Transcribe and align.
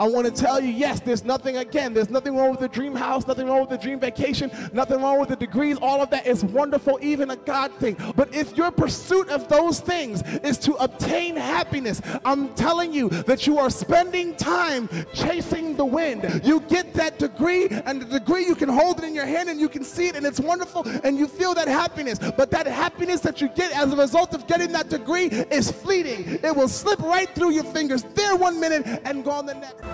I 0.00 0.06
want 0.06 0.26
to 0.26 0.32
tell 0.32 0.60
you, 0.60 0.70
yes, 0.70 1.00
there's 1.00 1.24
nothing, 1.24 1.56
again, 1.56 1.92
there's 1.92 2.08
nothing 2.08 2.36
wrong 2.36 2.52
with 2.52 2.60
the 2.60 2.68
dream 2.68 2.94
house, 2.94 3.26
nothing 3.26 3.48
wrong 3.48 3.62
with 3.62 3.70
the 3.70 3.78
dream 3.78 3.98
vacation, 3.98 4.48
nothing 4.72 5.02
wrong 5.02 5.18
with 5.18 5.28
the 5.28 5.34
degrees. 5.34 5.76
All 5.82 6.00
of 6.00 6.08
that 6.10 6.24
is 6.24 6.44
wonderful, 6.44 7.00
even 7.02 7.30
a 7.30 7.36
God 7.36 7.72
thing. 7.80 7.96
But 8.14 8.32
if 8.32 8.56
your 8.56 8.70
pursuit 8.70 9.28
of 9.28 9.48
those 9.48 9.80
things 9.80 10.22
is 10.44 10.56
to 10.58 10.74
obtain 10.74 11.34
happiness, 11.34 12.00
I'm 12.24 12.54
telling 12.54 12.92
you 12.92 13.08
that 13.08 13.48
you 13.48 13.58
are 13.58 13.70
spending 13.70 14.36
time 14.36 14.88
chasing 15.12 15.74
the 15.76 15.84
wind. 15.84 16.42
You 16.44 16.60
get 16.60 16.94
that 16.94 17.18
degree, 17.18 17.66
and 17.68 18.00
the 18.00 18.20
degree 18.20 18.46
you 18.46 18.54
can 18.54 18.68
hold 18.68 19.00
it 19.00 19.04
in 19.04 19.16
your 19.16 19.26
hand 19.26 19.48
and 19.48 19.60
you 19.60 19.68
can 19.68 19.82
see 19.82 20.06
it, 20.06 20.14
and 20.14 20.24
it's 20.24 20.38
wonderful, 20.38 20.86
and 21.02 21.18
you 21.18 21.26
feel 21.26 21.54
that 21.54 21.66
happiness. 21.66 22.20
But 22.36 22.52
that 22.52 22.68
happiness 22.68 23.20
that 23.22 23.40
you 23.40 23.48
get 23.48 23.72
as 23.72 23.92
a 23.92 23.96
result 23.96 24.32
of 24.32 24.46
getting 24.46 24.70
that 24.74 24.90
degree 24.90 25.26
is 25.26 25.72
fleeting. 25.72 26.38
It 26.44 26.54
will 26.54 26.68
slip 26.68 27.00
right 27.00 27.28
through 27.34 27.50
your 27.50 27.64
fingers 27.64 28.04
there 28.14 28.36
one 28.36 28.60
minute 28.60 29.02
and 29.04 29.24
gone 29.24 29.46
the 29.46 29.54
next. 29.54 29.87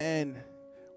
And 0.00 0.42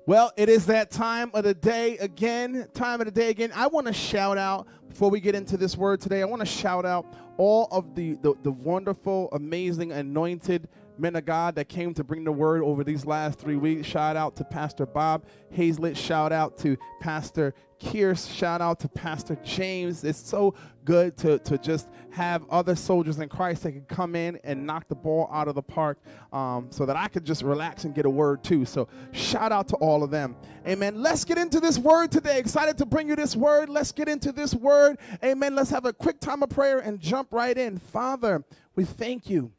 well, 0.06 0.32
it 0.38 0.48
is 0.48 0.66
that 0.68 0.92
time 0.92 1.30
of 1.34 1.44
the 1.44 1.54
day 1.54 1.98
again. 1.98 2.68
Time 2.74 3.02
of 3.02 3.06
the 3.06 3.12
day 3.12 3.30
again. 3.30 3.52
I 3.54 3.68
want 3.68 3.88
to 3.88 3.94
shout 3.94 4.38
out 4.38 4.68
before 4.88 5.10
we 5.10 5.20
get 5.20 5.36
into 5.36 5.58
this 5.58 5.76
word 5.76 6.00
today. 6.00 6.22
I 6.22 6.26
want 6.26 6.40
to 6.40 6.46
shout 6.46 6.86
out 6.86 7.06
all 7.38 7.68
of 7.72 7.96
the, 7.96 8.14
the, 8.22 8.34
the 8.44 8.52
wonderful, 8.52 9.30
amazing, 9.34 9.92
anointed 9.92 10.70
men 10.98 11.16
of 11.16 11.26
God 11.26 11.56
that 11.56 11.70
came 11.70 11.94
to 11.96 12.04
bring 12.04 12.24
the 12.24 12.32
word 12.32 12.64
over 12.64 12.84
these 12.84 13.06
last 13.06 13.40
three 13.40 13.56
weeks. 13.56 13.88
Shout 13.88 14.16
out 14.16 14.36
to 14.38 14.44
Pastor 14.44 14.86
Bob 14.86 15.26
Hazlett. 15.56 15.98
Shout 15.98 16.32
out 16.32 16.58
to 16.60 16.78
Pastor 17.00 17.54
Kears. 17.80 18.34
Shout 18.34 18.62
out 18.62 18.80
to 18.80 18.88
Pastor 18.88 19.38
James. 19.44 20.04
It's 20.04 20.20
so 20.20 20.56
good 20.86 21.18
to, 21.18 21.40
to 21.40 21.58
just 21.58 21.90
have 22.12 22.46
other 22.50 22.76
soldiers 22.76 23.20
in 23.20 23.30
Christ 23.30 23.64
that 23.64 23.72
can 23.72 23.86
come 23.86 24.16
in 24.16 24.40
and 24.44 24.66
knock 24.66 24.88
the 24.88 24.96
ball 24.96 25.30
out 25.32 25.48
of 25.48 25.56
the 25.56 25.62
park 25.62 26.00
um, 26.32 26.68
so 26.70 26.86
that 26.86 26.96
I 26.96 27.08
could 27.08 27.26
just 27.26 27.42
relax 27.44 27.84
and 27.84 27.94
get 27.94 28.06
a 28.06 28.10
word 28.10 28.44
too. 28.44 28.66
So 28.66 28.88
shout 29.12 29.52
out 29.52 29.68
to 29.70 29.76
all 29.78 30.04
of 30.04 30.12
them. 30.12 30.36
Amen. 30.68 31.02
Let's 31.02 31.26
get 31.26 31.38
into 31.38 31.60
this 31.60 31.78
word 31.78 32.12
today. 32.12 32.40
Excited 32.40 32.78
to 32.78 32.86
bring 32.86 33.10
you 33.10 33.16
this 33.16 33.36
word. 33.36 33.70
Let's 33.70 33.92
get 33.92 34.08
into 34.08 34.32
this 34.32 34.54
word. 34.54 34.98
Amen. 35.24 35.56
Let's 35.56 35.70
have 35.72 35.86
a 35.86 35.94
quick 35.94 36.20
time 36.20 36.44
of 36.44 36.50
prayer 36.50 36.80
and 36.80 37.00
jump 37.00 37.30
right 37.32 37.58
in. 37.58 37.80
Father, 37.80 38.44
we 38.76 38.86
thank 38.86 39.30
you. 39.30 39.52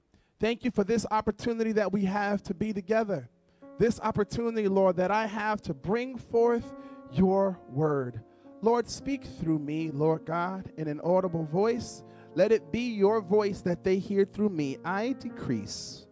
Thank 0.45 0.63
you 0.63 0.71
for 0.71 0.85
this 0.85 1.07
opportunity 1.11 1.73
that 1.73 1.91
we 1.91 2.05
have 2.05 2.43
to 2.43 2.53
be 2.53 2.75
together. 2.75 3.31
This 3.79 3.99
opportunity, 3.99 4.69
Lord, 4.69 4.97
that 4.97 5.11
I 5.11 5.27
have 5.27 5.63
to 5.63 5.73
bring 5.73 6.19
forth 6.19 6.71
your 7.11 7.59
word. 7.71 8.21
Lord, 8.61 8.87
speak 8.87 9.25
through 9.25 9.61
me, 9.61 9.91
Lord 9.91 10.27
God, 10.27 10.71
in 10.77 10.87
an 10.87 11.01
audible 11.03 11.47
voice. 11.47 12.05
Let 12.35 12.53
it 12.53 12.71
be 12.71 12.91
your 12.91 13.23
voice 13.23 13.63
that 13.63 13.85
they 13.85 13.97
hear 13.97 14.27
through 14.27 14.51
me. 14.51 14.77
I 14.85 15.15
decrease 15.19 16.07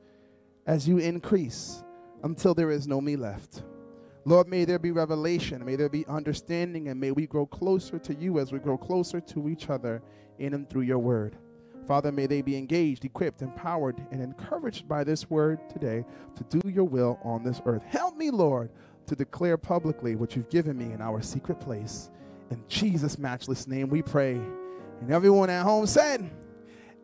as 0.66 0.88
you 0.88 0.96
increase 0.96 1.84
until 2.22 2.54
there 2.54 2.70
is 2.70 2.88
no 2.88 3.02
me 3.02 3.16
left. 3.16 3.64
Lord, 4.24 4.48
may 4.48 4.64
there 4.64 4.78
be 4.78 4.92
revelation, 4.92 5.62
may 5.62 5.76
there 5.76 5.90
be 5.90 6.06
understanding, 6.06 6.88
and 6.88 6.98
may 6.98 7.10
we 7.10 7.26
grow 7.26 7.44
closer 7.44 7.98
to 7.98 8.14
you 8.14 8.38
as 8.38 8.50
we 8.50 8.60
grow 8.60 8.78
closer 8.78 9.20
to 9.20 9.50
each 9.50 9.68
other 9.68 10.00
in 10.38 10.54
and 10.54 10.70
through 10.70 10.84
your 10.84 11.00
word. 11.00 11.36
Father, 11.86 12.12
may 12.12 12.26
they 12.26 12.42
be 12.42 12.56
engaged, 12.56 13.04
equipped, 13.04 13.42
empowered, 13.42 14.00
and 14.10 14.22
encouraged 14.22 14.88
by 14.88 15.02
this 15.04 15.28
word 15.28 15.58
today 15.68 16.04
to 16.36 16.58
do 16.58 16.68
your 16.68 16.84
will 16.84 17.18
on 17.24 17.42
this 17.42 17.60
earth. 17.66 17.82
Help 17.84 18.16
me, 18.16 18.30
Lord, 18.30 18.70
to 19.06 19.16
declare 19.16 19.56
publicly 19.56 20.14
what 20.14 20.36
you've 20.36 20.50
given 20.50 20.78
me 20.78 20.92
in 20.92 21.00
our 21.00 21.20
secret 21.22 21.58
place. 21.58 22.10
In 22.50 22.62
Jesus' 22.68 23.18
matchless 23.18 23.66
name 23.66 23.88
we 23.88 24.02
pray. 24.02 24.40
And 25.00 25.10
everyone 25.10 25.50
at 25.50 25.64
home 25.64 25.86
said, 25.86 26.30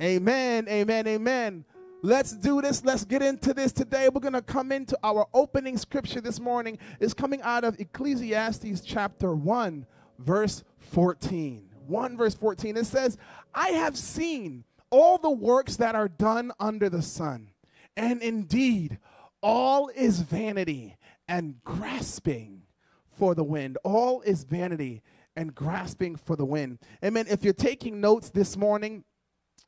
Amen, 0.00 0.68
amen, 0.68 1.08
amen. 1.08 1.64
Let's 2.02 2.32
do 2.32 2.62
this. 2.62 2.84
Let's 2.84 3.04
get 3.04 3.22
into 3.22 3.52
this 3.52 3.72
today. 3.72 4.08
We're 4.08 4.20
going 4.20 4.34
to 4.34 4.42
come 4.42 4.70
into 4.70 4.96
our 5.02 5.26
opening 5.34 5.76
scripture 5.76 6.20
this 6.20 6.38
morning. 6.38 6.78
It's 7.00 7.12
coming 7.12 7.42
out 7.42 7.64
of 7.64 7.80
Ecclesiastes 7.80 8.82
chapter 8.82 9.34
1, 9.34 9.84
verse 10.20 10.62
14. 10.78 11.68
1 11.88 12.16
verse 12.16 12.34
14. 12.34 12.76
It 12.76 12.86
says, 12.86 13.16
I 13.54 13.70
have 13.70 13.96
seen 13.96 14.64
all 14.90 15.18
the 15.18 15.30
works 15.30 15.76
that 15.76 15.94
are 15.94 16.08
done 16.08 16.52
under 16.58 16.88
the 16.88 17.02
sun. 17.02 17.50
And 17.96 18.22
indeed, 18.22 18.98
all 19.42 19.88
is 19.88 20.20
vanity 20.20 20.96
and 21.28 21.62
grasping 21.64 22.62
for 23.18 23.34
the 23.34 23.44
wind. 23.44 23.78
All 23.84 24.20
is 24.22 24.44
vanity 24.44 25.02
and 25.36 25.54
grasping 25.54 26.16
for 26.16 26.36
the 26.36 26.44
wind. 26.44 26.78
Amen. 27.04 27.26
If 27.28 27.44
you're 27.44 27.52
taking 27.52 28.00
notes 28.00 28.30
this 28.30 28.56
morning, 28.56 29.04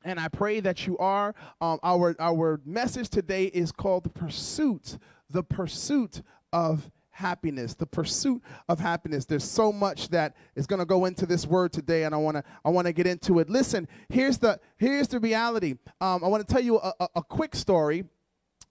and 0.04 0.18
I 0.18 0.28
pray 0.28 0.60
that 0.60 0.86
you 0.86 0.96
are, 0.98 1.34
um, 1.60 1.78
our, 1.82 2.16
our 2.18 2.60
message 2.64 3.10
today 3.10 3.44
is 3.44 3.70
called 3.70 4.04
the 4.04 4.10
pursuit, 4.10 4.98
the 5.28 5.42
pursuit 5.42 6.22
of 6.52 6.90
happiness, 7.20 7.74
the 7.74 7.86
pursuit 7.86 8.42
of 8.68 8.80
happiness. 8.80 9.26
There's 9.26 9.44
so 9.44 9.72
much 9.72 10.08
that 10.08 10.34
is 10.56 10.66
going 10.66 10.80
to 10.80 10.86
go 10.86 11.04
into 11.04 11.26
this 11.26 11.46
word 11.46 11.72
today, 11.72 12.04
and 12.04 12.14
I 12.14 12.18
want 12.18 12.36
to 12.38 12.44
I 12.64 12.70
want 12.70 12.86
to 12.86 12.92
get 12.92 13.06
into 13.06 13.38
it. 13.38 13.48
Listen, 13.48 13.86
here's 14.08 14.38
the 14.38 14.58
here's 14.78 15.08
the 15.08 15.20
reality. 15.20 15.76
Um, 16.00 16.24
I 16.24 16.28
want 16.28 16.46
to 16.46 16.52
tell 16.52 16.62
you 16.62 16.78
a, 16.78 16.92
a, 16.98 17.08
a 17.16 17.22
quick 17.22 17.54
story. 17.54 18.04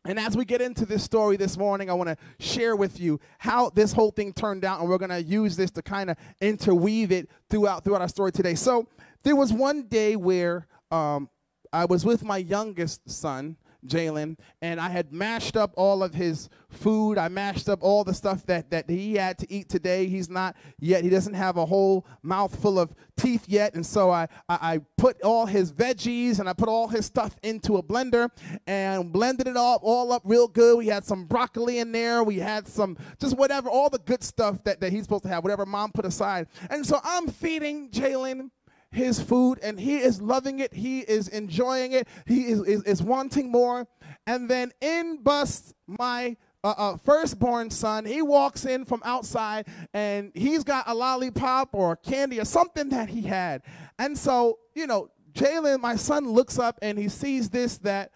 And 0.06 0.18
as 0.18 0.36
we 0.36 0.46
get 0.46 0.62
into 0.62 0.86
this 0.86 1.04
story 1.04 1.36
this 1.36 1.58
morning, 1.58 1.90
I 1.90 1.94
want 1.94 2.10
to 2.10 2.18
share 2.40 2.76
with 2.76 3.00
you 3.00 3.20
how 3.38 3.70
this 3.70 3.92
whole 3.92 4.12
thing 4.12 4.32
turned 4.34 4.64
out, 4.64 4.80
and 4.80 4.90
we're 4.90 4.98
going 4.98 5.12
to 5.12 5.22
use 5.22 5.58
this 5.58 5.72
to 5.72 5.82
kind 5.82 6.10
of 6.10 6.18
interweave 6.42 7.12
it 7.12 7.30
throughout 7.50 7.84
throughout 7.84 8.02
our 8.02 8.10
story 8.10 8.32
today. 8.32 8.56
So 8.56 8.88
there 9.24 9.36
was 9.36 9.54
one 9.54 9.84
day 9.84 10.16
where 10.16 10.68
um, 10.90 11.30
I 11.72 11.86
was 11.86 12.06
with 12.06 12.24
my 12.24 12.38
youngest 12.38 13.10
son, 13.10 13.58
Jalen, 13.86 14.38
and 14.62 14.80
I 14.80 14.90
had 14.90 15.14
mashed 15.14 15.56
up 15.56 15.74
all 15.78 16.04
of 16.04 16.14
his 16.14 16.50
food. 16.70 17.18
I 17.18 17.30
mashed 17.30 17.70
up 17.70 17.80
all 17.82 18.04
the 18.04 18.14
stuff 18.14 18.46
that, 18.46 18.70
that 18.72 18.90
he 18.90 19.16
had 19.16 19.38
to 19.40 19.52
eat 19.52 19.70
today. 19.70 20.08
He's 20.08 20.30
not 20.30 20.56
yet, 20.80 21.04
he 21.04 21.10
doesn't 21.10 21.34
have 21.34 21.58
a 21.58 21.66
whole 21.66 22.06
mouthful 22.22 22.80
of 22.80 22.94
teeth 23.18 23.46
yet. 23.48 23.76
And 23.76 23.86
so 23.86 24.12
I, 24.12 24.28
I, 24.48 24.74
I 24.74 24.80
put 24.98 25.22
all 25.22 25.46
his 25.46 25.72
veggies 25.72 26.40
and 26.40 26.50
I 26.50 26.54
put 26.54 26.70
all 26.70 26.88
his 26.88 27.06
stuff 27.06 27.36
into 27.42 27.78
a 27.78 27.84
blender 27.84 28.30
and 28.68 29.12
blended 29.12 29.48
it 29.48 29.58
all, 29.58 29.80
all 29.82 30.12
up 30.12 30.22
real 30.26 30.48
good. 30.48 30.78
We 30.78 30.88
had 30.88 31.06
some 31.06 31.26
broccoli 31.26 31.80
in 31.80 31.92
there. 31.92 32.24
We 32.24 32.38
had 32.38 32.68
some, 32.68 32.98
just 33.20 33.38
whatever, 33.38 33.70
all 33.70 33.90
the 33.90 34.00
good 34.00 34.24
stuff 34.24 34.64
that, 34.66 34.82
that 34.82 34.92
he's 34.92 35.04
supposed 35.04 35.24
to 35.24 35.30
have, 35.30 35.44
whatever 35.44 35.66
mom 35.66 35.92
put 35.92 36.06
aside. 36.06 36.48
And 36.70 36.86
so 36.86 37.00
I'm 37.04 37.28
feeding 37.28 37.90
Jalen 37.90 38.52
his 38.92 39.22
food 39.22 39.60
and 39.62 39.80
he 39.80 39.98
is 39.98 40.22
loving 40.22 40.60
it. 40.60 40.74
He 40.74 41.00
is 41.02 41.28
enjoying 41.28 41.92
it. 41.92 42.08
He 42.26 42.46
is, 42.46 42.62
is, 42.62 42.84
is 42.84 43.04
wanting 43.04 43.52
more. 43.52 43.88
And 44.26 44.50
then 44.50 44.72
in 44.82 45.22
busts 45.22 45.74
my 45.88 46.38
uh, 46.64 46.74
uh, 46.78 46.98
firstborn 46.98 47.70
son. 47.70 48.06
He 48.06 48.22
walks 48.22 48.66
in 48.66 48.86
from 48.86 49.02
outside 49.06 49.68
and 49.94 50.32
he's 50.34 50.64
got 50.64 50.88
a 50.88 50.94
lollipop 50.94 51.70
or 51.74 51.96
candy 51.96 52.40
or 52.40 52.46
something 52.46 52.90
that 52.90 53.10
he 53.10 53.22
had. 53.22 53.62
And 53.98 54.18
so, 54.18 54.60
you 54.76 54.88
know, 54.88 55.10
Jalen, 55.34 55.80
my 55.80 55.96
son, 55.96 56.30
looks 56.30 56.60
up 56.60 56.78
and 56.82 56.98
he 56.98 57.08
sees 57.08 57.50
this 57.50 57.78
that 57.80 58.12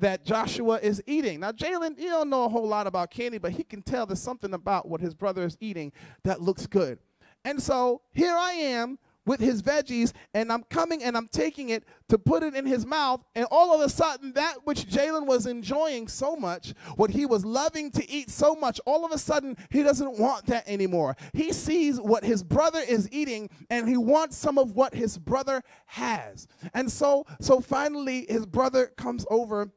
that 0.00 0.24
Joshua 0.24 0.78
is 0.80 1.02
eating. 1.06 1.40
Now, 1.40 1.52
Jalen, 1.52 1.98
you 1.98 2.08
don't 2.08 2.30
know 2.30 2.44
a 2.44 2.48
whole 2.48 2.66
lot 2.66 2.86
about 2.86 3.10
candy, 3.10 3.38
but 3.38 3.52
he 3.52 3.64
can 3.64 3.82
tell 3.82 4.06
there's 4.06 4.22
something 4.22 4.54
about 4.54 4.88
what 4.88 5.00
his 5.00 5.14
brother 5.14 5.44
is 5.44 5.56
eating 5.60 5.92
that 6.22 6.40
looks 6.40 6.66
good. 6.66 7.00
And 7.44 7.60
so 7.60 8.00
here 8.12 8.34
I 8.34 8.52
am 8.52 8.98
with 9.26 9.40
his 9.40 9.62
veggies, 9.62 10.12
and 10.34 10.52
I'm 10.52 10.64
coming 10.64 11.02
and 11.02 11.16
I'm 11.16 11.28
taking 11.28 11.70
it 11.70 11.84
to 12.08 12.18
put 12.18 12.42
it 12.42 12.54
in 12.54 12.66
his 12.66 12.84
mouth, 12.84 13.24
and 13.34 13.46
all 13.50 13.74
of 13.74 13.80
a 13.80 13.88
sudden, 13.88 14.32
that 14.34 14.58
which 14.64 14.86
Jalen 14.86 15.26
was 15.26 15.46
enjoying 15.46 16.08
so 16.08 16.36
much, 16.36 16.74
what 16.96 17.10
he 17.10 17.26
was 17.26 17.44
loving 17.44 17.90
to 17.92 18.10
eat 18.10 18.30
so 18.30 18.54
much, 18.54 18.80
all 18.86 19.04
of 19.04 19.12
a 19.12 19.18
sudden, 19.18 19.56
he 19.70 19.82
doesn't 19.82 20.18
want 20.18 20.46
that 20.46 20.68
anymore. 20.68 21.16
He 21.32 21.52
sees 21.52 22.00
what 22.00 22.24
his 22.24 22.42
brother 22.42 22.80
is 22.80 23.08
eating, 23.10 23.50
and 23.70 23.88
he 23.88 23.96
wants 23.96 24.36
some 24.36 24.58
of 24.58 24.74
what 24.74 24.94
his 24.94 25.18
brother 25.18 25.62
has. 25.86 26.46
And 26.72 26.90
so, 26.90 27.26
so 27.40 27.60
finally, 27.60 28.26
his 28.28 28.46
brother 28.46 28.92
comes 28.96 29.24
over, 29.30 29.72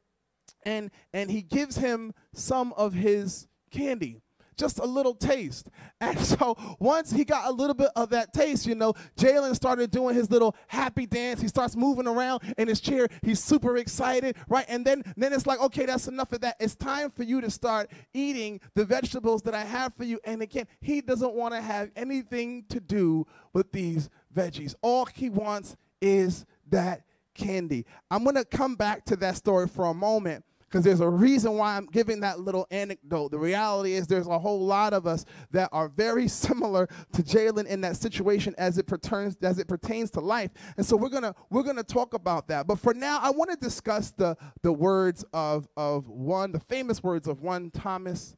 and 0.63 0.91
and 1.13 1.31
he 1.31 1.41
gives 1.41 1.77
him 1.77 2.13
some 2.33 2.73
of 2.73 2.94
his 2.94 3.47
candy 3.71 4.21
just 4.57 4.80
a 4.80 4.86
little 4.86 5.13
taste. 5.13 5.69
And 6.00 6.19
so 6.19 6.56
once 6.80 7.12
he 7.12 7.25
got 7.25 7.50
a 7.50 7.51
little 7.51 7.74
bit 7.74 7.89
of 7.95 8.09
that 8.09 8.31
taste, 8.31 8.68
you 8.68 8.75
know, 8.75 8.94
Jalen 9.18 9.56
started 9.56 9.89
doing 9.89 10.13
his 10.13 10.30
little 10.30 10.56
happy 10.68 11.07
dance. 11.07 11.42
He 11.42 11.48
starts 11.48 11.75
moving 11.75 12.07
around 12.07 12.44
in 12.56 12.68
his 12.68 12.80
chair. 12.80 13.07
He's 13.24 13.44
super 13.44 13.77
excited, 13.77 14.36
right? 14.48 14.65
And 14.69 14.86
then, 14.86 15.01
then 15.18 15.33
it's 15.33 15.48
like, 15.48 15.59
okay, 15.59 15.88
that's 15.88 16.07
enough 16.07 16.33
of 16.33 16.42
that. 16.42 16.56
It's 16.59 16.75
time 16.75 17.09
for 17.09 17.24
you 17.24 17.42
to 17.42 17.50
start 17.50 17.89
eating 18.13 18.62
the 18.75 18.86
vegetables 18.86 19.42
that 19.44 19.56
I 19.56 19.63
have 19.63 19.95
for 19.95 20.04
you. 20.04 20.19
And 20.24 20.44
again, 20.44 20.68
he 20.81 21.01
doesn't 21.01 21.33
want 21.33 21.56
to 21.56 21.62
have 21.62 21.89
anything 21.95 22.65
to 22.69 22.80
do 22.80 23.25
with 23.54 23.71
these 23.71 24.12
veggies. 24.36 24.75
All 24.83 25.06
he 25.06 25.31
wants 25.31 25.75
is 26.00 26.45
that 26.69 27.01
candy. 27.33 27.86
I'm 28.12 28.24
going 28.24 28.36
to 28.36 28.45
come 28.45 28.75
back 28.75 29.06
to 29.06 29.15
that 29.18 29.38
story 29.38 29.68
for 29.68 29.86
a 29.86 29.94
moment 29.94 30.44
because 30.67 30.83
there's 30.83 30.99
a 30.99 31.09
reason 31.09 31.53
why 31.53 31.77
I'm 31.77 31.85
giving 31.85 32.19
that 32.21 32.39
little 32.39 32.67
anecdote. 32.71 33.31
The 33.31 33.39
reality 33.39 33.93
is 33.93 34.05
there's 34.05 34.27
a 34.27 34.37
whole 34.37 34.59
lot 34.59 34.93
of 34.93 35.07
us 35.07 35.25
that 35.51 35.69
are 35.71 35.87
very 35.87 36.27
similar 36.27 36.87
to 37.13 37.23
Jalen 37.23 37.67
in 37.67 37.81
that 37.81 37.95
situation 37.97 38.53
as 38.57 38.77
it 38.77 38.85
pertains 38.87 39.37
as 39.41 39.59
it 39.59 39.67
pertains 39.67 40.11
to 40.11 40.19
life. 40.19 40.51
And 40.75 40.85
so 40.85 40.97
we're 40.97 41.09
gonna 41.09 41.33
we're 41.49 41.63
gonna 41.63 41.83
talk 41.83 42.13
about 42.13 42.47
that. 42.49 42.67
But 42.67 42.79
for 42.79 42.93
now, 42.93 43.19
I 43.21 43.29
want 43.31 43.51
to 43.51 43.57
discuss 43.57 44.11
the 44.11 44.35
the 44.61 44.73
words 44.73 45.23
of 45.33 45.67
of 45.77 46.09
one 46.09 46.51
the 46.51 46.59
famous 46.59 47.01
words 47.01 47.27
of 47.27 47.41
one 47.41 47.71
Thomas 47.71 48.35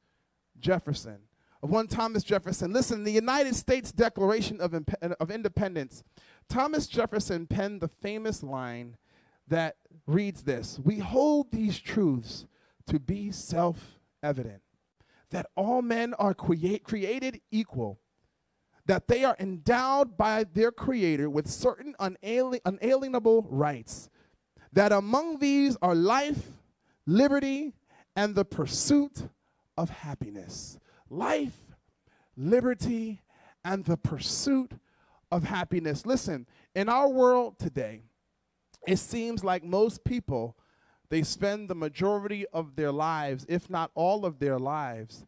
Jefferson. 0.60 1.20
Of 1.62 1.72
one 1.72 1.88
Thomas 1.88 2.24
Jefferson. 2.24 2.72
Listen, 2.72 3.04
the 3.04 3.12
United 3.12 3.54
States 3.54 3.92
Declaration 3.92 4.62
of, 4.62 4.74
of 5.20 5.30
Independence, 5.30 6.06
Thomas 6.48 6.88
Jefferson 6.88 7.48
penned 7.48 7.82
the 7.82 7.90
famous 7.90 8.44
line 8.44 8.96
that 9.50 9.76
reads 10.08 10.44
this 10.44 10.80
We 10.84 11.00
hold 11.00 11.52
these 11.52 11.80
truths 11.80 12.46
to 12.88 13.00
be 13.00 13.32
self 13.32 14.00
evident 14.24 14.62
that 15.32 15.46
all 15.56 15.82
men 15.82 16.14
are 16.16 16.34
create, 16.34 16.84
created 16.84 17.42
equal, 17.52 18.00
that 18.86 19.08
they 19.08 19.24
are 19.24 19.36
endowed 19.40 20.18
by 20.18 20.44
their 20.44 20.72
Creator 20.72 21.30
with 21.30 21.48
certain 21.48 21.96
unali- 22.00 22.62
unalienable 22.66 23.46
rights, 23.50 24.10
that 24.74 24.92
among 24.92 25.40
these 25.40 25.78
are 25.82 25.96
life, 25.96 26.48
liberty, 27.06 27.74
and 28.16 28.36
the 28.36 28.46
pursuit 28.46 29.30
of 29.78 29.90
happiness. 29.90 30.80
Life, 31.10 31.76
liberty, 32.36 33.22
and 33.64 33.86
the 33.86 33.98
pursuit 33.98 34.72
of 35.32 35.44
happiness. 35.44 36.06
Listen, 36.06 36.48
in 36.74 36.90
our 36.90 37.08
world 37.08 37.60
today, 37.60 38.02
it 38.88 38.98
seems 38.98 39.44
like 39.44 39.64
most 39.64 40.04
people 40.04 40.56
they 41.10 41.24
spend 41.24 41.68
the 41.70 41.76
majority 41.76 42.46
of 42.54 42.76
their 42.76 42.92
lives 42.92 43.46
if 43.50 43.70
not 43.70 43.92
all 43.96 44.26
of 44.26 44.40
their 44.40 44.60
lives 44.60 45.26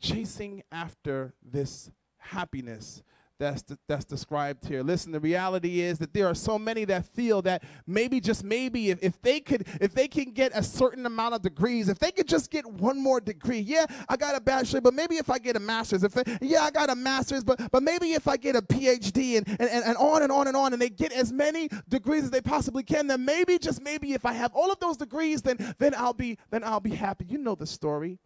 chasing 0.00 0.62
after 0.72 1.34
this 1.42 1.90
happiness 2.18 3.02
that's, 3.38 3.64
that's 3.88 4.04
described 4.04 4.66
here. 4.66 4.82
Listen, 4.82 5.10
the 5.10 5.20
reality 5.20 5.80
is 5.80 5.98
that 5.98 6.14
there 6.14 6.26
are 6.26 6.34
so 6.34 6.58
many 6.58 6.84
that 6.84 7.04
feel 7.04 7.42
that 7.42 7.64
maybe, 7.86 8.20
just 8.20 8.44
maybe, 8.44 8.90
if, 8.90 9.02
if 9.02 9.20
they 9.22 9.40
could, 9.40 9.66
if 9.80 9.92
they 9.92 10.06
can 10.06 10.30
get 10.30 10.52
a 10.54 10.62
certain 10.62 11.04
amount 11.04 11.34
of 11.34 11.42
degrees, 11.42 11.88
if 11.88 11.98
they 11.98 12.12
could 12.12 12.28
just 12.28 12.50
get 12.50 12.64
one 12.64 13.00
more 13.00 13.20
degree, 13.20 13.58
yeah, 13.58 13.86
I 14.08 14.16
got 14.16 14.36
a 14.36 14.40
bachelor, 14.40 14.80
but 14.80 14.94
maybe 14.94 15.16
if 15.16 15.30
I 15.30 15.38
get 15.38 15.56
a 15.56 15.60
master's, 15.60 16.04
if 16.04 16.14
yeah, 16.40 16.62
I 16.62 16.70
got 16.70 16.90
a 16.90 16.94
master's, 16.94 17.42
but 17.42 17.60
but 17.72 17.82
maybe 17.82 18.12
if 18.12 18.28
I 18.28 18.36
get 18.36 18.54
a 18.54 18.62
PhD 18.62 19.38
and, 19.38 19.48
and, 19.48 19.70
and 19.70 19.96
on 19.96 20.22
and 20.22 20.30
on 20.30 20.46
and 20.46 20.56
on, 20.56 20.72
and 20.72 20.80
they 20.80 20.90
get 20.90 21.12
as 21.12 21.32
many 21.32 21.68
degrees 21.88 22.24
as 22.24 22.30
they 22.30 22.40
possibly 22.40 22.82
can, 22.82 23.08
then 23.08 23.24
maybe, 23.24 23.58
just 23.58 23.82
maybe, 23.82 24.12
if 24.12 24.24
I 24.24 24.32
have 24.32 24.52
all 24.54 24.70
of 24.70 24.78
those 24.78 24.96
degrees, 24.96 25.42
then 25.42 25.74
then 25.78 25.94
I'll 25.96 26.14
be 26.14 26.38
then 26.50 26.62
I'll 26.62 26.80
be 26.80 26.94
happy. 26.94 27.26
You 27.28 27.38
know 27.38 27.54
the 27.54 27.66
story. 27.66 28.18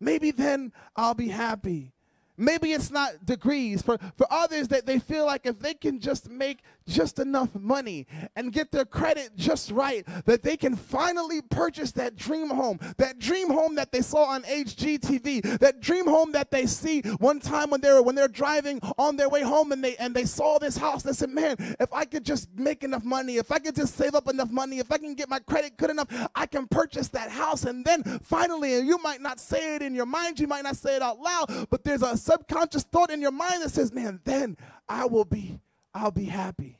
Maybe 0.00 0.30
then 0.30 0.72
I'll 0.96 1.14
be 1.14 1.28
happy. 1.28 1.92
Maybe 2.38 2.72
it's 2.72 2.90
not 2.90 3.26
degrees. 3.26 3.82
For, 3.82 3.98
for 4.16 4.26
others, 4.30 4.68
that 4.68 4.86
they 4.86 4.98
feel 4.98 5.26
like 5.26 5.44
if 5.44 5.58
they 5.58 5.74
can 5.74 5.98
just 5.98 6.30
make 6.30 6.60
just 6.86 7.18
enough 7.18 7.54
money 7.54 8.06
and 8.36 8.52
get 8.52 8.70
their 8.70 8.84
credit 8.84 9.36
just 9.36 9.70
right, 9.70 10.06
that 10.24 10.42
they 10.42 10.56
can 10.56 10.76
finally 10.76 11.42
purchase 11.42 11.92
that 11.92 12.16
dream 12.16 12.50
home, 12.50 12.78
that 12.96 13.18
dream 13.18 13.50
home 13.50 13.74
that 13.74 13.92
they 13.92 14.00
saw 14.00 14.24
on 14.24 14.42
HGTV, 14.44 15.58
that 15.58 15.80
dream 15.80 16.06
home 16.06 16.32
that 16.32 16.50
they 16.50 16.66
see 16.66 17.00
one 17.18 17.40
time 17.40 17.70
when 17.70 17.80
they're 17.80 18.02
when 18.02 18.14
they're 18.14 18.28
driving 18.28 18.80
on 18.96 19.16
their 19.16 19.28
way 19.28 19.42
home 19.42 19.72
and 19.72 19.82
they 19.82 19.96
and 19.96 20.14
they 20.14 20.24
saw 20.24 20.58
this 20.58 20.76
house. 20.76 21.02
They 21.02 21.12
said, 21.12 21.30
"Man, 21.30 21.56
if 21.80 21.92
I 21.92 22.04
could 22.04 22.24
just 22.24 22.48
make 22.56 22.84
enough 22.84 23.04
money, 23.04 23.36
if 23.36 23.50
I 23.50 23.58
could 23.58 23.74
just 23.74 23.96
save 23.96 24.14
up 24.14 24.28
enough 24.28 24.50
money, 24.50 24.78
if 24.78 24.92
I 24.92 24.98
can 24.98 25.14
get 25.14 25.28
my 25.28 25.40
credit 25.40 25.76
good 25.76 25.90
enough, 25.90 26.08
I 26.34 26.46
can 26.46 26.66
purchase 26.66 27.08
that 27.08 27.30
house." 27.30 27.64
And 27.64 27.84
then 27.84 28.02
finally, 28.22 28.74
and 28.74 28.86
you 28.86 28.98
might 29.02 29.20
not 29.20 29.40
say 29.40 29.74
it 29.76 29.82
in 29.82 29.94
your 29.94 30.06
mind, 30.06 30.38
you 30.38 30.46
might 30.46 30.64
not 30.64 30.76
say 30.76 30.96
it 30.96 31.02
out 31.02 31.18
loud, 31.18 31.66
but 31.70 31.84
there's 31.84 32.02
a 32.02 32.16
subconscious 32.28 32.82
thought 32.84 33.10
in 33.10 33.20
your 33.20 33.32
mind 33.32 33.62
that 33.62 33.70
says, 33.70 33.92
"Man, 33.92 34.20
then 34.24 34.56
I 34.88 35.06
will 35.06 35.24
be 35.24 35.60
I'll 35.94 36.10
be 36.10 36.26
happy. 36.26 36.78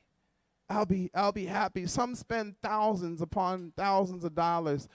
I'll 0.69 0.87
be 0.87 1.11
I'll 1.15 1.33
be 1.33 1.47
happy." 1.47 1.87
Some 1.87 2.15
spend 2.15 2.57
thousands 2.63 3.23
upon 3.23 3.73
thousands 3.77 4.25
of 4.25 4.35
dollars. 4.35 4.89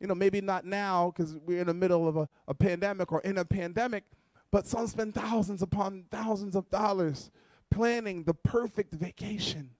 You 0.00 0.06
know, 0.06 0.14
maybe 0.14 0.40
not 0.40 0.64
now 0.64 1.10
because 1.10 1.36
we're 1.36 1.60
in 1.60 1.66
the 1.66 1.74
middle 1.74 2.06
of 2.06 2.16
a, 2.16 2.28
a 2.46 2.54
pandemic 2.54 3.10
or 3.10 3.20
in 3.22 3.38
a 3.38 3.44
pandemic, 3.44 4.04
but 4.52 4.66
some 4.66 4.86
spend 4.86 5.14
thousands 5.14 5.62
upon 5.62 6.04
thousands 6.10 6.54
of 6.54 6.70
dollars 6.70 7.30
planning 7.70 8.22
the 8.22 8.34
perfect 8.34 8.94
vacation. 8.94 9.70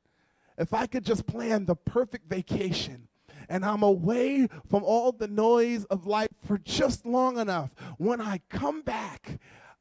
If 0.59 0.75
I 0.75 0.87
could 0.87 1.05
just 1.05 1.27
plan 1.27 1.67
the 1.67 1.77
perfect 1.77 2.29
vacation, 2.29 3.07
and 3.49 3.65
I'm 3.65 3.85
away 3.85 4.49
from 4.69 4.83
all 4.83 5.13
the 5.13 5.29
noise 5.29 5.85
of 5.85 6.07
life 6.07 6.29
for 6.45 6.59
just 6.59 7.07
long 7.07 7.39
enough. 7.39 7.75
When 7.97 8.21
I 8.21 8.41
come 8.49 8.83
back, 8.83 9.39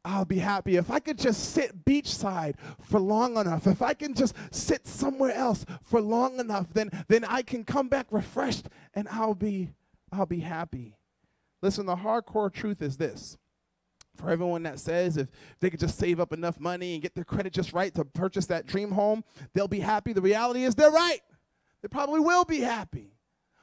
I'll 0.07 0.25
be 0.25 0.39
happy. 0.39 0.77
If 0.77 0.89
I 0.89 1.00
could 1.00 1.18
just 1.18 1.51
sit 1.51 1.83
beachside 1.83 2.56
for 2.81 2.98
long 2.98 3.36
enough, 3.36 3.68
if 3.68 3.81
I 3.81 3.94
can 3.94 4.13
just 4.13 4.33
sit 4.51 4.88
somewhere 4.88 5.33
else 5.33 5.65
for 5.83 6.00
long 6.00 6.39
enough, 6.39 6.68
then, 6.74 6.92
then 7.09 7.25
I 7.25 7.42
can 7.42 7.65
come 7.65 7.89
back 7.89 8.07
refreshed 8.09 8.69
and 8.94 9.09
I'll 9.09 9.36
be, 9.36 9.71
I'll 10.09 10.25
be 10.25 10.39
happy. 10.39 10.95
Listen, 11.62 11.86
the 11.86 11.98
hardcore 11.98 12.51
truth 12.51 12.81
is 12.81 12.95
this. 12.95 13.38
For 14.15 14.30
everyone 14.30 14.63
that 14.63 14.80
says 14.80 15.18
if 15.18 15.27
they 15.59 15.69
could 15.69 15.81
just 15.81 16.00
save 16.00 16.21
up 16.21 16.31
enough 16.31 16.57
money 16.57 16.94
and 16.94 17.04
get 17.04 17.13
their 17.13 17.25
credit 17.25 17.51
just 17.51 17.74
right 17.74 17.94
to 17.94 18.06
purchase 18.06 18.45
that 18.45 18.65
dream 18.65 18.92
home, 18.92 19.25
they'll 19.54 19.68
be 19.68 19.81
happy. 19.81 20.13
The 20.13 20.21
reality 20.21 20.63
is 20.63 20.74
they're 20.74 20.89
right. 20.89 21.19
They 21.81 21.89
probably 21.89 22.21
will 22.21 22.45
be 22.45 22.62
happy. 22.62 23.16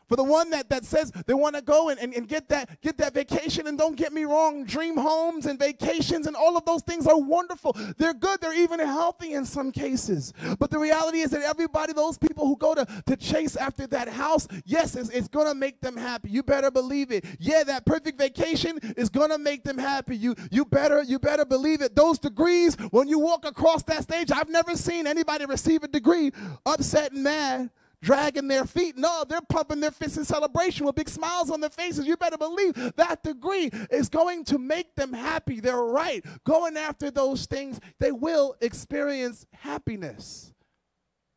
For 0.09 0.17
the 0.17 0.25
one 0.25 0.51
that, 0.51 0.69
that 0.71 0.85
says 0.85 1.11
they 1.27 1.35
want 1.35 1.57
to 1.57 1.63
go 1.63 1.89
and, 1.89 1.99
and, 1.99 2.15
and 2.15 2.29
get 2.29 2.49
that 2.49 2.81
get 2.83 2.99
that 2.99 3.15
vacation, 3.15 3.67
and 3.67 3.79
don't 3.79 3.97
get 3.97 4.13
me 4.13 4.25
wrong, 4.25 4.65
dream 4.65 4.97
homes 4.97 5.47
and 5.47 5.59
vacations 5.59 6.27
and 6.27 6.37
all 6.37 6.57
of 6.57 6.65
those 6.65 6.83
things 6.83 7.07
are 7.07 7.19
wonderful. 7.19 7.77
They're 7.97 8.15
good, 8.15 8.41
they're 8.41 8.59
even 8.59 8.81
healthy 8.81 9.33
in 9.33 9.45
some 9.45 9.73
cases. 9.73 10.33
But 10.59 10.71
the 10.71 10.79
reality 10.79 11.19
is 11.19 11.31
that 11.31 11.43
everybody, 11.43 11.93
those 11.93 12.19
people 12.19 12.47
who 12.47 12.57
go 12.57 12.75
to, 12.75 12.87
to 13.07 13.17
chase 13.17 13.57
after 13.57 13.87
that 13.89 14.09
house, 14.09 14.47
yes, 14.65 14.97
it's, 14.97 15.11
it's 15.11 15.29
gonna 15.29 15.55
make 15.55 15.81
them 15.81 15.97
happy. 15.97 16.31
You 16.31 16.43
better 16.43 16.71
believe 16.71 17.11
it. 17.11 17.25
Yeah, 17.39 17.65
that 17.65 17.87
perfect 17.87 18.19
vacation 18.19 18.79
is 18.97 19.09
gonna 19.09 19.39
make 19.39 19.65
them 19.65 19.79
happy. 19.79 20.17
You 20.17 20.35
you 20.51 20.65
better 20.65 21.03
you 21.03 21.19
better 21.19 21.45
believe 21.45 21.81
it. 21.81 21.97
Those 21.97 22.19
degrees, 22.19 22.77
when 22.91 23.09
you 23.09 23.19
walk 23.19 23.45
across 23.45 23.83
that 23.85 24.03
stage, 24.03 24.31
I've 24.31 24.49
never 24.49 24.77
seen 24.77 25.07
anybody 25.07 25.47
receive 25.47 25.83
a 25.83 25.89
degree 25.89 26.33
upset 26.67 27.13
and 27.13 27.25
mad 27.25 27.71
dragging 28.05 28.47
their 28.47 28.67
feet. 28.67 28.97
No, 28.97 29.25
they're 29.27 29.41
pumping 29.41 29.81
their 29.81 29.91
fists 29.91 30.19
in 30.19 30.25
celebration 30.25 30.85
with 30.85 30.95
big 30.95 31.09
smiles 31.09 31.51
on 31.51 31.61
their 31.61 31.71
faces. 31.71 32.07
You 32.07 32.17
better 32.17 32.37
believe 32.37 32.75
that 32.97 33.23
degree 33.25 33.71
is 33.91 34.09
going 34.09 34.45
to 34.45 34.59
make 34.59 34.95
them 34.95 35.13
happy. 35.13 35.59
They're 35.59 35.83
right. 35.83 36.25
Going 36.45 36.77
after 36.77 37.11
those 37.11 37.47
things, 37.47 37.81
they 37.99 38.13
will 38.13 38.55
experience 38.61 39.47
happiness. 39.53 40.53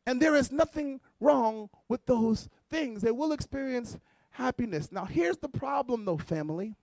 And 0.06 0.20
there 0.20 0.36
is 0.36 0.52
nothing 0.52 1.00
wrong 1.20 1.70
with 1.88 2.04
those 2.06 2.48
things. 2.70 3.02
They 3.02 3.10
will 3.10 3.32
experience 3.32 3.98
happiness. 4.30 4.92
Now, 4.92 5.06
here's 5.06 5.38
the 5.38 5.48
problem, 5.48 6.04
though, 6.04 6.18
family. 6.18 6.74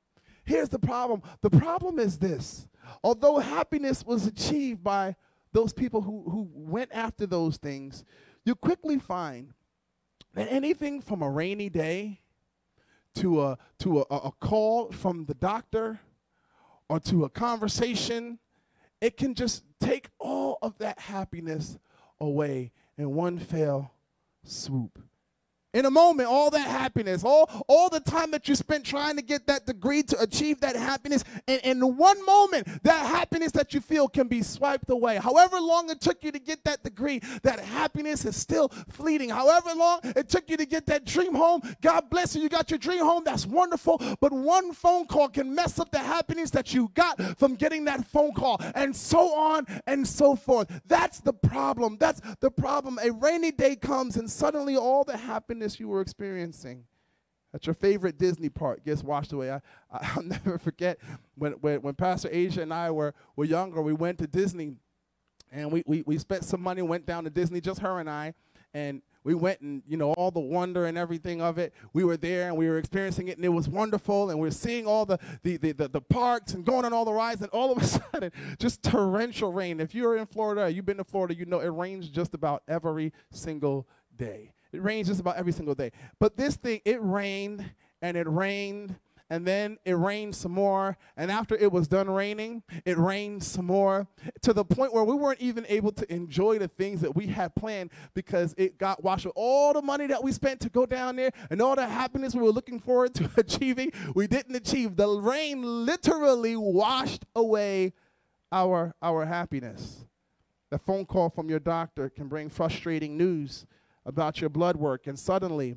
Here's 0.45 0.69
the 0.69 0.79
problem. 0.79 1.21
The 1.41 1.50
problem 1.50 2.00
is 2.00 2.19
this 2.19 2.67
although 3.03 3.39
happiness 3.39 4.03
was 4.05 4.27
achieved 4.27 4.83
by 4.83 5.15
those 5.53 5.74
people 5.74 6.01
who, 6.01 6.24
who 6.29 6.50
went 6.53 6.91
after 6.91 7.25
those 7.25 7.57
things, 7.57 8.03
you 8.43 8.55
quickly 8.55 9.00
find 9.00 9.53
anything 10.36 11.01
from 11.01 11.22
a 11.22 11.30
rainy 11.30 11.70
day 11.70 12.22
to 13.15 13.42
a 13.42 13.58
to 13.80 14.00
a, 14.00 14.15
a 14.15 14.32
call 14.39 14.92
from 14.92 15.25
the 15.25 15.34
doctor 15.34 16.00
or 16.89 17.00
to 17.00 17.24
a 17.24 17.30
conversation, 17.30 18.39
it 19.01 19.18
can 19.18 19.34
just 19.34 19.63
take 19.80 20.10
all 20.20 20.58
of 20.62 20.77
that 20.77 21.00
happiness 21.00 21.77
away 22.20 22.72
in 22.98 23.13
one 23.13 23.39
fell 23.39 23.92
swoop 24.44 25.00
in 25.75 25.86
a 25.86 25.91
moment, 25.91 26.29
all 26.29 26.50
that 26.50 26.67
happiness, 26.67 27.24
all, 27.25 27.65
all 27.67 27.89
the 27.89 28.00
time 28.00 28.32
that 28.32 28.48
you 28.48 28.55
spent 28.55 28.86
trying 28.86 29.17
to 29.17 29.22
get 29.22 29.46
that 29.46 29.65
degree 29.65 30.01
to 30.01 30.17
achieve 30.22 30.62
that 30.62 30.75
happiness, 30.77 31.25
and 31.50 31.60
in 31.63 31.98
one 31.98 32.25
moment, 32.25 32.65
that 32.84 33.05
happiness 33.05 33.51
that 33.51 33.74
you 33.74 33.82
feel 33.82 34.08
can 34.08 34.29
be 34.29 34.41
swiped 34.41 34.89
away. 34.89 35.17
However 35.17 35.60
long 35.60 35.89
it 35.89 36.00
took 36.00 36.24
you 36.24 36.32
to 36.32 36.39
get 36.39 36.63
that 36.63 36.82
degree, 36.82 37.20
that 37.44 37.60
happiness 37.60 38.24
is 38.24 38.38
still 38.38 38.70
fleeting. 38.89 39.29
However 39.29 39.72
long 39.75 40.00
it 40.03 40.29
took 40.29 40.50
you 40.50 40.55
to 40.55 40.65
get 40.65 40.86
that 40.86 41.03
dream 41.03 41.36
home, 41.36 41.62
God 41.82 42.10
bless 42.10 42.36
you, 42.36 42.41
you 42.41 42.48
got 42.48 42.72
your 42.72 42.79
dream 42.79 43.03
home, 43.03 43.24
that's 43.25 43.46
wonderful. 43.46 44.01
But 44.22 44.32
one 44.32 44.72
phone 44.72 45.08
call 45.08 45.27
can 45.27 45.53
mess 45.53 45.77
up 45.77 45.91
the 45.91 46.00
happiness 46.00 46.51
that 46.51 46.74
you 46.74 46.89
got 46.94 47.38
from 47.38 47.55
getting 47.55 47.84
that 47.86 48.08
phone 48.08 48.32
call, 48.32 48.62
and 48.75 48.96
so 48.96 49.36
on 49.36 49.65
and 49.88 50.08
so 50.08 50.38
forth. 50.38 50.72
That's 50.88 51.20
the 51.20 51.34
problem. 51.34 51.98
That's 52.00 52.22
the 52.39 52.50
problem. 52.50 52.98
A 53.03 53.12
rainy 53.12 53.51
day 53.51 53.75
comes, 53.75 54.15
and 54.15 54.32
suddenly 54.32 54.77
all 54.77 55.03
the 55.03 55.17
happiness 55.17 55.64
you 55.79 55.88
were 55.88 56.01
experiencing 56.01 56.86
at 57.53 57.65
your 57.65 57.74
favorite 57.74 58.17
Disney 58.17 58.50
park 58.50 58.84
gets 58.84 59.01
washed 59.01 59.31
away. 59.31 59.51
I, 59.51 59.62
I, 59.91 60.12
will 60.15 60.24
never 60.24 60.57
forget 60.60 61.00
when, 61.36 61.53
when, 61.53 61.81
when 61.81 61.93
Pastor 61.95 62.29
Asia 62.31 62.62
and 62.62 62.74
I 62.74 62.91
were, 62.91 63.13
were 63.36 63.45
younger, 63.45 63.81
we 63.81 63.93
went 63.93 64.19
to 64.19 64.27
Disney 64.27 64.75
and 65.51 65.72
we, 65.72 65.84
we, 65.86 66.03
we 66.05 66.17
spent 66.17 66.43
some 66.43 66.62
money, 66.62 66.81
went 66.81 67.05
down 67.05 67.24
to 67.24 67.29
Disney, 67.29 67.62
just 67.62 67.79
her 67.79 68.00
and 68.00 68.10
I, 68.10 68.34
and 68.74 69.01
we 69.24 69.34
went 69.34 69.62
and, 69.62 69.81
you 69.88 69.98
know, 69.98 70.13
all 70.13 70.29
the 70.29 70.39
wonder 70.39 70.86
and 70.86 70.98
everything 70.98 71.41
of 71.41 71.57
it. 71.57 71.74
We 71.93 72.03
were 72.03 72.15
there 72.15 72.48
and 72.48 72.57
we 72.57 72.67
were 72.67 72.77
experiencing 72.77 73.29
it 73.29 73.38
and 73.38 73.45
it 73.45 73.50
was 73.50 73.67
wonderful. 73.67 74.29
And 74.29 74.39
we 74.39 74.48
are 74.48 74.51
seeing 74.51 74.86
all 74.86 75.05
the, 75.05 75.17
the, 75.41 75.57
the, 75.57 75.72
the, 75.72 75.88
the 75.88 76.01
parks 76.01 76.53
and 76.53 76.63
going 76.63 76.86
on 76.86 76.93
all 76.93 77.05
the 77.05 77.13
rides. 77.13 77.41
And 77.41 77.50
all 77.50 77.72
of 77.72 77.81
a 77.81 77.86
sudden, 78.13 78.31
just 78.60 78.84
torrential 78.84 79.51
rain. 79.51 79.79
If 79.79 79.95
you're 79.95 80.15
in 80.15 80.27
Florida, 80.27 80.72
you've 80.72 80.86
been 80.86 80.98
to 80.98 81.03
Florida, 81.03 81.34
you 81.34 81.45
know 81.45 81.60
it 81.60 81.69
rains 81.69 82.07
just 82.07 82.36
about 82.36 82.62
every 82.67 83.13
single 83.31 83.88
day. 84.15 84.51
It 84.75 84.84
rains 84.84 85.08
just 85.08 85.20
about 85.20 85.38
every 85.38 85.51
single 85.51 85.75
day. 85.75 85.91
But 86.20 86.38
this 86.38 86.55
thing, 86.55 86.82
it 86.86 87.01
rained 87.01 87.65
and 88.01 88.17
it 88.17 88.27
rained 88.27 88.96
and 89.29 89.46
then 89.46 89.77
it 89.86 89.94
rained 89.94 90.36
some 90.36 90.51
more. 90.51 90.98
And 91.17 91.32
after 91.32 91.55
it 91.55 91.72
was 91.72 91.88
done 91.88 92.10
raining, 92.10 92.63
it 92.86 92.98
rained 92.98 93.44
some 93.44 93.65
more 93.65 94.08
to 94.44 94.53
the 94.53 94.63
point 94.63 94.94
where 94.94 95.03
we 95.03 95.15
weren't 95.15 95.41
even 95.41 95.65
able 95.67 95.91
to 95.94 96.13
enjoy 96.13 96.60
the 96.60 96.67
things 96.67 97.01
that 97.01 97.15
we 97.15 97.27
had 97.27 97.55
planned 97.55 97.91
because 98.13 98.53
it 98.58 98.77
got 98.77 99.03
washed 99.03 99.25
with 99.25 99.34
all 99.36 99.74
the 99.74 99.82
money 99.82 100.08
that 100.08 100.24
we 100.24 100.32
spent 100.32 100.60
to 100.62 100.70
go 100.70 100.86
down 100.86 101.15
there 101.15 101.32
and 101.50 101.62
all 101.62 101.75
the 101.75 101.88
happiness 101.88 102.36
we 102.36 102.41
were 102.41 102.51
looking 102.51 102.79
forward 102.79 103.13
to 103.15 103.29
achieving. 103.38 103.91
We 104.13 104.27
didn't 104.27 104.55
achieve. 104.55 104.96
The 104.96 105.08
rain 105.08 105.86
literally 105.86 106.55
washed 106.55 107.25
away 107.36 107.94
our, 108.51 108.94
our 109.01 109.25
happiness. 109.25 110.05
The 110.70 110.77
phone 110.77 111.05
call 111.05 111.29
from 111.29 111.50
your 111.50 111.60
doctor 111.60 112.10
can 112.10 112.27
bring 112.27 112.50
frustrating 112.50 113.17
news 113.17 113.65
about 114.05 114.41
your 114.41 114.50
blood 114.50 114.75
work, 114.75 115.07
and 115.07 115.17
suddenly 115.17 115.75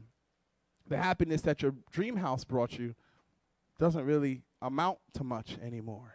the 0.87 0.97
happiness 0.97 1.43
that 1.43 1.63
your 1.63 1.75
dream 1.91 2.17
house 2.17 2.45
brought 2.45 2.79
you 2.79 2.95
doesn't 3.79 4.05
really 4.05 4.43
amount 4.61 4.99
to 5.15 5.25
much 5.25 5.57
anymore. 5.63 6.15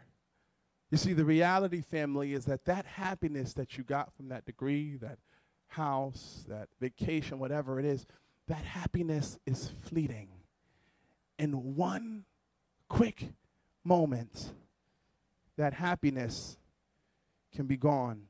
You 0.91 0.97
see, 0.97 1.13
the 1.13 1.25
reality, 1.25 1.81
family, 1.81 2.33
is 2.33 2.45
that 2.45 2.65
that 2.65 2.85
happiness 2.85 3.53
that 3.53 3.77
you 3.77 3.83
got 3.83 4.13
from 4.13 4.29
that 4.29 4.45
degree, 4.45 4.95
that 4.97 5.17
house, 5.67 6.45
that 6.47 6.69
vacation, 6.79 7.39
whatever 7.39 7.79
it 7.79 7.85
is, 7.85 8.05
that 8.47 8.63
happiness 8.63 9.39
is 9.45 9.71
fleeting. 9.81 10.29
In 11.39 11.75
one 11.75 12.25
quick 12.89 13.33
moment, 13.83 14.53
that 15.57 15.73
happiness 15.73 16.57
can 17.55 17.65
be 17.65 17.77
gone. 17.77 18.23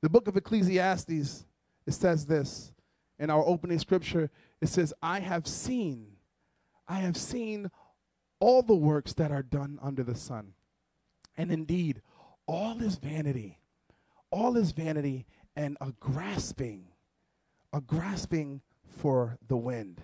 The 0.00 0.08
book 0.08 0.28
of 0.28 0.36
Ecclesiastes, 0.36 1.44
it 1.86 1.92
says 1.92 2.26
this 2.26 2.72
in 3.18 3.30
our 3.30 3.44
opening 3.46 3.78
scripture 3.78 4.30
it 4.60 4.68
says, 4.68 4.92
I 5.02 5.20
have 5.20 5.46
seen, 5.46 6.16
I 6.86 6.96
have 6.96 7.16
seen 7.16 7.70
all 8.40 8.62
the 8.62 8.74
works 8.74 9.14
that 9.14 9.32
are 9.32 9.42
done 9.42 9.78
under 9.82 10.02
the 10.02 10.14
sun. 10.14 10.52
And 11.36 11.50
indeed, 11.50 12.02
all 12.46 12.82
is 12.82 12.96
vanity, 12.96 13.58
all 14.30 14.56
is 14.56 14.72
vanity 14.72 15.26
and 15.56 15.76
a 15.80 15.92
grasping, 15.98 16.88
a 17.72 17.80
grasping 17.80 18.60
for 18.86 19.38
the 19.46 19.56
wind. 19.56 20.02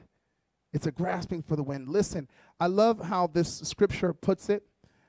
It's 0.73 0.87
a 0.87 0.92
grasping 0.92 1.42
for 1.42 1.56
the 1.56 1.62
wind. 1.62 1.88
Listen, 1.88 2.28
I 2.59 2.66
love 2.66 3.00
how 3.06 3.26
this 3.26 3.59
scripture 3.61 4.12
puts 4.12 4.49
it 4.49 4.64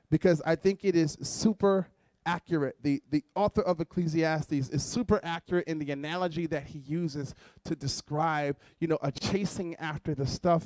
because 0.09 0.41
I 0.45 0.55
think 0.55 0.83
it 0.83 0.95
is 0.95 1.17
super 1.21 1.87
accurate. 2.27 2.75
The, 2.83 3.01
the 3.09 3.23
author 3.35 3.61
of 3.61 3.79
Ecclesiastes 3.79 4.51
is 4.69 4.83
super 4.83 5.19
accurate 5.23 5.67
in 5.67 5.79
the 5.79 5.91
analogy 5.91 6.45
that 6.47 6.67
he 6.67 6.79
uses 6.79 7.33
to 7.63 7.75
describe, 7.75 8.57
you 8.79 8.87
know, 8.87 8.99
a 9.01 9.11
chasing 9.11 9.75
after 9.77 10.13
the 10.13 10.27
stuff 10.27 10.65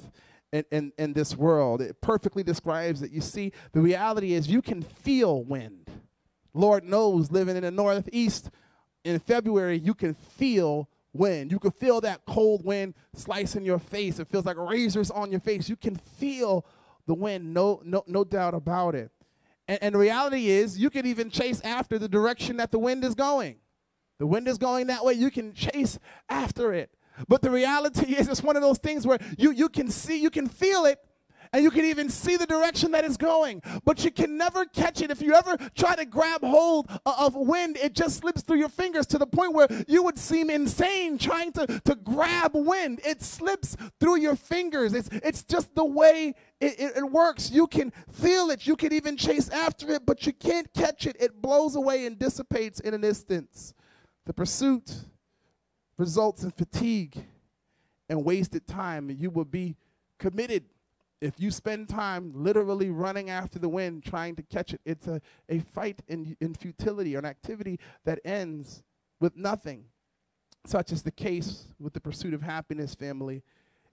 in, 0.51 0.65
in, 0.71 0.91
in 0.97 1.13
this 1.13 1.37
world. 1.37 1.81
It 1.81 2.01
perfectly 2.01 2.43
describes 2.43 3.01
it. 3.01 3.11
You 3.11 3.21
see, 3.21 3.53
the 3.71 3.79
reality 3.79 4.33
is 4.33 4.49
you 4.49 4.61
can 4.61 4.81
feel 4.81 5.43
wind. 5.43 5.89
Lord 6.53 6.83
knows, 6.83 7.31
living 7.31 7.55
in 7.55 7.63
the 7.63 7.71
Northeast 7.71 8.49
in 9.05 9.19
February, 9.19 9.79
you 9.79 9.93
can 9.93 10.15
feel 10.15 10.89
wind. 11.13 11.51
You 11.51 11.59
can 11.59 11.71
feel 11.71 12.01
that 12.01 12.25
cold 12.25 12.65
wind 12.65 12.95
slicing 13.13 13.63
your 13.63 13.79
face. 13.79 14.19
It 14.19 14.27
feels 14.27 14.45
like 14.45 14.57
razors 14.57 15.11
on 15.11 15.31
your 15.31 15.39
face. 15.39 15.69
You 15.69 15.75
can 15.75 15.95
feel 15.95 16.65
the 17.05 17.13
wind, 17.13 17.53
no, 17.53 17.81
no, 17.83 18.03
no 18.07 18.23
doubt 18.23 18.53
about 18.53 18.95
it. 18.95 19.11
And, 19.71 19.81
and 19.81 19.95
the 19.95 19.99
reality 19.99 20.49
is, 20.49 20.77
you 20.77 20.89
can 20.89 21.05
even 21.05 21.29
chase 21.29 21.61
after 21.61 21.97
the 21.97 22.09
direction 22.09 22.57
that 22.57 22.71
the 22.71 22.79
wind 22.79 23.05
is 23.05 23.15
going. 23.15 23.55
The 24.19 24.27
wind 24.27 24.49
is 24.49 24.57
going 24.57 24.87
that 24.87 25.05
way, 25.05 25.13
you 25.13 25.31
can 25.31 25.53
chase 25.53 25.97
after 26.27 26.73
it. 26.73 26.91
But 27.29 27.41
the 27.41 27.51
reality 27.51 28.13
is, 28.13 28.27
it's 28.27 28.43
one 28.43 28.57
of 28.57 28.61
those 28.61 28.79
things 28.79 29.07
where 29.07 29.17
you, 29.37 29.51
you 29.51 29.69
can 29.69 29.87
see, 29.87 30.21
you 30.21 30.29
can 30.29 30.49
feel 30.49 30.83
it, 30.83 30.99
and 31.53 31.63
you 31.63 31.71
can 31.71 31.83
even 31.83 32.09
see 32.09 32.37
the 32.37 32.45
direction 32.45 32.91
that 32.91 33.03
it's 33.03 33.17
going, 33.17 33.61
but 33.83 34.03
you 34.05 34.11
can 34.11 34.37
never 34.37 34.65
catch 34.65 35.01
it. 35.01 35.11
If 35.11 35.21
you 35.21 35.33
ever 35.33 35.57
try 35.75 35.95
to 35.95 36.05
grab 36.05 36.41
hold 36.41 36.89
of 37.05 37.35
wind, 37.35 37.77
it 37.77 37.93
just 37.93 38.17
slips 38.17 38.41
through 38.41 38.59
your 38.59 38.69
fingers 38.69 39.05
to 39.07 39.17
the 39.17 39.27
point 39.27 39.53
where 39.53 39.67
you 39.87 40.01
would 40.03 40.17
seem 40.17 40.49
insane 40.49 41.17
trying 41.17 41.51
to, 41.53 41.67
to 41.67 41.95
grab 41.95 42.51
wind. 42.53 43.01
It 43.03 43.21
slips 43.21 43.75
through 43.99 44.17
your 44.17 44.37
fingers. 44.37 44.93
It's, 44.93 45.09
it's 45.11 45.43
just 45.43 45.75
the 45.75 45.83
way 45.85 46.35
it, 46.61 46.79
it, 46.79 46.97
it 46.97 47.11
works. 47.11 47.51
You 47.51 47.67
can 47.67 47.91
feel 48.09 48.49
it, 48.49 48.65
you 48.65 48.77
can 48.77 48.93
even 48.93 49.17
chase 49.17 49.49
after 49.49 49.91
it, 49.91 50.05
but 50.05 50.25
you 50.25 50.31
can't 50.31 50.73
catch 50.73 51.05
it. 51.05 51.17
It 51.19 51.41
blows 51.41 51.75
away 51.75 52.05
and 52.05 52.17
dissipates 52.17 52.79
in 52.79 52.93
an 52.93 53.03
instant. 53.03 53.73
The 54.25 54.33
pursuit 54.33 54.93
results 55.97 56.43
in 56.43 56.51
fatigue 56.51 57.25
and 58.07 58.23
wasted 58.23 58.67
time, 58.67 59.09
and 59.09 59.19
you 59.19 59.29
will 59.29 59.45
be 59.45 59.75
committed 60.17 60.63
if 61.21 61.39
you 61.39 61.51
spend 61.51 61.87
time 61.87 62.31
literally 62.35 62.89
running 62.89 63.29
after 63.29 63.59
the 63.59 63.69
wind 63.69 64.03
trying 64.03 64.35
to 64.35 64.41
catch 64.41 64.73
it. 64.73 64.81
It's 64.85 65.07
a, 65.07 65.21
a 65.47 65.59
fight 65.59 66.01
in, 66.07 66.35
in 66.41 66.55
futility 66.55 67.15
or 67.15 67.19
an 67.19 67.25
activity 67.25 67.79
that 68.05 68.19
ends 68.25 68.83
with 69.19 69.37
nothing. 69.37 69.85
Such 70.65 70.91
is 70.91 71.03
the 71.03 71.11
case 71.11 71.67
with 71.79 71.93
the 71.93 72.01
pursuit 72.01 72.33
of 72.33 72.41
happiness, 72.41 72.95
family. 72.95 73.43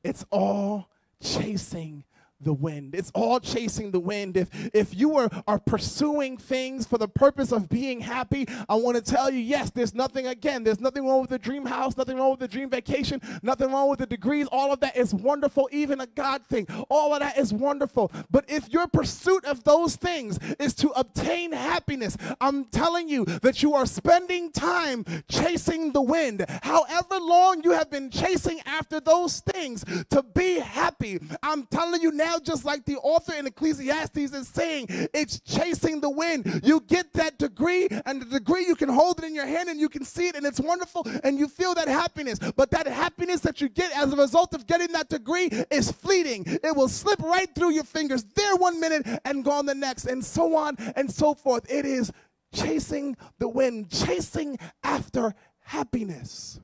It's 0.02 0.24
all 0.30 0.90
chasing 1.22 2.04
the 2.40 2.52
wind. 2.52 2.94
It's 2.94 3.10
all 3.14 3.40
chasing 3.40 3.90
the 3.90 4.00
wind. 4.00 4.36
If 4.36 4.48
if 4.72 4.94
you 4.94 5.16
are, 5.16 5.30
are 5.46 5.58
pursuing 5.58 6.36
things 6.36 6.86
for 6.86 6.98
the 6.98 7.08
purpose 7.08 7.52
of 7.52 7.68
being 7.68 8.00
happy, 8.00 8.46
I 8.68 8.76
want 8.76 8.96
to 8.96 9.02
tell 9.02 9.30
you, 9.30 9.40
yes, 9.40 9.70
there's 9.70 9.94
nothing 9.94 10.26
again. 10.26 10.64
There's 10.64 10.80
nothing 10.80 11.06
wrong 11.06 11.20
with 11.20 11.30
the 11.30 11.38
dream 11.38 11.66
house, 11.66 11.96
nothing 11.96 12.16
wrong 12.16 12.30
with 12.30 12.40
the 12.40 12.48
dream 12.48 12.70
vacation, 12.70 13.20
nothing 13.42 13.72
wrong 13.72 13.88
with 13.88 13.98
the 13.98 14.06
degrees. 14.06 14.46
All 14.52 14.72
of 14.72 14.80
that 14.80 14.96
is 14.96 15.12
wonderful, 15.12 15.68
even 15.72 16.00
a 16.00 16.06
God 16.06 16.44
thing. 16.46 16.66
All 16.88 17.12
of 17.12 17.20
that 17.20 17.38
is 17.38 17.52
wonderful. 17.52 18.12
But 18.30 18.44
if 18.48 18.68
your 18.68 18.86
pursuit 18.86 19.44
of 19.44 19.64
those 19.64 19.96
things 19.96 20.38
is 20.58 20.74
to 20.74 20.90
obtain 20.90 21.52
happiness, 21.52 22.16
I'm 22.40 22.64
telling 22.66 23.08
you 23.08 23.24
that 23.24 23.62
you 23.62 23.74
are 23.74 23.86
spending 23.86 24.52
time 24.52 25.04
chasing 25.28 25.92
the 25.92 26.02
wind. 26.02 26.44
However 26.62 27.18
long 27.18 27.62
you 27.64 27.72
have 27.72 27.90
been 27.90 28.10
chasing 28.10 28.60
after 28.64 29.00
those 29.00 29.40
things 29.40 29.84
to 30.10 30.22
be 30.22 30.60
happy, 30.60 31.18
I'm 31.42 31.64
telling 31.66 32.00
you 32.00 32.12
now 32.12 32.27
now, 32.28 32.38
just 32.38 32.64
like 32.64 32.84
the 32.84 32.96
author 32.98 33.32
in 33.34 33.46
Ecclesiastes 33.46 34.18
is 34.18 34.48
saying, 34.48 34.86
it's 35.14 35.40
chasing 35.40 36.00
the 36.00 36.10
wind. 36.10 36.60
You 36.62 36.80
get 36.86 37.12
that 37.14 37.38
degree, 37.38 37.88
and 38.04 38.20
the 38.20 38.26
degree 38.26 38.66
you 38.66 38.76
can 38.76 38.90
hold 38.90 39.18
it 39.18 39.24
in 39.24 39.34
your 39.34 39.46
hand 39.46 39.70
and 39.70 39.80
you 39.80 39.88
can 39.88 40.04
see 40.04 40.28
it, 40.28 40.36
and 40.36 40.44
it's 40.44 40.60
wonderful, 40.60 41.06
and 41.24 41.38
you 41.38 41.48
feel 41.48 41.74
that 41.74 41.88
happiness. 41.88 42.38
But 42.38 42.70
that 42.72 42.86
happiness 42.86 43.40
that 43.40 43.62
you 43.62 43.70
get 43.70 43.92
as 43.96 44.12
a 44.12 44.16
result 44.16 44.52
of 44.52 44.66
getting 44.66 44.92
that 44.92 45.08
degree 45.08 45.48
is 45.70 45.90
fleeting. 45.90 46.44
It 46.46 46.76
will 46.76 46.88
slip 46.88 47.20
right 47.22 47.48
through 47.54 47.70
your 47.70 47.84
fingers 47.84 48.24
there 48.34 48.56
one 48.56 48.78
minute 48.78 49.06
and 49.24 49.42
gone 49.42 49.64
the 49.64 49.74
next, 49.74 50.04
and 50.04 50.22
so 50.22 50.54
on 50.54 50.76
and 50.96 51.10
so 51.10 51.34
forth. 51.34 51.64
It 51.70 51.86
is 51.86 52.12
chasing 52.52 53.16
the 53.38 53.48
wind, 53.48 53.90
chasing 53.90 54.58
after 54.82 55.34
happiness 55.60 56.60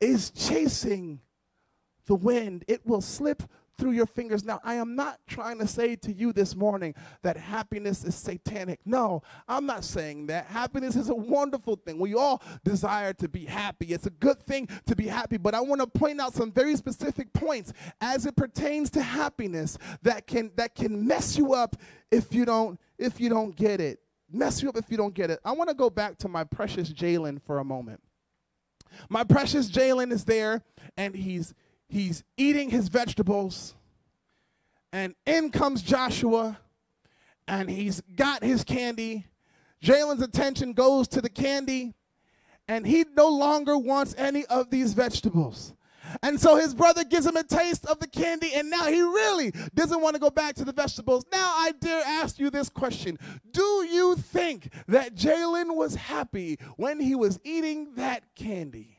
is 0.00 0.30
chasing 0.30 1.20
the 2.06 2.14
wind. 2.14 2.64
It 2.68 2.86
will 2.86 3.00
slip 3.00 3.42
through 3.78 3.92
your 3.92 4.06
fingers. 4.06 4.44
Now, 4.44 4.60
I 4.64 4.74
am 4.74 4.96
not 4.96 5.20
trying 5.26 5.58
to 5.60 5.66
say 5.66 5.96
to 5.96 6.12
you 6.12 6.32
this 6.32 6.56
morning 6.56 6.94
that 7.22 7.36
happiness 7.36 8.04
is 8.04 8.14
satanic. 8.14 8.80
No, 8.84 9.22
I'm 9.46 9.64
not 9.66 9.84
saying 9.84 10.26
that. 10.26 10.46
Happiness 10.46 10.96
is 10.96 11.08
a 11.08 11.14
wonderful 11.14 11.76
thing. 11.76 11.98
We 11.98 12.14
all 12.14 12.42
desire 12.64 13.12
to 13.14 13.28
be 13.28 13.44
happy. 13.44 13.86
It's 13.86 14.06
a 14.06 14.10
good 14.10 14.42
thing 14.42 14.68
to 14.86 14.96
be 14.96 15.06
happy, 15.06 15.36
but 15.36 15.54
I 15.54 15.60
want 15.60 15.80
to 15.80 15.86
point 15.86 16.20
out 16.20 16.34
some 16.34 16.50
very 16.50 16.76
specific 16.76 17.32
points 17.32 17.72
as 18.00 18.26
it 18.26 18.36
pertains 18.36 18.90
to 18.90 19.02
happiness 19.02 19.78
that 20.02 20.26
can 20.26 20.50
that 20.56 20.74
can 20.74 21.06
mess 21.06 21.38
you 21.38 21.54
up 21.54 21.76
if 22.10 22.34
you 22.34 22.44
don't 22.44 22.80
if 22.98 23.20
you 23.20 23.28
don't 23.28 23.54
get 23.54 23.80
it. 23.80 24.00
Mess 24.30 24.62
you 24.62 24.68
up 24.68 24.76
if 24.76 24.90
you 24.90 24.96
don't 24.96 25.14
get 25.14 25.30
it. 25.30 25.38
I 25.44 25.52
want 25.52 25.70
to 25.70 25.74
go 25.74 25.88
back 25.88 26.18
to 26.18 26.28
my 26.28 26.44
precious 26.44 26.92
Jalen 26.92 27.40
for 27.46 27.58
a 27.58 27.64
moment. 27.64 28.00
My 29.08 29.24
precious 29.24 29.70
Jalen 29.70 30.12
is 30.12 30.24
there 30.24 30.62
and 30.96 31.14
he's 31.14 31.54
he's 31.88 32.24
eating 32.36 32.70
his 32.70 32.88
vegetables, 32.88 33.74
and 34.92 35.14
in 35.26 35.50
comes 35.50 35.82
Joshua, 35.82 36.58
and 37.46 37.70
he's 37.70 38.00
got 38.14 38.42
his 38.42 38.64
candy. 38.64 39.26
Jalen's 39.82 40.22
attention 40.22 40.72
goes 40.72 41.08
to 41.08 41.20
the 41.20 41.28
candy, 41.28 41.94
and 42.66 42.86
he 42.86 43.04
no 43.16 43.28
longer 43.28 43.78
wants 43.78 44.14
any 44.18 44.44
of 44.46 44.70
these 44.70 44.92
vegetables. 44.92 45.74
And 46.22 46.40
so 46.40 46.56
his 46.56 46.74
brother 46.74 47.04
gives 47.04 47.26
him 47.26 47.36
a 47.36 47.42
taste 47.42 47.86
of 47.86 48.00
the 48.00 48.06
candy, 48.06 48.52
and 48.54 48.70
now 48.70 48.86
he 48.86 49.00
really 49.00 49.52
doesn't 49.74 50.00
want 50.00 50.14
to 50.14 50.20
go 50.20 50.30
back 50.30 50.54
to 50.56 50.64
the 50.64 50.72
vegetables. 50.72 51.24
Now, 51.30 51.52
I 51.54 51.72
dare 51.78 52.02
ask 52.04 52.38
you 52.38 52.50
this 52.50 52.68
question 52.68 53.18
Do 53.50 53.86
you 53.90 54.16
think 54.16 54.72
that 54.86 55.14
Jalen 55.14 55.74
was 55.76 55.94
happy 55.94 56.58
when 56.76 57.00
he 57.00 57.14
was 57.14 57.38
eating 57.44 57.94
that 57.96 58.34
candy? 58.34 58.97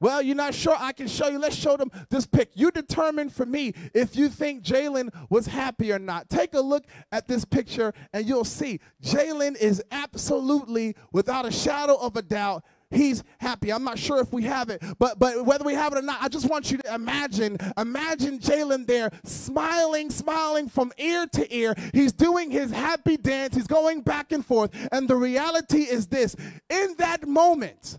Well, 0.00 0.20
you're 0.20 0.36
not 0.36 0.54
sure. 0.54 0.76
I 0.78 0.92
can 0.92 1.08
show 1.08 1.28
you. 1.28 1.38
Let's 1.38 1.56
show 1.56 1.76
them 1.76 1.90
this 2.10 2.26
pic. 2.26 2.50
You 2.54 2.70
determine 2.70 3.30
for 3.30 3.46
me 3.46 3.72
if 3.94 4.16
you 4.16 4.28
think 4.28 4.62
Jalen 4.62 5.14
was 5.30 5.46
happy 5.46 5.92
or 5.92 5.98
not. 5.98 6.28
Take 6.28 6.54
a 6.54 6.60
look 6.60 6.84
at 7.12 7.26
this 7.26 7.44
picture 7.44 7.92
and 8.12 8.26
you'll 8.26 8.44
see 8.44 8.80
Jalen 9.02 9.56
is 9.56 9.82
absolutely, 9.90 10.94
without 11.12 11.46
a 11.46 11.50
shadow 11.50 11.96
of 11.96 12.16
a 12.16 12.22
doubt, 12.22 12.64
he's 12.90 13.24
happy. 13.38 13.72
I'm 13.72 13.84
not 13.84 13.98
sure 13.98 14.20
if 14.20 14.32
we 14.32 14.42
have 14.42 14.68
it, 14.68 14.82
but 14.98 15.18
but 15.18 15.44
whether 15.46 15.64
we 15.64 15.74
have 15.74 15.92
it 15.92 15.98
or 15.98 16.02
not, 16.02 16.22
I 16.22 16.28
just 16.28 16.50
want 16.50 16.70
you 16.70 16.78
to 16.78 16.94
imagine, 16.94 17.56
imagine 17.78 18.38
Jalen 18.38 18.86
there 18.86 19.10
smiling, 19.24 20.10
smiling 20.10 20.68
from 20.68 20.92
ear 20.98 21.26
to 21.32 21.56
ear. 21.56 21.74
He's 21.92 22.12
doing 22.12 22.50
his 22.50 22.70
happy 22.70 23.16
dance. 23.16 23.54
He's 23.54 23.66
going 23.66 24.02
back 24.02 24.32
and 24.32 24.44
forth. 24.44 24.70
And 24.92 25.08
the 25.08 25.16
reality 25.16 25.82
is 25.82 26.08
this: 26.08 26.36
in 26.68 26.94
that 26.98 27.26
moment, 27.26 27.98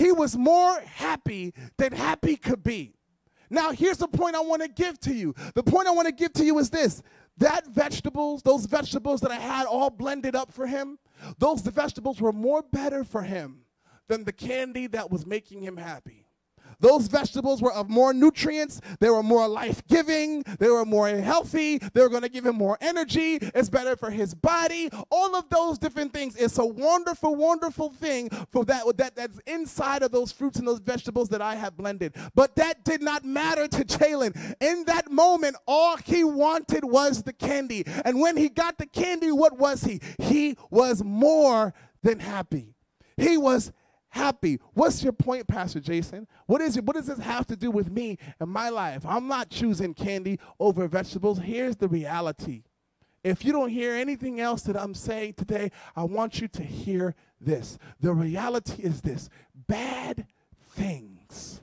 he 0.00 0.12
was 0.12 0.36
more 0.36 0.80
happy 0.80 1.52
than 1.76 1.92
happy 1.92 2.36
could 2.36 2.62
be. 2.62 2.94
Now, 3.50 3.72
here's 3.72 3.98
the 3.98 4.08
point 4.08 4.34
I 4.34 4.40
want 4.40 4.62
to 4.62 4.68
give 4.68 4.98
to 5.00 5.14
you. 5.14 5.34
The 5.54 5.62
point 5.62 5.88
I 5.88 5.90
want 5.90 6.06
to 6.06 6.12
give 6.12 6.32
to 6.34 6.44
you 6.44 6.58
is 6.58 6.70
this 6.70 7.02
that 7.38 7.66
vegetables, 7.66 8.42
those 8.42 8.66
vegetables 8.66 9.20
that 9.20 9.30
I 9.30 9.36
had 9.36 9.66
all 9.66 9.90
blended 9.90 10.36
up 10.36 10.52
for 10.52 10.66
him, 10.66 10.98
those 11.38 11.62
vegetables 11.62 12.20
were 12.20 12.32
more 12.32 12.62
better 12.62 13.04
for 13.04 13.22
him 13.22 13.62
than 14.08 14.24
the 14.24 14.32
candy 14.32 14.86
that 14.88 15.10
was 15.10 15.26
making 15.26 15.62
him 15.62 15.76
happy. 15.76 16.19
Those 16.80 17.06
vegetables 17.06 17.62
were 17.62 17.72
of 17.72 17.88
more 17.88 18.12
nutrients. 18.12 18.80
They 18.98 19.10
were 19.10 19.22
more 19.22 19.46
life 19.48 19.86
giving. 19.86 20.42
They 20.58 20.68
were 20.68 20.84
more 20.84 21.08
healthy. 21.08 21.78
They 21.78 22.00
were 22.00 22.08
going 22.08 22.22
to 22.22 22.28
give 22.28 22.46
him 22.46 22.56
more 22.56 22.78
energy. 22.80 23.36
It's 23.36 23.68
better 23.68 23.96
for 23.96 24.10
his 24.10 24.34
body. 24.34 24.90
All 25.10 25.36
of 25.36 25.48
those 25.50 25.78
different 25.78 26.12
things. 26.12 26.36
It's 26.36 26.58
a 26.58 26.66
wonderful, 26.66 27.34
wonderful 27.34 27.90
thing 27.90 28.30
for 28.50 28.64
that, 28.64 28.84
that 28.96 29.16
that's 29.16 29.40
inside 29.46 30.02
of 30.02 30.10
those 30.10 30.32
fruits 30.32 30.58
and 30.58 30.66
those 30.66 30.80
vegetables 30.80 31.28
that 31.30 31.42
I 31.42 31.54
have 31.54 31.76
blended. 31.76 32.16
But 32.34 32.56
that 32.56 32.84
did 32.84 33.02
not 33.02 33.24
matter 33.24 33.68
to 33.68 33.84
Jalen. 33.84 34.56
In 34.60 34.84
that 34.84 35.10
moment, 35.10 35.56
all 35.66 35.96
he 35.98 36.24
wanted 36.24 36.84
was 36.84 37.22
the 37.22 37.32
candy. 37.32 37.84
And 38.04 38.20
when 38.20 38.36
he 38.36 38.48
got 38.48 38.78
the 38.78 38.86
candy, 38.86 39.32
what 39.32 39.58
was 39.58 39.82
he? 39.84 40.00
He 40.18 40.56
was 40.70 41.02
more 41.04 41.74
than 42.02 42.18
happy. 42.18 42.74
He 43.16 43.36
was 43.36 43.72
happy. 44.10 44.58
What's 44.74 45.02
your 45.02 45.12
point, 45.12 45.48
Pastor 45.48 45.80
Jason? 45.80 46.26
What 46.46 46.60
is 46.60 46.76
it? 46.76 46.84
What 46.84 46.96
does 46.96 47.06
this 47.06 47.18
have 47.18 47.46
to 47.46 47.56
do 47.56 47.70
with 47.70 47.90
me 47.90 48.18
and 48.38 48.50
my 48.50 48.68
life? 48.68 49.04
I'm 49.06 49.28
not 49.28 49.50
choosing 49.50 49.94
candy 49.94 50.38
over 50.58 50.86
vegetables. 50.86 51.38
Here's 51.38 51.76
the 51.76 51.88
reality. 51.88 52.64
If 53.22 53.44
you 53.44 53.52
don't 53.52 53.68
hear 53.68 53.92
anything 53.92 54.40
else 54.40 54.62
that 54.62 54.80
I'm 54.80 54.94
saying 54.94 55.34
today, 55.34 55.70
I 55.94 56.04
want 56.04 56.40
you 56.40 56.48
to 56.48 56.62
hear 56.62 57.14
this. 57.40 57.78
The 58.00 58.12
reality 58.12 58.82
is 58.82 59.02
this 59.02 59.28
bad 59.54 60.26
things 60.70 61.62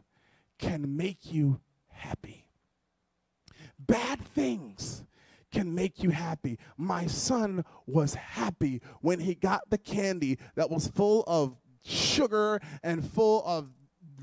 can 0.60 0.98
make 0.98 1.32
you 1.32 1.60
happy. 1.90 2.46
Bad 3.80 4.22
things 4.22 5.04
can 5.52 5.74
make 5.74 6.04
you 6.04 6.12
happy. 6.12 6.60
My 6.78 7.08
son 7.08 7.64
was 7.86 8.16
happy 8.16 8.82
when 9.02 9.20
he 9.20 9.34
got 9.34 9.70
the 9.70 9.78
candy 9.78 10.38
that 10.56 10.70
was 10.70 10.88
full 10.88 11.24
of 11.26 11.56
sugar 11.88 12.60
and 12.84 13.04
full 13.04 13.44
of 13.46 13.70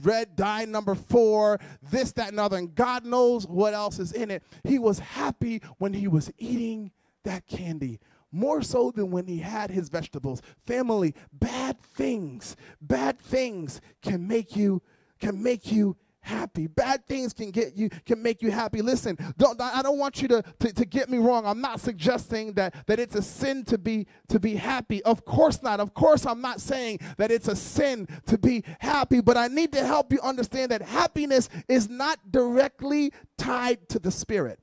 red 0.02 0.36
dye 0.36 0.64
number 0.64 0.94
four, 0.94 1.60
this, 1.82 2.12
that, 2.12 2.30
and 2.30 2.40
other, 2.40 2.56
and 2.56 2.74
God 2.74 3.04
knows 3.04 3.46
what 3.46 3.74
else 3.74 3.98
is 3.98 4.12
in 4.12 4.30
it. 4.30 4.42
He 4.64 4.78
was 4.78 4.98
happy 4.98 5.62
when 5.78 5.92
he 5.92 6.08
was 6.08 6.30
eating 6.38 6.90
that 7.24 7.46
candy. 7.46 8.00
More 8.30 8.62
so 8.62 8.90
than 8.90 9.12
when 9.12 9.28
he 9.28 9.38
had 9.38 9.70
his 9.70 9.88
vegetables. 9.88 10.42
Family, 10.66 11.14
bad 11.32 11.80
things, 11.80 12.56
bad 12.80 13.18
things 13.18 13.80
can 14.02 14.26
make 14.26 14.56
you, 14.56 14.82
can 15.20 15.40
make 15.40 15.70
you 15.70 15.96
happy. 16.24 16.66
Bad 16.66 17.06
things 17.06 17.32
can 17.32 17.50
get 17.50 17.76
you, 17.76 17.88
can 18.04 18.22
make 18.22 18.42
you 18.42 18.50
happy. 18.50 18.82
Listen, 18.82 19.16
don't, 19.36 19.60
I 19.60 19.82
don't 19.82 19.98
want 19.98 20.22
you 20.22 20.28
to, 20.28 20.42
to, 20.60 20.72
to 20.72 20.84
get 20.84 21.08
me 21.08 21.18
wrong. 21.18 21.46
I'm 21.46 21.60
not 21.60 21.80
suggesting 21.80 22.54
that, 22.54 22.74
that 22.86 22.98
it's 22.98 23.14
a 23.14 23.22
sin 23.22 23.64
to 23.66 23.78
be, 23.78 24.06
to 24.28 24.40
be 24.40 24.56
happy. 24.56 25.02
Of 25.04 25.24
course 25.24 25.62
not. 25.62 25.80
Of 25.80 25.94
course, 25.94 26.26
I'm 26.26 26.40
not 26.40 26.60
saying 26.60 27.00
that 27.18 27.30
it's 27.30 27.48
a 27.48 27.56
sin 27.56 28.08
to 28.26 28.38
be 28.38 28.64
happy, 28.80 29.20
but 29.20 29.36
I 29.36 29.48
need 29.48 29.72
to 29.72 29.84
help 29.84 30.12
you 30.12 30.20
understand 30.20 30.70
that 30.70 30.82
happiness 30.82 31.48
is 31.68 31.88
not 31.88 32.18
directly 32.30 33.12
tied 33.38 33.88
to 33.90 33.98
the 33.98 34.10
spirit. 34.10 34.58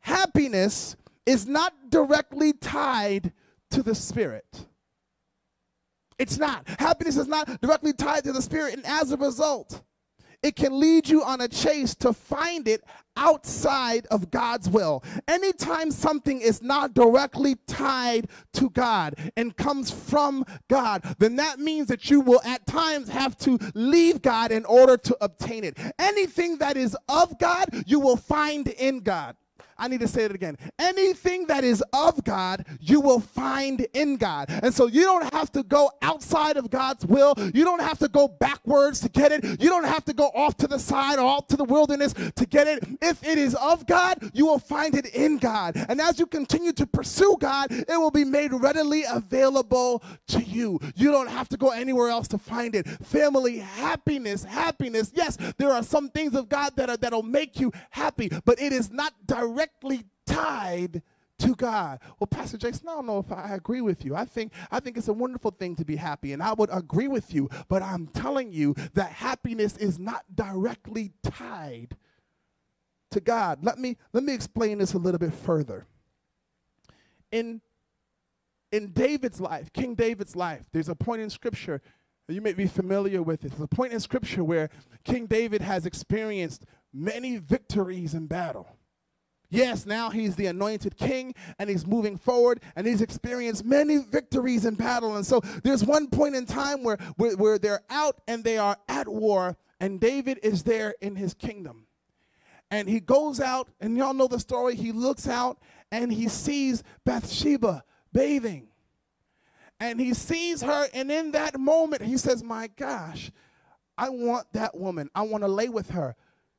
Happiness 0.00 0.96
is 1.26 1.46
not 1.46 1.90
directly 1.90 2.52
tied 2.52 3.32
to 3.70 3.82
the 3.82 3.94
spirit. 3.94 4.66
It's 6.18 6.38
not. 6.38 6.68
Happiness 6.78 7.16
is 7.16 7.26
not 7.26 7.60
directly 7.62 7.94
tied 7.94 8.24
to 8.24 8.32
the 8.32 8.42
spirit, 8.42 8.74
and 8.74 8.84
as 8.84 9.10
a 9.10 9.16
result, 9.16 9.82
it 10.42 10.56
can 10.56 10.78
lead 10.78 11.08
you 11.08 11.22
on 11.22 11.40
a 11.40 11.48
chase 11.48 11.94
to 11.96 12.12
find 12.12 12.66
it 12.66 12.82
outside 13.16 14.06
of 14.06 14.30
God's 14.30 14.68
will. 14.68 15.04
Anytime 15.28 15.90
something 15.90 16.40
is 16.40 16.62
not 16.62 16.94
directly 16.94 17.56
tied 17.66 18.28
to 18.54 18.70
God 18.70 19.14
and 19.36 19.56
comes 19.56 19.90
from 19.90 20.44
God, 20.68 21.16
then 21.18 21.36
that 21.36 21.58
means 21.58 21.88
that 21.88 22.10
you 22.10 22.20
will 22.20 22.40
at 22.44 22.66
times 22.66 23.08
have 23.10 23.36
to 23.38 23.58
leave 23.74 24.22
God 24.22 24.52
in 24.52 24.64
order 24.64 24.96
to 24.96 25.16
obtain 25.20 25.64
it. 25.64 25.76
Anything 25.98 26.58
that 26.58 26.76
is 26.76 26.96
of 27.08 27.38
God, 27.38 27.68
you 27.86 28.00
will 28.00 28.16
find 28.16 28.68
in 28.68 29.00
God. 29.00 29.36
I 29.80 29.88
need 29.88 30.00
to 30.00 30.08
say 30.08 30.24
it 30.24 30.34
again. 30.34 30.58
Anything 30.78 31.46
that 31.46 31.64
is 31.64 31.82
of 31.92 32.22
God, 32.22 32.66
you 32.80 33.00
will 33.00 33.18
find 33.18 33.86
in 33.94 34.16
God. 34.16 34.48
And 34.62 34.74
so 34.74 34.86
you 34.86 35.04
don't 35.04 35.32
have 35.32 35.50
to 35.52 35.62
go 35.62 35.90
outside 36.02 36.58
of 36.58 36.70
God's 36.70 37.06
will. 37.06 37.34
You 37.54 37.64
don't 37.64 37.80
have 37.80 37.98
to 38.00 38.08
go 38.08 38.28
backwards 38.28 39.00
to 39.00 39.08
get 39.08 39.32
it. 39.32 39.60
You 39.60 39.70
don't 39.70 39.84
have 39.84 40.04
to 40.04 40.12
go 40.12 40.26
off 40.34 40.56
to 40.58 40.66
the 40.66 40.78
side 40.78 41.18
or 41.18 41.24
off 41.24 41.46
to 41.48 41.56
the 41.56 41.64
wilderness 41.64 42.12
to 42.12 42.46
get 42.46 42.68
it. 42.68 42.84
If 43.00 43.24
it 43.24 43.38
is 43.38 43.54
of 43.54 43.86
God, 43.86 44.30
you 44.34 44.46
will 44.46 44.58
find 44.58 44.94
it 44.94 45.06
in 45.06 45.38
God. 45.38 45.76
And 45.88 46.00
as 46.00 46.18
you 46.18 46.26
continue 46.26 46.72
to 46.72 46.86
pursue 46.86 47.36
God, 47.40 47.68
it 47.70 47.86
will 47.88 48.10
be 48.10 48.24
made 48.24 48.52
readily 48.52 49.04
available 49.10 50.02
to 50.28 50.42
you. 50.42 50.78
You 50.94 51.10
don't 51.10 51.30
have 51.30 51.48
to 51.48 51.56
go 51.56 51.70
anywhere 51.70 52.10
else 52.10 52.28
to 52.28 52.38
find 52.38 52.74
it. 52.74 52.86
Family, 52.86 53.58
happiness, 53.58 54.44
happiness. 54.44 55.10
Yes, 55.14 55.38
there 55.56 55.72
are 55.72 55.82
some 55.82 56.10
things 56.10 56.34
of 56.34 56.48
God 56.48 56.76
that 56.76 56.90
are, 56.90 56.96
that'll 56.98 57.22
make 57.22 57.58
you 57.58 57.72
happy, 57.90 58.30
but 58.44 58.60
it 58.60 58.72
is 58.72 58.90
not 58.90 59.14
direct 59.26 59.69
directly 59.80 60.06
tied 60.26 61.02
to 61.38 61.54
God. 61.54 62.00
Well, 62.18 62.26
Pastor 62.26 62.58
Jason, 62.58 62.88
I 62.88 62.94
don't 62.94 63.06
know 63.06 63.18
if 63.18 63.32
I 63.32 63.54
agree 63.54 63.80
with 63.80 64.04
you. 64.04 64.14
I 64.14 64.24
think 64.24 64.52
I 64.70 64.80
think 64.80 64.96
it's 64.96 65.08
a 65.08 65.12
wonderful 65.12 65.50
thing 65.50 65.74
to 65.76 65.84
be 65.84 65.96
happy, 65.96 66.32
and 66.32 66.42
I 66.42 66.52
would 66.52 66.70
agree 66.72 67.08
with 67.08 67.34
you, 67.34 67.48
but 67.68 67.82
I'm 67.82 68.06
telling 68.08 68.52
you 68.52 68.74
that 68.94 69.12
happiness 69.12 69.76
is 69.76 69.98
not 69.98 70.24
directly 70.34 71.12
tied 71.22 71.96
to 73.10 73.20
God. 73.20 73.64
Let 73.64 73.78
me 73.78 73.96
let 74.12 74.22
me 74.22 74.34
explain 74.34 74.78
this 74.78 74.94
a 74.94 74.98
little 74.98 75.18
bit 75.18 75.32
further. 75.32 75.86
In 77.32 77.62
in 78.70 78.92
David's 78.92 79.40
life, 79.40 79.72
King 79.72 79.94
David's 79.94 80.36
life, 80.36 80.66
there's 80.72 80.88
a 80.88 80.94
point 80.94 81.22
in 81.22 81.30
scripture 81.30 81.80
you 82.28 82.40
may 82.40 82.52
be 82.52 82.66
familiar 82.66 83.22
with 83.22 83.44
it. 83.44 83.50
There's 83.50 83.62
a 83.62 83.66
point 83.66 83.92
in 83.92 84.00
scripture 84.00 84.44
where 84.44 84.70
King 85.04 85.26
David 85.26 85.62
has 85.62 85.86
experienced 85.86 86.64
many 86.92 87.38
victories 87.38 88.14
in 88.14 88.26
battle. 88.26 88.68
Yes, 89.50 89.84
now 89.84 90.10
he's 90.10 90.36
the 90.36 90.46
anointed 90.46 90.96
king 90.96 91.34
and 91.58 91.68
he's 91.68 91.84
moving 91.84 92.16
forward 92.16 92.60
and 92.76 92.86
he's 92.86 93.02
experienced 93.02 93.64
many 93.64 93.98
victories 93.98 94.64
in 94.64 94.76
battle. 94.76 95.16
And 95.16 95.26
so 95.26 95.40
there's 95.64 95.84
one 95.84 96.06
point 96.06 96.36
in 96.36 96.46
time 96.46 96.84
where, 96.84 96.98
where, 97.16 97.36
where 97.36 97.58
they're 97.58 97.82
out 97.90 98.20
and 98.28 98.44
they 98.44 98.58
are 98.58 98.76
at 98.88 99.08
war, 99.08 99.56
and 99.80 99.98
David 99.98 100.38
is 100.44 100.62
there 100.62 100.94
in 101.00 101.16
his 101.16 101.34
kingdom. 101.34 101.86
And 102.70 102.88
he 102.88 103.00
goes 103.00 103.40
out, 103.40 103.68
and 103.80 103.96
y'all 103.96 104.14
know 104.14 104.28
the 104.28 104.38
story. 104.38 104.76
He 104.76 104.92
looks 104.92 105.26
out 105.26 105.58
and 105.90 106.12
he 106.12 106.28
sees 106.28 106.84
Bathsheba 107.04 107.82
bathing. 108.12 108.68
And 109.80 109.98
he 109.98 110.14
sees 110.14 110.62
her, 110.62 110.88
and 110.92 111.10
in 111.10 111.32
that 111.32 111.58
moment, 111.58 112.02
he 112.02 112.18
says, 112.18 112.44
My 112.44 112.68
gosh, 112.68 113.32
I 113.98 114.10
want 114.10 114.46
that 114.52 114.76
woman. 114.76 115.08
I 115.14 115.22
want 115.22 115.42
to 115.42 115.48
lay 115.48 115.70
with 115.70 115.90
her 115.90 116.14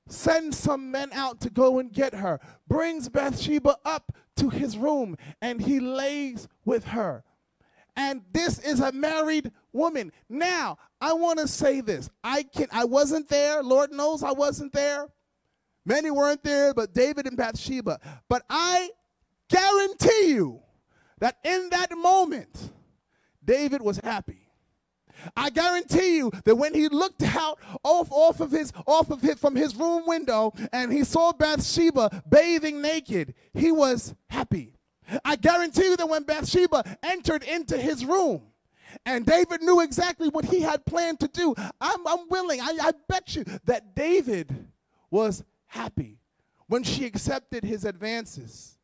sends 0.07 0.57
some 0.57 0.91
men 0.91 1.09
out 1.13 1.39
to 1.41 1.49
go 1.49 1.79
and 1.79 1.91
get 1.91 2.13
her, 2.15 2.39
brings 2.67 3.09
Bathsheba 3.09 3.77
up 3.85 4.15
to 4.37 4.49
his 4.49 4.77
room, 4.77 5.17
and 5.41 5.61
he 5.61 5.79
lays 5.79 6.47
with 6.65 6.85
her. 6.85 7.23
And 7.95 8.21
this 8.31 8.59
is 8.59 8.79
a 8.79 8.91
married 8.91 9.51
woman. 9.73 10.11
Now, 10.29 10.77
I 10.99 11.13
want 11.13 11.39
to 11.39 11.47
say 11.47 11.81
this. 11.81 12.09
I 12.23 12.43
can 12.43 12.67
I 12.71 12.85
wasn't 12.85 13.27
there. 13.27 13.61
Lord 13.61 13.91
knows 13.91 14.23
I 14.23 14.31
wasn't 14.31 14.73
there. 14.73 15.07
Many 15.85 16.11
weren't 16.11 16.43
there, 16.43 16.73
but 16.73 16.93
David 16.93 17.27
and 17.27 17.35
Bathsheba. 17.35 17.99
But 18.29 18.43
I 18.49 18.91
guarantee 19.49 20.27
you 20.27 20.61
that 21.19 21.37
in 21.43 21.69
that 21.71 21.95
moment, 21.97 22.71
David 23.43 23.81
was 23.81 23.97
happy. 23.97 24.40
I 25.35 25.49
guarantee 25.49 26.17
you 26.17 26.31
that 26.45 26.55
when 26.55 26.73
he 26.73 26.89
looked 26.89 27.23
out 27.23 27.59
off, 27.83 28.07
off 28.11 28.39
of 28.39 28.51
his 28.51 28.71
off 28.87 29.09
of 29.11 29.21
his 29.21 29.35
from 29.39 29.55
his 29.55 29.75
room 29.75 30.05
window 30.05 30.53
and 30.71 30.91
he 30.91 31.03
saw 31.03 31.31
Bathsheba 31.33 32.23
bathing 32.29 32.81
naked, 32.81 33.33
he 33.53 33.71
was 33.71 34.13
happy. 34.29 34.73
I 35.25 35.35
guarantee 35.35 35.85
you 35.85 35.97
that 35.97 36.07
when 36.09 36.23
Bathsheba 36.23 36.97
entered 37.03 37.43
into 37.43 37.77
his 37.77 38.05
room 38.05 38.43
And 39.05 39.25
David 39.25 39.61
knew 39.61 39.81
exactly 39.81 40.29
what 40.29 40.45
he 40.45 40.61
had 40.61 40.85
planned 40.85 41.19
to 41.21 41.27
do. 41.27 41.53
I'm, 41.79 42.07
I'm 42.07 42.29
willing, 42.29 42.59
I, 42.61 42.77
I 42.81 42.91
bet 43.07 43.35
you 43.35 43.43
that 43.65 43.95
David 43.95 44.67
was 45.09 45.43
happy 45.67 46.19
when 46.67 46.83
she 46.83 47.05
accepted 47.05 47.63
his 47.63 47.85
advances. 47.85 48.77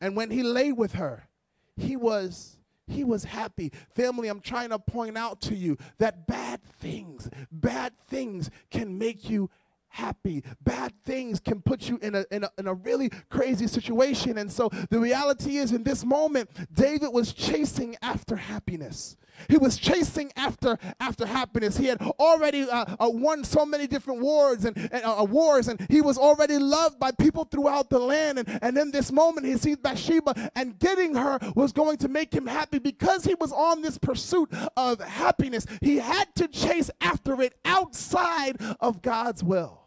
And 0.00 0.16
when 0.16 0.30
he 0.30 0.42
lay 0.42 0.72
with 0.72 0.92
her, 0.94 1.28
he 1.76 1.96
was 1.96 2.56
he 2.86 3.04
was 3.04 3.24
happy. 3.24 3.72
Family, 3.94 4.28
I'm 4.28 4.40
trying 4.40 4.70
to 4.70 4.78
point 4.78 5.16
out 5.16 5.40
to 5.42 5.54
you 5.54 5.76
that 5.98 6.26
bad 6.26 6.62
things, 6.62 7.28
bad 7.50 7.92
things 8.08 8.50
can 8.70 8.98
make 8.98 9.28
you 9.28 9.50
happy. 9.96 10.42
Bad 10.62 10.92
things 11.04 11.40
can 11.40 11.60
put 11.62 11.88
you 11.88 11.98
in 12.02 12.14
a, 12.14 12.24
in 12.30 12.44
a, 12.44 12.50
in 12.58 12.66
a 12.66 12.74
really 12.74 13.10
crazy 13.30 13.66
situation. 13.66 14.38
And 14.38 14.52
so 14.52 14.68
the 14.90 14.98
reality 14.98 15.56
is, 15.56 15.72
in 15.72 15.82
this 15.84 16.04
moment, 16.04 16.50
David 16.72 17.08
was 17.12 17.32
chasing 17.32 17.96
after 18.02 18.36
happiness. 18.36 19.16
He 19.48 19.58
was 19.58 19.76
chasing 19.76 20.32
after 20.36 20.78
after 20.98 21.26
happiness. 21.26 21.76
He 21.76 21.86
had 21.86 22.00
already 22.00 22.62
uh, 22.62 22.96
uh, 22.98 23.10
won 23.10 23.44
so 23.44 23.66
many 23.66 23.86
different 23.86 24.20
wars 24.20 24.64
and, 24.64 24.76
and 24.76 25.04
uh, 25.04 25.26
wars, 25.28 25.68
and 25.68 25.84
he 25.90 26.00
was 26.00 26.16
already 26.16 26.58
loved 26.58 26.98
by 26.98 27.10
people 27.12 27.44
throughout 27.44 27.90
the 27.90 27.98
land. 27.98 28.38
And, 28.38 28.58
and 28.62 28.78
in 28.78 28.90
this 28.90 29.12
moment, 29.12 29.46
he 29.46 29.58
sees 29.58 29.76
Bathsheba, 29.76 30.50
and 30.56 30.78
getting 30.78 31.14
her 31.14 31.38
was 31.54 31.72
going 31.72 31.98
to 31.98 32.08
make 32.08 32.32
him 32.32 32.46
happy 32.46 32.78
because 32.78 33.24
he 33.24 33.34
was 33.34 33.52
on 33.52 33.82
this 33.82 33.98
pursuit 33.98 34.50
of 34.76 35.00
happiness. 35.00 35.66
He 35.82 35.96
had 35.96 36.34
to 36.36 36.48
chase 36.48 36.90
after 37.00 37.42
it 37.42 37.54
outside 37.64 38.56
of 38.80 39.02
God's 39.02 39.44
will. 39.44 39.85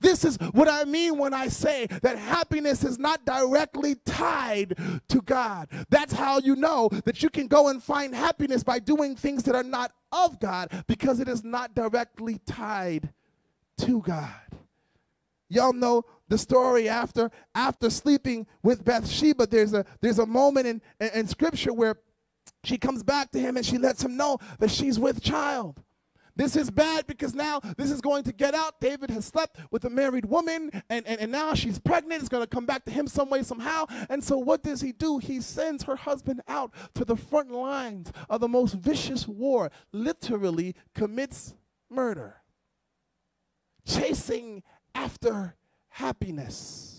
This 0.00 0.24
is 0.24 0.36
what 0.52 0.68
I 0.68 0.84
mean 0.84 1.18
when 1.18 1.34
I 1.34 1.48
say 1.48 1.86
that 2.02 2.18
happiness 2.18 2.84
is 2.84 2.98
not 2.98 3.24
directly 3.24 3.96
tied 3.96 4.78
to 5.08 5.20
God. 5.22 5.68
That's 5.90 6.12
how 6.12 6.38
you 6.38 6.56
know 6.56 6.88
that 7.04 7.22
you 7.22 7.30
can 7.30 7.48
go 7.48 7.68
and 7.68 7.82
find 7.82 8.14
happiness 8.14 8.62
by 8.62 8.78
doing 8.78 9.16
things 9.16 9.42
that 9.44 9.54
are 9.54 9.62
not 9.62 9.92
of 10.12 10.38
God 10.38 10.84
because 10.86 11.20
it 11.20 11.28
is 11.28 11.44
not 11.44 11.74
directly 11.74 12.40
tied 12.46 13.12
to 13.78 14.00
God. 14.02 14.30
Y'all 15.48 15.72
know 15.72 16.04
the 16.28 16.38
story 16.38 16.88
after 16.88 17.30
after 17.54 17.88
sleeping 17.88 18.46
with 18.62 18.84
Bathsheba. 18.84 19.46
There's 19.46 19.72
a 19.72 19.84
there's 20.00 20.18
a 20.18 20.26
moment 20.26 20.66
in, 20.66 20.82
in, 21.00 21.08
in 21.14 21.26
scripture 21.26 21.72
where 21.72 21.96
she 22.64 22.76
comes 22.76 23.02
back 23.02 23.30
to 23.30 23.40
him 23.40 23.56
and 23.56 23.64
she 23.64 23.78
lets 23.78 24.04
him 24.04 24.16
know 24.16 24.38
that 24.58 24.70
she's 24.70 24.98
with 24.98 25.22
child. 25.22 25.82
This 26.38 26.54
is 26.54 26.70
bad 26.70 27.08
because 27.08 27.34
now 27.34 27.58
this 27.76 27.90
is 27.90 28.00
going 28.00 28.22
to 28.22 28.32
get 28.32 28.54
out. 28.54 28.80
David 28.80 29.10
has 29.10 29.24
slept 29.24 29.58
with 29.72 29.84
a 29.84 29.90
married 29.90 30.24
woman, 30.24 30.70
and, 30.88 31.04
and, 31.04 31.20
and 31.20 31.32
now 31.32 31.52
she's 31.54 31.80
pregnant. 31.80 32.20
It's 32.20 32.28
going 32.28 32.44
to 32.44 32.48
come 32.48 32.64
back 32.64 32.84
to 32.84 32.92
him 32.92 33.08
some 33.08 33.28
way, 33.28 33.42
somehow. 33.42 33.86
And 34.08 34.22
so, 34.22 34.38
what 34.38 34.62
does 34.62 34.80
he 34.80 34.92
do? 34.92 35.18
He 35.18 35.40
sends 35.40 35.82
her 35.82 35.96
husband 35.96 36.40
out 36.46 36.72
to 36.94 37.04
the 37.04 37.16
front 37.16 37.50
lines 37.50 38.12
of 38.30 38.40
the 38.40 38.46
most 38.46 38.74
vicious 38.74 39.26
war, 39.26 39.72
literally 39.92 40.76
commits 40.94 41.54
murder, 41.90 42.36
chasing 43.84 44.62
after 44.94 45.56
happiness 45.88 46.97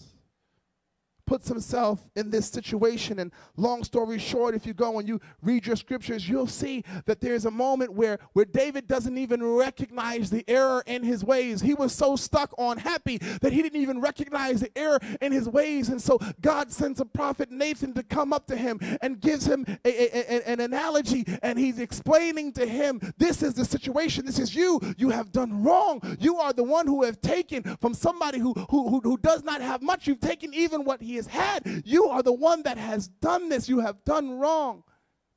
puts 1.30 1.48
himself 1.48 2.10
in 2.16 2.32
this 2.32 2.50
situation. 2.50 3.20
And 3.20 3.32
long 3.56 3.84
story 3.84 4.18
short, 4.18 4.56
if 4.56 4.66
you 4.66 4.74
go 4.74 4.98
and 4.98 5.08
you 5.08 5.22
read 5.44 5.68
your 5.68 5.76
scriptures, 5.76 6.28
you'll 6.28 6.48
see 6.48 6.84
that 7.06 7.22
there's 7.22 7.46
a 7.46 7.52
moment 7.52 7.94
where, 7.94 8.18
where 8.34 8.46
David 8.46 8.88
doesn't 8.88 9.16
even 9.16 9.44
recognize 9.44 10.32
the 10.32 10.44
error 10.48 10.82
in 10.88 11.04
his 11.04 11.24
ways. 11.24 11.62
He 11.62 11.76
was 11.76 11.94
so 11.94 12.16
stuck 12.16 12.52
on 12.58 12.80
happy 12.80 13.20
that 13.44 13.54
he 13.54 13.62
didn't 13.62 13.80
even 13.80 14.02
recognize 14.02 14.62
the 14.62 14.76
error 14.76 15.00
in 15.22 15.32
his 15.32 15.48
ways. 15.48 15.90
And 15.90 16.02
so 16.02 16.18
God 16.42 16.72
sends 16.72 17.00
a 17.00 17.06
prophet 17.06 17.52
Nathan 17.52 17.94
to 17.94 18.02
come 18.02 18.34
up 18.34 18.48
to 18.48 18.58
him 18.58 18.80
and 19.00 19.22
gives 19.22 19.46
him 19.46 19.68
a, 19.86 19.88
a, 19.88 20.38
a, 20.38 20.50
an 20.50 20.60
analogy. 20.60 21.26
And 21.44 21.60
he's 21.60 21.78
explaining 21.78 22.54
to 22.54 22.66
him, 22.66 23.00
this 23.20 23.44
is 23.44 23.54
the 23.54 23.66
situation. 23.66 24.26
This 24.26 24.40
is 24.40 24.56
you. 24.56 24.82
You 24.98 25.12
have 25.12 25.32
done 25.32 25.64
wrong. 25.64 26.02
You 26.20 26.38
are 26.38 26.54
the 26.54 26.64
one 26.64 26.88
who 26.88 27.04
have 27.04 27.22
taken 27.22 27.78
from 27.80 27.94
somebody 27.94 28.40
who, 28.40 28.54
who, 28.72 28.90
who, 28.90 29.00
who 29.02 29.18
does 29.20 29.44
not 29.44 29.62
have 29.62 29.84
much. 29.84 30.08
You've 30.08 30.22
taken 30.22 30.56
even 30.56 30.84
what 30.84 31.04
he 31.04 31.19
has 31.20 31.28
had. 31.28 31.84
You 31.86 32.06
are 32.08 32.24
the 32.24 32.34
one 32.34 32.64
that 32.64 32.78
has 32.78 33.08
done 33.08 33.50
this. 33.50 33.70
You 33.70 33.80
have 33.80 34.04
done 34.06 34.40
wrong. 34.40 34.84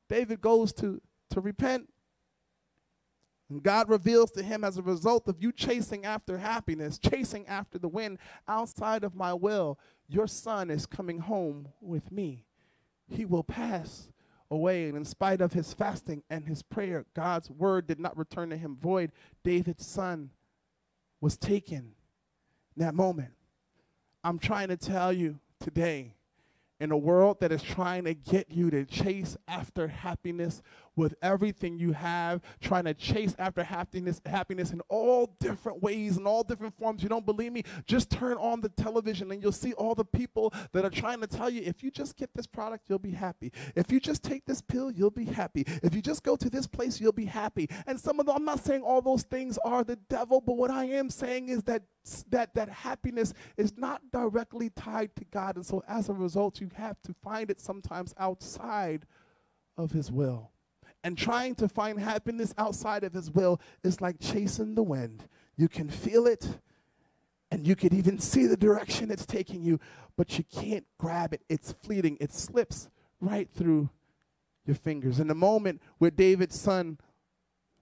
David 0.09 0.41
goes 0.41 0.73
to, 0.73 1.01
to 1.29 1.41
repent. 1.41 1.89
And 3.49 3.61
God 3.61 3.89
reveals 3.89 4.31
to 4.31 4.43
him 4.43 4.63
as 4.63 4.77
a 4.77 4.81
result 4.81 5.27
of 5.27 5.41
you 5.41 5.51
chasing 5.51 6.05
after 6.05 6.37
happiness, 6.37 6.97
chasing 6.97 7.47
after 7.47 7.77
the 7.77 7.87
wind 7.87 8.17
outside 8.47 9.03
of 9.03 9.15
my 9.15 9.33
will, 9.33 9.79
your 10.07 10.27
son 10.27 10.69
is 10.69 10.85
coming 10.85 11.19
home 11.19 11.67
with 11.81 12.11
me. 12.11 12.45
He 13.09 13.25
will 13.25 13.43
pass 13.43 14.09
away. 14.49 14.87
And 14.87 14.97
in 14.97 15.05
spite 15.05 15.41
of 15.41 15.53
his 15.53 15.73
fasting 15.73 16.23
and 16.29 16.47
his 16.47 16.63
prayer, 16.63 17.05
God's 17.15 17.49
word 17.49 17.87
did 17.87 17.99
not 17.99 18.17
return 18.17 18.49
to 18.49 18.57
him 18.57 18.77
void. 18.79 19.11
David's 19.43 19.85
son 19.85 20.31
was 21.21 21.37
taken 21.37 21.93
in 22.75 22.85
that 22.85 22.95
moment. 22.95 23.33
I'm 24.23 24.39
trying 24.39 24.69
to 24.69 24.77
tell 24.77 25.11
you 25.11 25.39
today 25.59 26.13
in 26.79 26.91
a 26.91 26.97
world 26.97 27.39
that 27.39 27.51
is 27.51 27.63
trying 27.63 28.03
to 28.03 28.13
get 28.13 28.51
you 28.51 28.69
to 28.69 28.85
chase 28.85 29.37
after 29.47 29.87
happiness 29.87 30.61
with 30.95 31.15
everything 31.21 31.79
you 31.79 31.91
have, 31.91 32.41
trying 32.61 32.85
to 32.85 32.93
chase 32.93 33.35
after 33.39 33.63
happiness, 33.63 34.21
happiness 34.25 34.71
in 34.71 34.81
all 34.89 35.35
different 35.39 35.81
ways 35.81 36.17
and 36.17 36.27
all 36.27 36.43
different 36.43 36.77
forms. 36.77 37.03
You 37.03 37.09
don't 37.09 37.25
believe 37.25 37.51
me? 37.51 37.63
Just 37.85 38.09
turn 38.09 38.37
on 38.37 38.61
the 38.61 38.69
television 38.69 39.31
and 39.31 39.41
you'll 39.41 39.51
see 39.51 39.73
all 39.73 39.95
the 39.95 40.05
people 40.05 40.53
that 40.71 40.85
are 40.85 40.89
trying 40.89 41.21
to 41.21 41.27
tell 41.27 41.49
you 41.49 41.61
if 41.63 41.83
you 41.83 41.91
just 41.91 42.15
get 42.15 42.29
this 42.33 42.47
product, 42.47 42.85
you'll 42.89 42.99
be 42.99 43.11
happy. 43.11 43.51
If 43.75 43.91
you 43.91 43.99
just 43.99 44.23
take 44.23 44.45
this 44.45 44.61
pill, 44.61 44.91
you'll 44.91 45.11
be 45.11 45.25
happy. 45.25 45.65
If 45.81 45.95
you 45.95 46.01
just 46.01 46.23
go 46.23 46.35
to 46.35 46.49
this 46.49 46.67
place, 46.67 46.99
you'll 46.99 47.11
be 47.11 47.25
happy. 47.25 47.69
And 47.87 47.99
some 47.99 48.19
of 48.19 48.25
them, 48.25 48.35
I'm 48.35 48.45
not 48.45 48.63
saying 48.63 48.81
all 48.81 49.01
those 49.01 49.23
things 49.23 49.57
are 49.65 49.83
the 49.83 49.95
devil, 49.95 50.41
but 50.41 50.57
what 50.57 50.71
I 50.71 50.85
am 50.85 51.09
saying 51.09 51.49
is 51.49 51.63
that 51.63 51.83
that 52.29 52.53
that 52.53 52.69
happiness 52.69 53.33
is 53.57 53.77
not 53.77 54.01
directly 54.11 54.69
tied 54.69 55.15
to 55.15 55.25
God. 55.25 55.55
And 55.55 55.65
so 55.65 55.83
as 55.87 56.09
a 56.09 56.13
result, 56.13 56.59
you 56.59 56.69
have 56.75 57.01
to 57.03 57.13
find 57.23 57.49
it 57.49 57.61
sometimes 57.61 58.13
outside 58.17 59.05
of 59.77 59.91
his 59.91 60.11
will. 60.11 60.51
And 61.03 61.17
trying 61.17 61.55
to 61.55 61.67
find 61.67 61.99
happiness 61.99 62.53
outside 62.57 63.03
of 63.03 63.13
His 63.13 63.29
will 63.29 63.59
is 63.83 63.99
like 63.99 64.19
chasing 64.19 64.75
the 64.75 64.83
wind. 64.83 65.27
You 65.57 65.67
can 65.67 65.89
feel 65.89 66.25
it, 66.25 66.59
and 67.51 67.67
you 67.67 67.75
can 67.75 67.93
even 67.93 68.19
see 68.19 68.47
the 68.47 68.57
direction 68.57 69.11
it's 69.11 69.25
taking 69.25 69.63
you, 69.63 69.79
but 70.15 70.37
you 70.37 70.43
can't 70.45 70.85
grab 70.97 71.33
it. 71.33 71.41
It's 71.49 71.73
fleeting, 71.83 72.17
it 72.19 72.33
slips 72.33 72.89
right 73.19 73.49
through 73.53 73.89
your 74.65 74.75
fingers. 74.75 75.19
In 75.19 75.27
the 75.27 75.35
moment 75.35 75.81
where 75.97 76.11
David's 76.11 76.59
son 76.59 76.97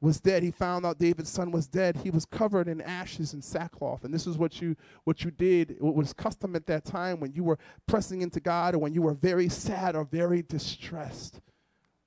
was 0.02 0.20
dead, 0.20 0.42
he 0.42 0.50
found 0.50 0.86
out 0.86 0.98
David's 0.98 1.30
son 1.30 1.52
was 1.52 1.68
dead. 1.68 1.98
He 1.98 2.10
was 2.10 2.26
covered 2.26 2.68
in 2.68 2.82
ashes 2.82 3.34
and 3.34 3.44
sackcloth. 3.44 4.04
And 4.04 4.14
this 4.14 4.26
is 4.26 4.38
what 4.38 4.60
you 4.60 4.76
what 5.04 5.24
you 5.24 5.30
did. 5.30 5.78
What 5.80 5.96
was 5.96 6.12
custom 6.12 6.56
at 6.56 6.66
that 6.66 6.84
time 6.84 7.20
when 7.20 7.34
you 7.34 7.44
were 7.44 7.60
pressing 7.86 8.22
into 8.22 8.40
God 8.40 8.74
or 8.74 8.80
when 8.80 8.94
you 8.94 9.04
were 9.04 9.14
very 9.14 9.48
sad 9.48 9.96
or 9.96 10.04
very 10.04 10.42
distressed 10.42 11.40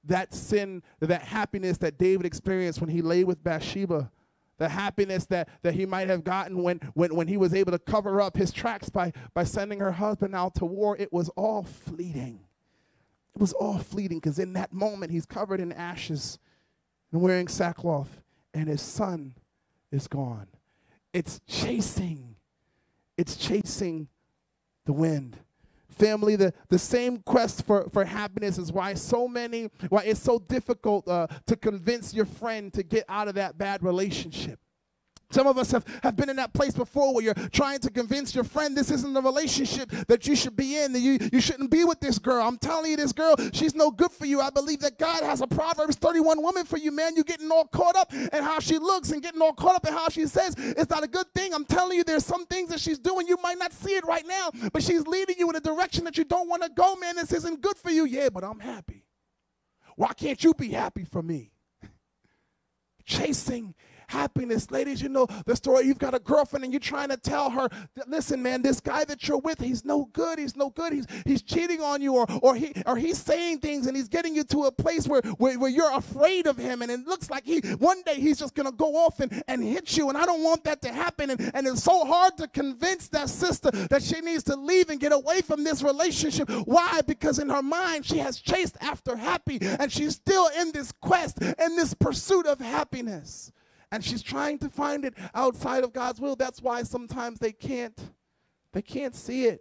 that 0.06 0.34
sin, 0.34 0.82
that 1.00 1.22
happiness 1.22 1.78
that 1.78 1.98
David 1.98 2.26
experienced 2.26 2.80
when 2.80 2.90
he 2.90 3.02
lay 3.02 3.24
with 3.24 3.42
Bathsheba, 3.42 4.10
the 4.58 4.68
happiness 4.68 5.26
that, 5.26 5.48
that 5.62 5.74
he 5.74 5.86
might 5.86 6.08
have 6.08 6.24
gotten 6.24 6.62
when, 6.62 6.78
when, 6.94 7.14
when 7.14 7.28
he 7.28 7.36
was 7.36 7.54
able 7.54 7.72
to 7.72 7.78
cover 7.78 8.20
up 8.20 8.36
his 8.36 8.52
tracks 8.52 8.88
by, 8.88 9.12
by 9.32 9.44
sending 9.44 9.80
her 9.80 9.92
husband 9.92 10.34
out 10.34 10.54
to 10.56 10.64
war, 10.64 10.96
it 10.96 11.12
was 11.12 11.28
all 11.30 11.64
fleeting. 11.64 12.40
It 13.34 13.40
was 13.40 13.52
all 13.52 13.78
fleeting 13.78 14.18
because 14.18 14.38
in 14.38 14.52
that 14.52 14.72
moment 14.72 15.10
he's 15.10 15.26
covered 15.26 15.60
in 15.60 15.72
ashes 15.72 16.38
and 17.10 17.20
wearing 17.20 17.48
sackcloth, 17.48 18.20
and 18.52 18.68
his 18.68 18.82
son 18.82 19.34
is 19.90 20.06
gone. 20.06 20.48
It's 21.12 21.40
chasing, 21.46 22.36
it's 23.16 23.36
chasing 23.36 24.08
the 24.84 24.92
wind. 24.92 25.36
Family, 25.94 26.37
the, 26.37 26.52
the 26.68 26.78
same 26.78 27.18
quest 27.18 27.66
for, 27.66 27.88
for 27.90 28.04
happiness 28.04 28.59
is 28.59 28.72
why 28.72 28.94
so 28.94 29.28
many, 29.28 29.70
why 29.88 30.02
it's 30.02 30.20
so 30.20 30.38
difficult 30.38 31.07
uh, 31.09 31.26
to 31.46 31.57
convince 31.57 32.12
your 32.14 32.26
friend 32.26 32.72
to 32.74 32.83
get 32.83 33.04
out 33.09 33.28
of 33.28 33.35
that 33.35 33.59
bad 33.59 33.83
relationship. 33.83 34.59
Some 35.35 35.49
of 35.49 35.59
us 35.59 35.73
have, 35.73 35.85
have 36.05 36.14
been 36.14 36.31
in 36.31 36.37
that 36.37 36.53
place 36.53 36.75
before 36.75 37.12
where 37.12 37.25
you're 37.25 37.35
trying 37.35 37.81
to 37.81 37.90
convince 37.90 38.37
your 38.37 38.44
friend 38.44 38.77
this 38.77 38.88
isn't 38.92 39.14
the 39.14 39.20
relationship 39.20 39.90
that 40.07 40.29
you 40.29 40.37
should 40.37 40.55
be 40.55 40.79
in, 40.79 40.92
that 40.92 41.01
you, 41.01 41.18
you 41.33 41.40
shouldn't 41.40 41.73
be 41.73 41.83
with 41.83 41.99
this 41.99 42.20
girl. 42.20 42.47
I'm 42.47 42.57
telling 42.57 42.92
you, 42.92 42.97
this 42.97 43.11
girl, 43.11 43.35
she's 43.53 43.75
no 43.75 43.90
good 43.90 44.12
for 44.12 44.27
you. 44.27 44.40
I 44.40 44.51
believe 44.51 44.79
that 44.81 44.97
God 44.97 45.25
has 45.25 45.40
a 45.40 45.49
Proverbs 45.49 45.97
31 45.97 46.40
woman 46.40 46.64
for 46.64 46.79
you, 46.79 46.92
man. 46.92 47.16
You're 47.16 47.25
getting 47.25 47.51
all 47.51 47.66
caught 47.66 47.97
up 47.97 48.14
in 48.14 48.44
how 48.44 48.61
she 48.61 48.79
looks 48.79 49.11
and 49.11 49.20
getting 49.23 49.42
all 49.42 49.53
caught 49.53 49.75
up 49.75 49.88
in 49.88 49.92
how 49.92 50.09
she 50.09 50.25
says 50.27 50.55
it's 50.57 50.88
not 50.88 51.03
a 51.03 51.09
good 51.09 51.27
thing. 51.35 51.53
I'm 51.53 51.64
telling 51.64 51.99
you, 51.99 52.05
there's 52.05 52.25
some 52.25 52.47
things 52.47 52.68
that 52.70 52.79
she's 52.79 53.01
doing. 53.01 53.27
You 53.27 53.37
might 53.42 53.59
not 53.59 53.73
see 53.73 53.97
it 53.97 54.07
right 54.07 54.27
now, 54.29 54.53
but 54.73 54.85
she's 54.85 55.05
leading 55.05 55.35
you 55.37 55.51
in 55.51 55.57
a 55.57 55.61
direction 55.61 56.05
that 56.05 56.16
you 56.16 56.23
don't 56.23 56.49
want 56.49 56.62
to 56.62 56.68
go, 56.68 56.94
man. 56.94 57.16
This 57.16 57.33
isn't 57.33 57.61
good 57.61 57.77
for 57.77 57.90
you. 57.90 58.05
Yeah, 58.05 58.29
but 58.29 58.44
I'm 58.44 58.61
happy. 58.61 59.05
Why 59.97 60.12
can't 60.12 60.44
you 60.44 60.55
be 60.55 60.68
happy 60.68 61.03
for 61.03 61.25
me? 61.25 61.51
Chasing 63.05 63.75
happiness. 64.08 64.70
Ladies, 64.70 65.02
you 65.02 65.08
know 65.08 65.26
the 65.46 65.56
story. 65.56 65.86
You've 65.86 65.98
got 65.98 66.14
a 66.14 66.18
girlfriend 66.18 66.64
and 66.64 66.72
you're 66.72 66.80
trying 66.80 67.08
to 67.08 67.16
tell 67.16 67.50
her, 67.50 67.68
listen, 68.06 68.42
man, 68.42 68.62
this 68.62 68.80
guy 68.80 69.04
that 69.04 69.26
you're 69.26 69.38
with, 69.38 69.60
he's 69.60 69.84
no 69.84 70.08
good. 70.12 70.38
He's 70.38 70.56
no 70.56 70.70
good. 70.70 70.92
He's 70.92 71.06
he's 71.24 71.42
cheating 71.42 71.80
on 71.80 72.00
you, 72.02 72.14
or 72.14 72.26
or 72.42 72.54
he 72.54 72.72
or 72.86 72.96
he's 72.96 73.18
saying 73.18 73.58
things 73.58 73.86
and 73.86 73.96
he's 73.96 74.08
getting 74.08 74.34
you 74.34 74.44
to 74.44 74.64
a 74.64 74.72
place 74.72 75.06
where, 75.06 75.22
where, 75.38 75.58
where 75.58 75.70
you're 75.70 75.94
afraid 75.96 76.46
of 76.46 76.56
him. 76.56 76.82
And 76.82 76.90
it 76.90 77.06
looks 77.06 77.30
like 77.30 77.44
he 77.44 77.60
one 77.78 78.02
day 78.02 78.16
he's 78.16 78.38
just 78.38 78.54
gonna 78.54 78.72
go 78.72 78.96
off 78.96 79.20
and, 79.20 79.42
and 79.48 79.62
hit 79.62 79.96
you. 79.96 80.08
And 80.08 80.18
I 80.18 80.26
don't 80.26 80.42
want 80.42 80.64
that 80.64 80.82
to 80.82 80.92
happen. 80.92 81.30
And, 81.30 81.50
and 81.54 81.66
it's 81.66 81.82
so 81.82 82.04
hard 82.04 82.36
to 82.38 82.48
convince 82.48 83.08
that 83.08 83.28
sister 83.28 83.70
that 83.70 84.02
she 84.02 84.20
needs 84.20 84.44
to 84.44 84.56
leave 84.56 84.90
and 84.90 85.00
get 85.00 85.12
away 85.12 85.40
from 85.40 85.64
this 85.64 85.82
relationship. 85.82 86.50
Why? 86.64 87.00
Because 87.06 87.38
in 87.38 87.48
her 87.48 87.62
mind, 87.62 88.06
she 88.06 88.18
has 88.18 88.40
chased 88.40 88.76
after 88.80 89.16
happy 89.16 89.58
and 89.60 89.90
she's 89.90 90.14
still 90.14 90.48
in 90.58 90.72
this 90.72 90.92
quest, 90.92 91.40
in 91.40 91.76
this 91.76 91.94
pursuit 91.94 92.46
of 92.46 92.60
happiness. 92.60 93.52
And 93.94 94.04
she's 94.04 94.22
trying 94.22 94.59
to 94.59 94.68
find 94.68 95.04
it 95.04 95.14
outside 95.37 95.85
of 95.85 95.92
God's 95.92 96.20
will. 96.20 96.35
That's 96.35 96.61
why 96.61 96.83
sometimes 96.83 97.38
they 97.38 97.52
can't, 97.52 97.96
they 98.72 98.83
can't 98.83 99.14
see 99.14 99.44
it. 99.44 99.61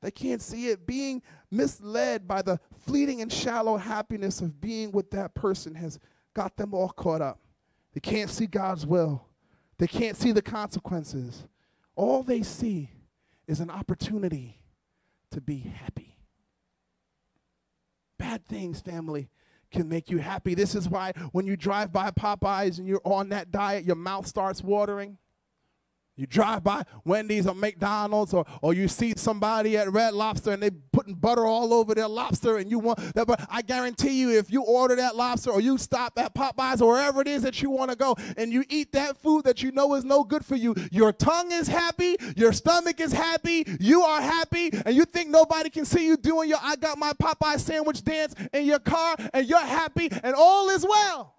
They 0.00 0.12
can't 0.12 0.40
see 0.40 0.68
it. 0.68 0.86
Being 0.86 1.22
misled 1.50 2.28
by 2.28 2.42
the 2.42 2.60
fleeting 2.86 3.20
and 3.20 3.32
shallow 3.32 3.76
happiness 3.76 4.40
of 4.40 4.60
being 4.60 4.92
with 4.92 5.10
that 5.10 5.34
person 5.34 5.74
has 5.74 5.98
got 6.34 6.56
them 6.56 6.72
all 6.72 6.90
caught 6.90 7.20
up. 7.20 7.40
They 7.94 8.00
can't 8.00 8.30
see 8.30 8.46
God's 8.46 8.86
will. 8.86 9.26
They 9.78 9.88
can't 9.88 10.16
see 10.16 10.30
the 10.30 10.40
consequences. 10.40 11.44
All 11.96 12.22
they 12.22 12.44
see 12.44 12.92
is 13.48 13.58
an 13.58 13.70
opportunity 13.70 14.62
to 15.32 15.40
be 15.40 15.58
happy. 15.58 16.16
Bad 18.20 18.46
things, 18.46 18.80
family, 18.80 19.30
can 19.70 19.88
make 19.88 20.10
you 20.10 20.18
happy. 20.18 20.54
This 20.54 20.74
is 20.74 20.88
why 20.88 21.12
when 21.32 21.46
you 21.46 21.56
drive 21.56 21.92
by 21.92 22.10
Popeyes 22.10 22.78
and 22.78 22.86
you're 22.86 23.02
on 23.04 23.28
that 23.30 23.50
diet, 23.50 23.84
your 23.84 23.96
mouth 23.96 24.26
starts 24.26 24.62
watering. 24.62 25.18
You 26.16 26.26
drive 26.26 26.64
by 26.64 26.82
Wendy's 27.04 27.46
or 27.46 27.54
McDonald's 27.54 28.34
or, 28.34 28.44
or 28.60 28.74
you 28.74 28.88
see 28.88 29.14
somebody 29.16 29.76
at 29.76 29.92
Red 29.92 30.14
Lobster 30.14 30.50
and 30.50 30.62
they 30.62 30.70
putting 31.08 31.20
butter 31.20 31.46
all 31.46 31.72
over 31.72 31.94
their 31.94 32.08
lobster 32.08 32.58
and 32.58 32.70
you 32.70 32.78
want 32.78 32.98
that. 33.14 33.26
But 33.26 33.46
I 33.50 33.62
guarantee 33.62 34.20
you, 34.20 34.30
if 34.30 34.50
you 34.50 34.62
order 34.62 34.96
that 34.96 35.16
lobster 35.16 35.50
or 35.50 35.60
you 35.60 35.78
stop 35.78 36.18
at 36.18 36.34
Popeyes 36.34 36.80
or 36.80 36.92
wherever 36.92 37.20
it 37.20 37.28
is 37.28 37.42
that 37.42 37.62
you 37.62 37.70
want 37.70 37.90
to 37.90 37.96
go 37.96 38.16
and 38.36 38.52
you 38.52 38.64
eat 38.68 38.92
that 38.92 39.16
food 39.16 39.44
that 39.44 39.62
you 39.62 39.72
know 39.72 39.94
is 39.94 40.04
no 40.04 40.24
good 40.24 40.44
for 40.44 40.56
you, 40.56 40.74
your 40.90 41.12
tongue 41.12 41.52
is 41.52 41.68
happy, 41.68 42.16
your 42.36 42.52
stomach 42.52 43.00
is 43.00 43.12
happy, 43.12 43.64
you 43.80 44.02
are 44.02 44.20
happy, 44.20 44.70
and 44.84 44.94
you 44.94 45.04
think 45.04 45.30
nobody 45.30 45.70
can 45.70 45.84
see 45.84 46.06
you 46.06 46.16
doing 46.16 46.48
your 46.48 46.58
I 46.62 46.76
got 46.76 46.98
my 46.98 47.12
Popeye 47.12 47.58
sandwich 47.58 48.02
dance 48.04 48.34
in 48.52 48.66
your 48.66 48.78
car 48.78 49.16
and 49.32 49.46
you're 49.46 49.58
happy 49.58 50.08
and 50.22 50.34
all 50.34 50.68
is 50.70 50.84
well. 50.84 51.37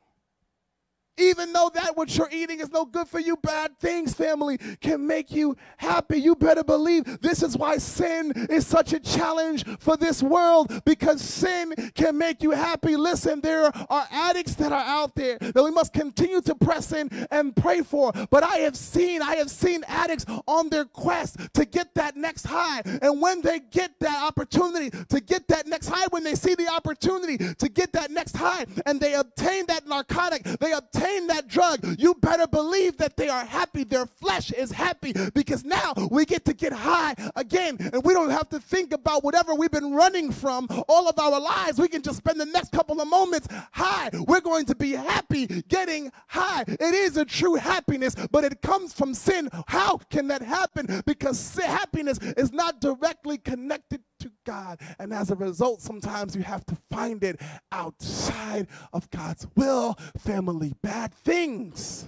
Even 1.19 1.53
though 1.53 1.69
that 1.73 1.97
what 1.97 2.17
you're 2.17 2.29
eating 2.31 2.59
is 2.59 2.71
no 2.71 2.85
good 2.85 3.07
for 3.07 3.19
you, 3.19 3.35
bad 3.37 3.77
things, 3.79 4.13
family, 4.13 4.57
can 4.79 5.05
make 5.05 5.31
you 5.31 5.55
happy. 5.77 6.19
You 6.19 6.35
better 6.35 6.63
believe 6.63 7.21
this 7.21 7.43
is 7.43 7.57
why 7.57 7.77
sin 7.77 8.31
is 8.49 8.65
such 8.65 8.93
a 8.93 8.99
challenge 8.99 9.65
for 9.79 9.97
this 9.97 10.23
world 10.23 10.81
because 10.85 11.21
sin 11.21 11.73
can 11.93 12.17
make 12.17 12.41
you 12.41 12.51
happy. 12.51 12.95
Listen, 12.95 13.41
there 13.41 13.65
are 13.65 14.07
addicts 14.11 14.55
that 14.55 14.71
are 14.71 14.83
out 14.83 15.15
there 15.15 15.37
that 15.39 15.63
we 15.63 15.71
must 15.71 15.93
continue 15.93 16.41
to 16.41 16.55
press 16.55 16.91
in 16.93 17.09
and 17.31 17.55
pray 17.55 17.81
for. 17.81 18.11
But 18.29 18.43
I 18.43 18.57
have 18.59 18.77
seen, 18.77 19.21
I 19.21 19.35
have 19.35 19.49
seen 19.49 19.83
addicts 19.87 20.25
on 20.47 20.69
their 20.69 20.85
quest 20.85 21.37
to 21.53 21.65
get 21.65 21.93
that 21.95 22.15
next 22.15 22.45
high. 22.45 22.81
And 23.01 23.21
when 23.21 23.41
they 23.41 23.59
get 23.59 23.99
that 23.99 24.23
opportunity 24.23 24.89
to 25.09 25.19
get 25.19 25.47
that 25.49 25.67
next 25.67 25.87
high, 25.89 26.07
when 26.11 26.23
they 26.23 26.35
see 26.35 26.55
the 26.55 26.69
opportunity 26.69 27.37
to 27.55 27.69
get 27.69 27.91
that 27.93 28.11
next 28.11 28.35
high 28.35 28.65
and 28.85 28.99
they 29.01 29.13
obtain 29.13 29.65
that 29.67 29.87
narcotic, 29.87 30.43
they 30.43 30.71
obtain 30.71 31.08
that 31.27 31.47
drug, 31.47 31.85
you 31.99 32.15
better 32.15 32.47
believe 32.47 32.97
that 32.97 33.17
they 33.17 33.29
are 33.29 33.45
happy. 33.45 33.83
Their 33.83 34.05
flesh 34.05 34.51
is 34.51 34.71
happy 34.71 35.13
because 35.33 35.63
now 35.63 35.93
we 36.11 36.25
get 36.25 36.45
to 36.45 36.53
get 36.53 36.73
high 36.73 37.15
again 37.35 37.77
and 37.79 38.03
we 38.03 38.13
don't 38.13 38.29
have 38.29 38.49
to 38.49 38.59
think 38.59 38.93
about 38.93 39.23
whatever 39.23 39.55
we've 39.55 39.71
been 39.71 39.93
running 39.93 40.31
from 40.31 40.67
all 40.87 41.07
of 41.07 41.17
our 41.19 41.39
lives. 41.39 41.79
We 41.79 41.87
can 41.87 42.01
just 42.01 42.17
spend 42.17 42.39
the 42.39 42.45
next 42.45 42.71
couple 42.71 42.99
of 42.99 43.07
moments 43.07 43.47
high. 43.71 44.09
We're 44.13 44.41
going 44.41 44.65
to 44.65 44.75
be 44.75 44.91
happy 44.91 45.47
getting 45.67 46.11
high. 46.27 46.63
It 46.67 46.93
is 46.93 47.17
a 47.17 47.25
true 47.25 47.55
happiness, 47.55 48.15
but 48.31 48.43
it 48.43 48.61
comes 48.61 48.93
from 48.93 49.13
sin. 49.13 49.49
How 49.67 49.97
can 50.09 50.27
that 50.27 50.41
happen? 50.41 51.03
Because 51.05 51.57
happiness 51.57 52.19
is 52.37 52.51
not 52.51 52.81
directly 52.81 53.37
connected 53.37 54.01
to 54.19 54.31
God. 54.45 54.79
And 54.99 55.13
as 55.13 55.31
a 55.31 55.35
result, 55.35 55.81
sometimes 55.81 56.35
you 56.35 56.43
have 56.43 56.65
to 56.67 56.77
find 56.89 57.23
it 57.23 57.41
outside 57.71 58.67
of 58.93 59.09
God's 59.09 59.47
will. 59.55 59.97
Family, 60.17 60.73
bad 60.81 61.13
things 61.13 62.07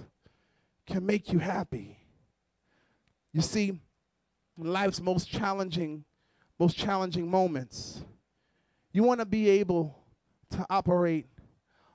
can 0.86 1.04
make 1.04 1.32
you 1.32 1.38
happy. 1.38 1.98
You 3.32 3.40
see, 3.40 3.80
life's 4.58 5.00
most 5.00 5.28
challenging, 5.28 6.04
most 6.58 6.76
challenging 6.76 7.30
moments, 7.30 8.04
you 8.92 9.02
want 9.02 9.20
to 9.20 9.26
be 9.26 9.48
able 9.48 9.98
to 10.50 10.66
operate 10.68 11.26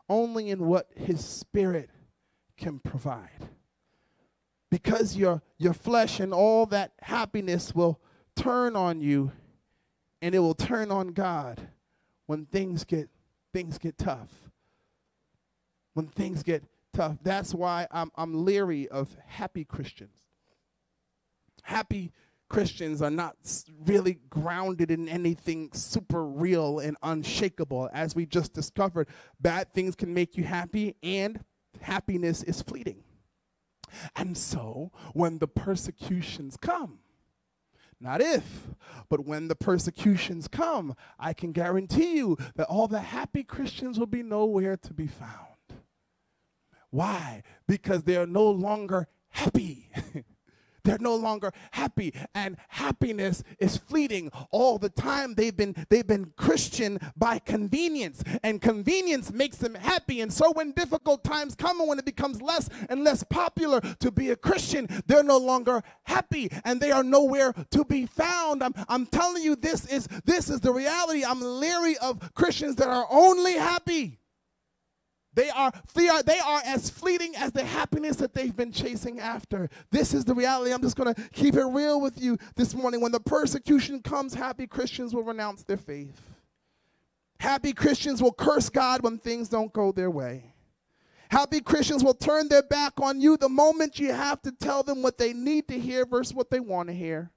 only 0.09 0.49
in 0.49 0.65
what 0.65 0.89
His 0.95 1.23
Spirit 1.23 1.89
can 2.57 2.79
provide. 2.79 3.49
Because 4.69 5.15
your, 5.15 5.41
your 5.57 5.73
flesh 5.73 6.19
and 6.19 6.33
all 6.33 6.65
that 6.67 6.93
happiness 7.01 7.73
will 7.73 8.01
turn 8.35 8.75
on 8.75 8.99
you 8.99 9.31
and 10.21 10.33
it 10.33 10.39
will 10.39 10.55
turn 10.55 10.91
on 10.91 11.09
God 11.09 11.69
when 12.25 12.45
things 12.45 12.83
get 12.83 13.09
things 13.53 13.77
get 13.77 13.97
tough. 13.97 14.51
When 15.93 16.07
things 16.07 16.43
get 16.43 16.63
tough. 16.93 17.17
That's 17.23 17.53
why 17.53 17.87
I'm 17.91 18.11
I'm 18.15 18.45
leery 18.45 18.87
of 18.87 19.15
happy 19.25 19.65
Christians. 19.65 20.17
Happy 21.63 22.11
Christians 22.49 23.01
are 23.01 23.11
not 23.11 23.35
really 23.85 24.19
grounded 24.29 24.89
in 24.89 25.09
anything 25.09 25.69
super 25.73 26.25
real 26.25 26.79
and 26.79 26.95
unshakable. 27.03 27.89
As 27.93 28.15
we 28.15 28.25
just 28.25 28.53
discovered, 28.53 29.09
bad 29.39 29.73
things 29.73 29.95
can 29.95 30.13
make 30.13 30.37
you 30.37 30.45
happy, 30.45 30.95
and 31.03 31.43
happiness 31.81 32.43
is 32.43 32.61
fleeting. 32.61 33.03
And 34.15 34.37
so, 34.37 34.91
when 35.13 35.39
the 35.39 35.47
persecutions 35.47 36.57
come, 36.57 36.99
not 37.99 38.21
if, 38.21 38.67
but 39.09 39.25
when 39.25 39.47
the 39.47 39.55
persecutions 39.55 40.47
come, 40.47 40.95
I 41.19 41.33
can 41.33 41.51
guarantee 41.51 42.17
you 42.17 42.37
that 42.55 42.67
all 42.67 42.87
the 42.87 42.99
happy 42.99 43.43
Christians 43.43 43.97
will 43.97 44.05
be 44.05 44.23
nowhere 44.23 44.77
to 44.77 44.93
be 44.93 45.07
found. 45.07 45.81
Why? 46.89 47.43
Because 47.67 48.03
they 48.03 48.15
are 48.17 48.27
no 48.27 48.49
longer 48.49 49.07
happy. 49.29 49.89
They're 50.87 50.97
no 50.99 51.17
longer 51.17 51.51
happy, 51.71 52.13
and 52.33 52.55
happiness 52.69 53.43
is 53.59 53.75
fleeting 53.75 54.31
all 54.51 54.77
the 54.77 54.87
time. 54.89 55.33
They've 55.33 55.55
been 55.55 55.75
they've 55.89 56.07
been 56.07 56.31
Christian 56.37 56.97
by 57.17 57.39
convenience, 57.39 58.23
and 58.41 58.61
convenience 58.61 59.33
makes 59.33 59.57
them 59.57 59.75
happy. 59.75 60.21
And 60.21 60.31
so 60.31 60.53
when 60.53 60.71
difficult 60.71 61.25
times 61.25 61.55
come 61.55 61.81
and 61.81 61.89
when 61.89 61.99
it 61.99 62.05
becomes 62.05 62.41
less 62.41 62.69
and 62.89 63.03
less 63.03 63.21
popular 63.23 63.81
to 63.81 64.11
be 64.11 64.29
a 64.29 64.37
Christian, 64.37 64.87
they're 65.07 65.23
no 65.23 65.37
longer 65.37 65.83
happy 66.03 66.49
and 66.63 66.79
they 66.79 66.91
are 66.91 67.03
nowhere 67.03 67.53
to 67.71 67.83
be 67.83 68.05
found. 68.05 68.63
I'm, 68.63 68.73
I'm 68.87 69.07
telling 69.07 69.43
you, 69.43 69.57
this 69.57 69.85
is 69.87 70.07
this 70.23 70.49
is 70.49 70.61
the 70.61 70.71
reality. 70.71 71.25
I'm 71.25 71.41
leery 71.41 71.97
of 71.97 72.33
Christians 72.33 72.77
that 72.77 72.87
are 72.87 73.07
only 73.11 73.53
happy. 73.53 74.19
They 75.37 75.51
are, 75.51 75.71
they 75.93 76.09
are, 76.09 76.23
they 76.23 76.39
are 76.39 76.61
as 76.65 76.89
fleeting 76.89 77.35
as 77.35 77.51
the 77.51 77.63
happiness 77.63 78.15
that 78.15 78.33
they've 78.33 78.55
been 78.55 78.71
chasing 78.71 79.19
after. 79.19 79.69
This 79.91 80.11
is 80.15 80.25
the 80.25 80.33
reality. 80.33 80.73
I'm 80.73 80.81
just 80.81 80.95
going 80.95 81.13
to 81.13 81.29
keep 81.29 81.53
it 81.53 81.63
real 81.63 82.01
with 82.01 82.19
you 82.19 82.39
this 82.55 82.73
morning. 82.73 83.01
When 83.01 83.11
the 83.11 83.19
persecution 83.19 84.01
comes, 84.01 84.33
happy 84.33 84.65
Christians 84.65 85.13
will 85.13 85.21
renounce 85.21 85.61
their 85.61 85.77
faith. 85.77 86.19
Happy 87.39 87.71
Christians 87.71 88.19
will 88.19 88.33
curse 88.33 88.67
God 88.69 89.03
when 89.03 89.19
things 89.19 89.47
don't 89.47 89.71
go 89.71 89.91
their 89.91 90.09
way. 90.09 90.55
Happy 91.29 91.61
Christians 91.61 92.03
will 92.03 92.15
turn 92.15 92.49
their 92.49 92.63
back 92.63 92.93
on 92.99 93.21
you 93.21 93.37
the 93.37 93.47
moment 93.47 93.99
you 93.99 94.13
have 94.13 94.41
to 94.41 94.51
tell 94.51 94.81
them 94.81 95.03
what 95.03 95.19
they 95.19 95.33
need 95.33 95.67
to 95.67 95.79
hear 95.79 96.03
versus 96.07 96.33
what 96.33 96.49
they 96.49 96.59
want 96.59 96.89
to 96.89 96.95
hear. 96.95 97.29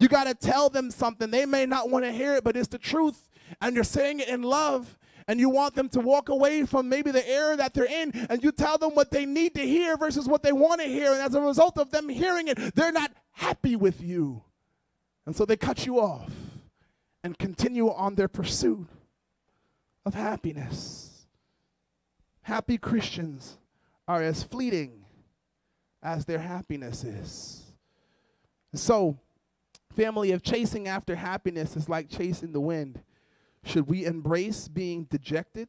You 0.00 0.08
got 0.08 0.24
to 0.24 0.34
tell 0.34 0.68
them 0.68 0.90
something. 0.90 1.30
They 1.30 1.46
may 1.46 1.64
not 1.64 1.90
want 1.90 2.04
to 2.06 2.10
hear 2.10 2.34
it, 2.34 2.42
but 2.42 2.56
it's 2.56 2.66
the 2.66 2.76
truth. 2.76 3.28
And 3.60 3.76
you're 3.76 3.84
saying 3.84 4.18
it 4.18 4.26
in 4.26 4.42
love 4.42 4.98
and 5.28 5.40
you 5.40 5.48
want 5.48 5.74
them 5.74 5.88
to 5.90 6.00
walk 6.00 6.28
away 6.28 6.64
from 6.64 6.88
maybe 6.88 7.10
the 7.10 7.28
error 7.28 7.56
that 7.56 7.74
they're 7.74 7.84
in, 7.84 8.12
and 8.30 8.42
you 8.42 8.52
tell 8.52 8.78
them 8.78 8.94
what 8.94 9.10
they 9.10 9.26
need 9.26 9.54
to 9.54 9.62
hear 9.62 9.96
versus 9.96 10.28
what 10.28 10.42
they 10.42 10.52
want 10.52 10.80
to 10.80 10.86
hear. 10.86 11.12
And 11.12 11.20
as 11.20 11.34
a 11.34 11.40
result 11.40 11.78
of 11.78 11.90
them 11.90 12.08
hearing 12.08 12.48
it, 12.48 12.74
they're 12.74 12.92
not 12.92 13.12
happy 13.32 13.76
with 13.76 14.00
you. 14.00 14.42
And 15.26 15.34
so 15.34 15.44
they 15.44 15.56
cut 15.56 15.84
you 15.86 16.00
off 16.00 16.30
and 17.24 17.36
continue 17.36 17.90
on 17.90 18.14
their 18.14 18.28
pursuit 18.28 18.86
of 20.04 20.14
happiness. 20.14 21.26
Happy 22.42 22.78
Christians 22.78 23.58
are 24.06 24.22
as 24.22 24.44
fleeting 24.44 25.04
as 26.00 26.24
their 26.24 26.38
happiness 26.38 27.02
is. 27.02 27.64
So, 28.72 29.18
family, 29.96 30.30
of 30.30 30.42
chasing 30.44 30.86
after 30.86 31.16
happiness 31.16 31.74
is 31.76 31.88
like 31.88 32.08
chasing 32.08 32.52
the 32.52 32.60
wind, 32.60 33.00
should 33.66 33.88
we 33.88 34.04
embrace 34.04 34.68
being 34.68 35.04
dejected 35.04 35.68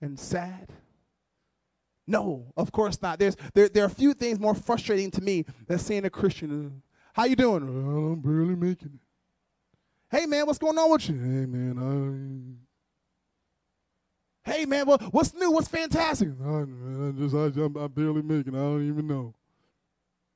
and 0.00 0.18
sad? 0.18 0.72
No, 2.06 2.52
of 2.56 2.70
course 2.72 3.00
not. 3.00 3.18
There's 3.18 3.36
there, 3.54 3.68
there 3.68 3.84
are 3.84 3.86
a 3.86 3.90
few 3.90 4.12
things 4.12 4.38
more 4.38 4.54
frustrating 4.54 5.10
to 5.12 5.22
me 5.22 5.44
than 5.66 5.78
seeing 5.78 6.04
a 6.04 6.10
Christian. 6.10 6.66
Uh, 6.66 6.70
how 7.14 7.24
you 7.24 7.36
doing? 7.36 7.64
Well, 7.64 8.12
I'm 8.12 8.20
barely 8.20 8.56
making 8.56 8.90
it. 8.94 10.16
Hey 10.16 10.26
man, 10.26 10.46
what's 10.46 10.58
going 10.58 10.76
on 10.76 10.90
with 10.90 11.08
you? 11.08 11.16
Hey 11.16 11.46
man, 11.46 12.58
I. 14.44 14.50
Hey 14.50 14.66
man, 14.66 14.86
what, 14.86 15.00
what's 15.14 15.32
new? 15.32 15.50
What's 15.50 15.68
fantastic? 15.68 16.28
I, 16.44 16.60
I 16.60 17.12
just 17.16 17.34
I, 17.34 17.46
I'm, 17.62 17.74
I'm 17.76 17.90
barely 17.90 18.20
making. 18.20 18.54
I 18.54 18.58
don't 18.58 18.86
even 18.86 19.06
know. 19.06 19.34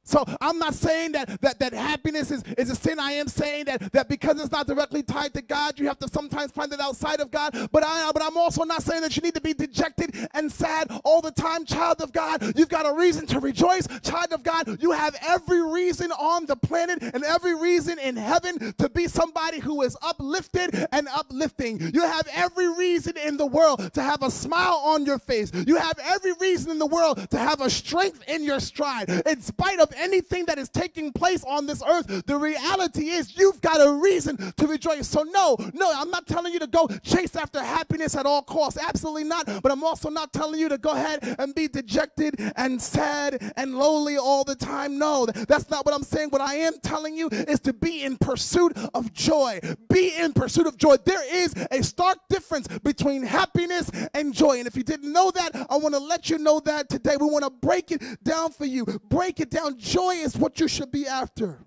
So 0.09 0.25
I'm 0.41 0.59
not 0.59 0.73
saying 0.73 1.13
that 1.13 1.39
that, 1.43 1.59
that 1.59 1.75
happiness 1.75 2.31
is, 2.31 2.43
is 2.57 2.71
a 2.71 2.75
sin. 2.75 2.99
I 2.99 3.13
am 3.13 3.29
saying 3.29 3.67
that, 3.67 3.93
that 3.93 4.09
because 4.09 4.41
it's 4.41 4.51
not 4.51 4.67
directly 4.67 5.03
tied 5.03 5.35
to 5.35 5.43
God, 5.43 5.79
you 5.79 5.87
have 5.87 5.99
to 5.99 6.09
sometimes 6.09 6.51
find 6.51 6.73
it 6.73 6.81
outside 6.81 7.21
of 7.21 7.31
God. 7.31 7.69
But 7.71 7.85
I 7.85 8.11
but 8.15 8.23
I'm 8.23 8.39
also 8.39 8.65
not 8.65 8.83
saying 8.83 9.03
that 9.03 9.15
you 9.17 9.23
need 9.23 9.35
to 9.35 9.41
be 9.43 9.53
dejected 9.53 10.17
and 10.33 10.51
sad 10.51 10.91
all 11.05 11.21
the 11.21 11.31
time, 11.31 11.67
child 11.67 12.01
of 12.01 12.13
God. 12.15 12.57
You've 12.57 12.71
got 12.71 12.87
a 12.87 12.95
reason 12.95 13.27
to 13.27 13.39
rejoice, 13.39 13.87
child 14.01 14.33
of 14.33 14.43
God. 14.43 14.81
You 14.81 14.93
have 14.93 15.15
every 15.29 15.61
reason 15.61 16.11
on 16.13 16.47
the 16.47 16.57
planet 16.57 17.03
and 17.03 17.23
every 17.23 17.55
reason 17.55 17.99
in 17.99 18.17
heaven 18.17 18.73
to 18.79 18.89
be 18.89 19.09
somebody 19.09 19.61
who 19.61 19.83
is 19.83 19.95
uplifted 20.01 20.87
and 20.91 21.07
uplifting. 21.09 21.81
You 21.93 22.01
have 22.01 22.27
every 22.33 22.73
reason 22.75 23.19
in 23.19 23.37
the 23.37 23.47
world 23.47 23.93
to 23.93 24.01
have 24.01 24.23
a 24.23 24.31
smile 24.31 24.81
on 24.87 25.05
your 25.05 25.19
face. 25.19 25.53
You 25.53 25.77
have 25.77 25.99
every 26.03 26.33
reason 26.41 26.71
in 26.71 26.79
the 26.79 26.87
world 26.87 27.29
to 27.29 27.39
have 27.39 27.61
a 27.61 27.69
strength 27.69 28.25
in 28.27 28.43
your 28.43 28.61
stride. 28.61 29.11
In 29.27 29.43
spite 29.43 29.81
of 29.81 29.93
anything 29.99 30.47
that 30.47 30.59
is 30.59 30.69
taking 30.69 31.13
place 31.13 31.45
on 31.45 31.67
this 31.67 31.83
earth, 31.87 32.27
the 32.27 32.37
reality 32.37 33.09
is 33.09 33.37
you've 33.37 33.61
got 33.61 33.81
a 33.81 33.91
reason 33.93 34.37
to 34.57 34.67
rejoice. 34.67 35.09
So, 35.09 35.23
no, 35.23 35.57
no, 35.75 35.93
I'm 35.95 36.11
not 36.11 36.27
telling 36.27 36.53
you 36.53 36.59
to 36.61 36.67
go 36.67 36.89
chase 37.03 37.37
after 37.37 37.63
happiness 37.63 38.17
at 38.17 38.27
all 38.27 38.43
costs. 38.43 38.81
Absolutely 38.81 39.25
not. 39.25 39.47
But 39.63 39.73
I'm 39.73 39.83
also 39.85 40.11
not 40.11 40.33
telling 40.33 40.61
you 40.61 40.69
to 40.69 40.79
go 40.79 40.91
ahead 40.91 41.37
and 41.39 41.55
be 41.55 41.69
dejected 41.69 42.37
and 42.57 42.81
sad 42.81 43.53
and 43.57 43.75
lonely 43.77 44.17
all 44.17 44.45
the 44.45 44.55
time. 44.55 44.99
No, 44.99 45.27
that's 45.27 45.71
not 45.71 45.85
what 45.85 45.95
I'm 45.95 46.03
saying. 46.03 46.31
What 46.31 46.41
I 46.41 46.55
am 46.55 46.75
telling 46.83 47.17
you 47.17 47.29
is 47.31 47.61
to 47.61 47.73
be 47.73 48.03
in 48.03 48.17
pursuit 48.17 48.77
of 48.95 49.13
joy. 49.13 49.61
Be 49.91 50.15
in 50.17 50.33
pursuit 50.33 50.67
of 50.67 50.77
joy. 50.77 50.97
There 51.05 51.35
is 51.35 51.55
a 51.71 51.83
stark 51.83 52.19
difference 52.29 52.69
between 52.79 53.23
happiness 53.23 53.91
and 54.15 54.35
joy. 54.35 54.59
And 54.59 54.67
if 54.67 54.77
you 54.77 54.83
didn't 54.83 55.13
know 55.13 55.31
that, 55.31 55.67
I 55.71 55.77
want 55.77 55.95
to 55.95 56.01
let 56.01 56.31
you 56.31 56.39
know 56.39 56.61
that 56.61 56.89
today. 56.89 57.17
We 57.19 57.27
want 57.27 57.45
to 57.45 57.51
break 57.51 57.91
it 57.91 58.03
down 58.23 58.53
for 58.53 58.65
you. 58.65 58.85
Break 59.09 59.41
it 59.41 59.51
down 59.51 59.79
Joy 59.89 60.17
is 60.17 60.37
what 60.37 60.61
you 60.61 60.69
should 60.69 60.91
be 60.91 61.07
after. 61.07 61.61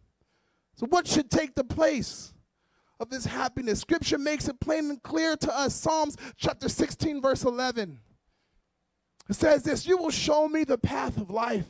So, 0.75 0.85
what 0.87 1.07
should 1.07 1.31
take 1.31 1.55
the 1.55 1.63
place 1.63 2.33
of 2.99 3.09
this 3.09 3.25
happiness? 3.25 3.79
Scripture 3.79 4.19
makes 4.19 4.47
it 4.47 4.59
plain 4.59 4.91
and 4.91 5.01
clear 5.01 5.35
to 5.37 5.57
us. 5.57 5.73
Psalms 5.73 6.17
chapter 6.37 6.69
16, 6.69 7.19
verse 7.19 7.43
11. 7.43 7.99
It 9.27 9.33
says 9.33 9.63
this 9.63 9.87
You 9.87 9.97
will 9.97 10.11
show 10.11 10.47
me 10.47 10.63
the 10.63 10.77
path 10.77 11.17
of 11.17 11.31
life. 11.31 11.65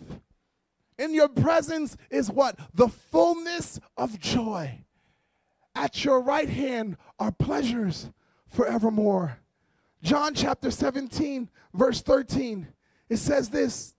In 0.99 1.13
your 1.13 1.29
presence 1.29 1.95
is 2.09 2.29
what? 2.29 2.59
The 2.73 2.89
fullness 2.89 3.79
of 3.95 4.19
joy. 4.19 4.83
At 5.73 6.03
your 6.03 6.21
right 6.21 6.49
hand 6.49 6.97
are 7.17 7.31
pleasures 7.31 8.09
forevermore. 8.49 9.39
John 10.03 10.33
chapter 10.33 10.69
17, 10.69 11.49
verse 11.73 12.01
13. 12.01 12.67
It 13.07 13.17
says 13.17 13.49
this 13.49 13.95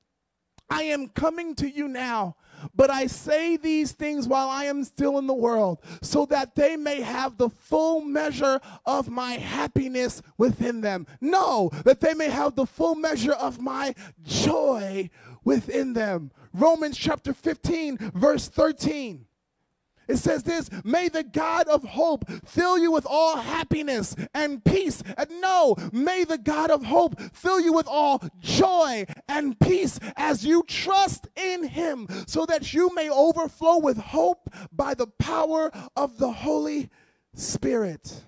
I 0.71 0.85
am 0.85 1.09
coming 1.09 1.55
to 1.57 1.69
you 1.69 1.89
now, 1.89 2.37
but 2.75 2.91
I 2.91 3.07
say 3.07 3.57
these 3.57 3.93
things 3.93 4.29
while 4.29 4.49
I 4.49 4.65
am 4.65 4.85
still 4.85 5.19
in 5.19 5.27
the 5.27 5.35
world, 5.35 5.81
so 6.01 6.27
that 6.27 6.55
they 6.55 6.77
may 6.77 7.01
have 7.01 7.37
the 7.37 7.49
full 7.49 8.01
measure 8.01 8.61
of 8.87 9.09
my 9.09 9.33
happiness 9.33 10.23
within 10.39 10.81
them. 10.81 11.07
No, 11.21 11.71
that 11.85 12.01
they 12.01 12.15
may 12.15 12.31
have 12.31 12.55
the 12.55 12.67
full 12.67 12.95
measure 12.95 13.33
of 13.33 13.61
my 13.61 13.95
joy 14.23 15.11
within 15.45 15.93
them. 15.93 16.31
Romans 16.53 16.97
chapter 16.97 17.33
15, 17.33 17.99
verse 18.15 18.49
13. 18.49 19.27
It 20.09 20.17
says 20.17 20.43
this 20.43 20.69
May 20.85 21.09
the 21.09 21.23
God 21.23 21.69
of 21.69 21.85
hope 21.85 22.25
fill 22.45 22.79
you 22.79 22.91
with 22.91 23.07
all 23.09 23.37
happiness 23.37 24.15
and 24.35 24.65
peace. 24.65 25.03
And 25.17 25.29
no, 25.41 25.77
may 25.93 26.25
the 26.25 26.39
God 26.39 26.71
of 26.71 26.85
hope 26.85 27.21
fill 27.33 27.61
you 27.61 27.73
with 27.73 27.87
all 27.89 28.23
joy 28.41 29.07
and 29.29 29.59
peace 29.61 29.99
as 30.17 30.45
you 30.45 30.65
trust 30.67 31.29
in 31.37 31.65
him, 31.65 32.07
so 32.27 32.47
that 32.47 32.73
you 32.73 32.95
may 32.95 33.11
overflow 33.11 33.79
with 33.79 33.99
hope 33.99 34.51
by 34.73 34.95
the 34.95 35.07
power 35.07 35.71
of 35.97 36.19
the 36.19 36.31
Holy 36.31 36.91
Spirit. 37.35 38.23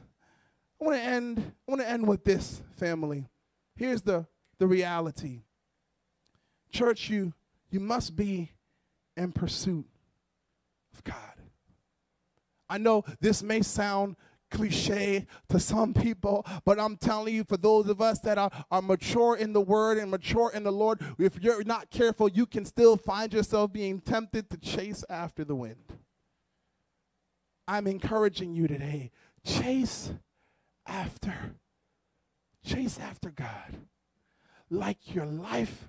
I 0.81 0.85
want 0.85 0.97
to 0.99 1.03
end, 1.03 1.53
I 1.67 1.71
want 1.71 1.83
to 1.83 1.89
end 1.89 2.07
with 2.07 2.25
this, 2.25 2.63
family. 2.77 3.29
Here's 3.77 4.03
the, 4.03 4.27
the 4.59 4.67
reality. 4.67 5.43
Church, 6.71 7.09
you 7.09 7.33
you 7.75 7.81
must 7.81 8.15
be 8.15 8.53
in 9.17 9.33
pursuit 9.33 9.87
of 10.95 11.03
God. 11.03 11.34
I 12.69 12.79
know 12.79 13.05
this 13.21 13.43
may 13.43 13.63
sound 13.63 14.17
cliche 14.51 15.27
to 15.49 15.59
some 15.59 15.93
people, 15.93 16.47
but 16.65 16.79
I'm 16.79 16.97
telling 16.97 17.35
you, 17.35 17.45
for 17.45 17.57
those 17.57 17.89
of 17.89 18.01
us 18.01 18.21
that 18.21 18.39
are, 18.39 18.51
are 18.71 18.83
mature 18.83 19.37
in 19.37 19.53
the 19.53 19.61
word 19.61 19.99
and 19.99 20.11
mature 20.11 20.51
in 20.55 20.63
the 20.63 20.73
Lord, 20.73 21.01
if 21.19 21.43
you're 21.43 21.65
not 21.65 21.91
careful, 21.91 22.29
you 22.29 22.47
can 22.47 22.65
still 22.65 22.97
find 22.97 23.33
yourself 23.33 23.73
being 23.73 24.01
tempted 24.01 24.51
to 24.51 24.57
chase 24.57 25.05
after 25.11 25.45
the 25.45 25.57
wind. 25.57 25.99
I'm 27.67 27.87
encouraging 27.87 28.55
you 28.55 28.69
today 28.69 29.11
chase 29.45 30.13
after, 30.87 31.57
chase 32.65 32.99
after 32.99 33.31
God 33.31 33.77
like 34.71 35.15
your 35.15 35.27
life 35.27 35.89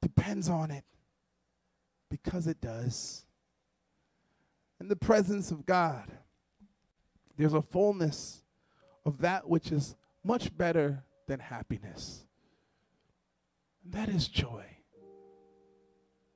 depends 0.00 0.48
on 0.48 0.70
it 0.70 0.84
because 2.10 2.46
it 2.46 2.60
does 2.60 3.23
in 4.84 4.88
the 4.88 4.96
presence 4.96 5.50
of 5.50 5.64
God, 5.64 6.12
there's 7.38 7.54
a 7.54 7.62
fullness 7.62 8.42
of 9.06 9.22
that 9.22 9.48
which 9.48 9.72
is 9.72 9.96
much 10.22 10.54
better 10.54 11.02
than 11.26 11.40
happiness. 11.40 12.26
And 13.82 13.94
that 13.94 14.10
is 14.10 14.28
joy. 14.28 14.62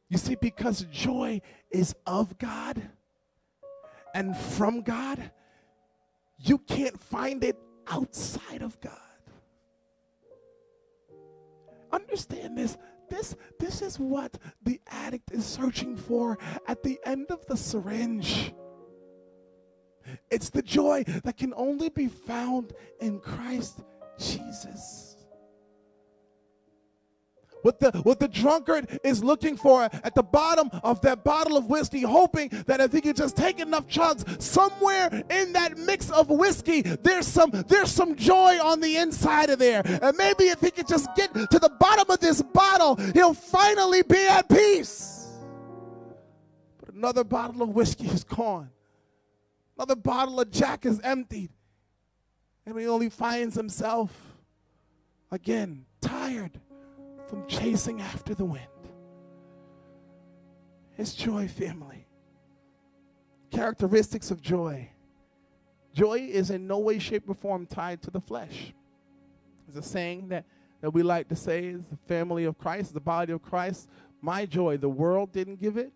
You 0.09 0.17
see, 0.17 0.35
because 0.35 0.87
joy 0.91 1.43
is 1.71 1.95
of 2.07 2.39
God 2.39 2.81
and 4.15 4.35
from 4.35 4.81
God, 4.81 5.31
you 6.39 6.57
can't 6.57 6.99
find 6.99 7.45
it 7.45 7.59
outside 7.87 8.63
of 8.63 8.81
God. 8.81 8.95
Understand 11.93 12.57
this 12.57 12.79
this, 13.09 13.37
this 13.59 13.83
is 13.83 13.99
what 13.99 14.38
the 14.62 14.81
addict 14.88 15.31
is 15.33 15.44
searching 15.44 15.97
for 15.97 16.38
at 16.66 16.83
the 16.83 16.99
end 17.05 17.27
of 17.31 17.47
the 17.47 17.57
syringe. 17.57 18.53
It's 20.31 20.51
the 20.51 20.62
joy 20.62 21.05
that 21.25 21.37
can 21.37 21.53
only 21.57 21.88
be 21.88 22.09
found 22.09 22.73
in 23.01 23.21
Christ 23.21 23.83
Jesus. 24.18 25.08
What 27.68 27.81
the, 27.81 27.90
what 28.00 28.18
the 28.18 28.28
drunkard 28.28 28.98
is 29.04 29.22
looking 29.22 29.54
for 29.54 29.83
at 29.83 30.14
the 30.14 30.22
bottom 30.22 30.70
of 30.83 31.02
that 31.02 31.22
bottle 31.22 31.59
of 31.59 31.66
whiskey, 31.66 32.00
hoping 32.00 32.48
that 32.64 32.81
if 32.81 32.92
he 32.94 33.02
could 33.02 33.14
just 33.14 33.37
take 33.37 33.61
enough 33.61 33.87
chugs, 33.87 34.40
somewhere 34.40 35.11
in 35.28 35.52
that 35.52 35.76
mix 35.76 36.09
of 36.09 36.31
whiskey, 36.31 36.81
there's 36.81 37.26
some, 37.26 37.50
there's 37.68 37.90
some 37.90 38.16
joy 38.16 38.59
on 38.59 38.81
the 38.81 38.96
inside 38.96 39.50
of 39.50 39.59
there. 39.59 39.83
And 39.85 40.16
maybe 40.16 40.44
if 40.44 40.62
he 40.62 40.70
could 40.70 40.88
just 40.88 41.14
get 41.14 41.35
to 41.35 41.59
the 41.59 41.70
bottom 41.78 42.11
of 42.11 42.20
this 42.20 42.40
bottle, 42.40 42.96
he'll 43.12 43.35
finally 43.35 44.00
be 44.00 44.26
at 44.26 44.48
peace. 44.48 45.28
But 46.81 46.94
another 46.94 47.22
bottle 47.22 47.61
of 47.61 47.68
whiskey 47.68 48.07
is 48.07 48.24
gone. 48.24 48.70
Another 49.76 49.96
bottle 49.96 50.40
of 50.40 50.50
Jack 50.50 50.87
is 50.87 51.00
emptied. 51.00 51.50
And 52.64 52.78
he 52.81 52.87
only 52.87 53.11
finds 53.11 53.54
himself 53.54 54.11
again 55.31 55.85
tired 56.00 56.59
from 57.29 57.47
chasing 57.47 58.01
after 58.01 58.35
the 58.35 58.45
wind. 58.45 58.64
It's 60.97 61.14
joy, 61.14 61.47
family. 61.47 62.07
Characteristics 63.51 64.31
of 64.31 64.43
joy. 64.43 64.91
Joy 65.95 66.29
is 66.31 66.51
in 66.51 66.67
no 66.67 66.79
way, 66.79 66.99
shape, 66.99 67.29
or 67.29 67.35
form 67.35 67.67
tied 67.67 68.03
to 68.03 68.11
the 68.11 68.21
flesh. 68.21 68.73
There's 69.67 69.85
a 69.85 69.88
saying 69.88 70.29
that, 70.29 70.45
that 70.81 70.91
we 70.91 71.03
like 71.03 71.29
to 71.29 71.37
say 71.37 71.67
is 71.67 71.87
the 71.87 71.97
family 72.09 72.45
of 72.45 72.59
Christ, 72.59 72.95
the 72.95 73.01
body 73.01 73.33
of 73.33 73.43
Christ. 73.43 73.88
My 74.21 74.47
joy, 74.47 74.77
the 74.77 74.88
world 74.88 75.33
didn't 75.33 75.61
give 75.61 75.77
it, 75.77 75.93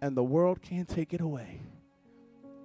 and 0.00 0.16
the 0.16 0.22
world 0.22 0.62
can't 0.62 0.88
take 0.88 1.12
it 1.12 1.20
away. 1.20 1.60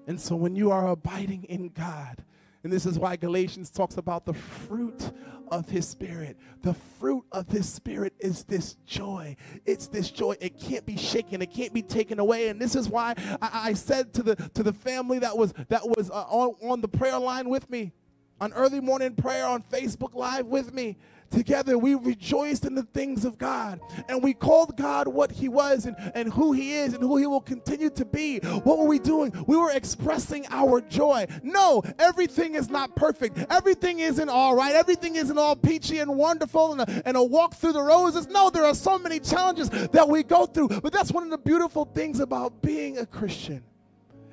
And 0.07 0.19
so 0.19 0.35
when 0.35 0.55
you 0.55 0.71
are 0.71 0.87
abiding 0.87 1.43
in 1.45 1.69
God, 1.69 2.23
and 2.63 2.71
this 2.73 2.85
is 2.85 2.99
why 2.99 3.15
Galatians 3.15 3.69
talks 3.69 3.97
about 3.97 4.25
the 4.25 4.33
fruit 4.33 5.11
of 5.49 5.69
his 5.69 5.87
spirit. 5.87 6.37
The 6.61 6.73
fruit 6.73 7.23
of 7.31 7.47
his 7.47 7.71
spirit 7.71 8.13
is 8.19 8.43
this 8.43 8.75
joy. 8.85 9.35
It's 9.65 9.87
this 9.87 10.09
joy. 10.09 10.35
It 10.41 10.59
can't 10.59 10.85
be 10.85 10.97
shaken. 10.97 11.41
It 11.41 11.51
can't 11.51 11.73
be 11.73 11.81
taken 11.81 12.19
away. 12.19 12.49
And 12.49 12.59
this 12.59 12.75
is 12.75 12.89
why 12.89 13.15
I, 13.41 13.69
I 13.69 13.73
said 13.73 14.13
to 14.15 14.23
the 14.23 14.35
to 14.35 14.63
the 14.63 14.73
family 14.73 15.19
that 15.19 15.37
was 15.37 15.53
that 15.69 15.87
was 15.87 16.09
uh, 16.09 16.23
on, 16.23 16.55
on 16.69 16.81
the 16.81 16.87
prayer 16.87 17.19
line 17.19 17.49
with 17.49 17.69
me, 17.69 17.93
on 18.41 18.53
early 18.53 18.81
morning 18.81 19.15
prayer 19.15 19.45
on 19.45 19.63
Facebook 19.63 20.13
Live 20.13 20.47
with 20.47 20.73
me. 20.73 20.97
Together, 21.29 21.77
we 21.77 21.95
rejoiced 21.95 22.65
in 22.65 22.75
the 22.75 22.83
things 22.83 23.25
of 23.25 23.37
God 23.37 23.79
and 24.07 24.23
we 24.23 24.33
called 24.33 24.77
God 24.77 25.07
what 25.07 25.31
He 25.31 25.49
was 25.49 25.85
and, 25.85 25.95
and 26.15 26.31
who 26.31 26.53
He 26.53 26.73
is 26.73 26.93
and 26.93 27.03
who 27.03 27.17
He 27.17 27.27
will 27.27 27.41
continue 27.41 27.89
to 27.91 28.05
be. 28.05 28.39
What 28.39 28.77
were 28.77 28.87
we 28.87 28.99
doing? 28.99 29.33
We 29.47 29.57
were 29.57 29.71
expressing 29.71 30.45
our 30.49 30.81
joy. 30.81 31.27
No, 31.43 31.83
everything 31.99 32.55
is 32.55 32.69
not 32.69 32.95
perfect. 32.95 33.37
Everything 33.49 33.99
isn't 33.99 34.29
all 34.29 34.55
right. 34.55 34.73
Everything 34.73 35.15
isn't 35.15 35.37
all 35.37 35.55
peachy 35.55 35.99
and 35.99 36.15
wonderful 36.15 36.73
and 36.73 36.81
a, 36.81 37.07
and 37.07 37.17
a 37.17 37.23
walk 37.23 37.55
through 37.55 37.73
the 37.73 37.81
roses. 37.81 38.27
No, 38.27 38.49
there 38.49 38.65
are 38.65 38.75
so 38.75 38.97
many 38.97 39.19
challenges 39.19 39.69
that 39.69 40.07
we 40.07 40.23
go 40.23 40.45
through. 40.45 40.69
But 40.69 40.93
that's 40.93 41.11
one 41.11 41.23
of 41.23 41.29
the 41.29 41.37
beautiful 41.37 41.85
things 41.85 42.19
about 42.19 42.61
being 42.61 42.97
a 42.97 43.05
Christian 43.05 43.63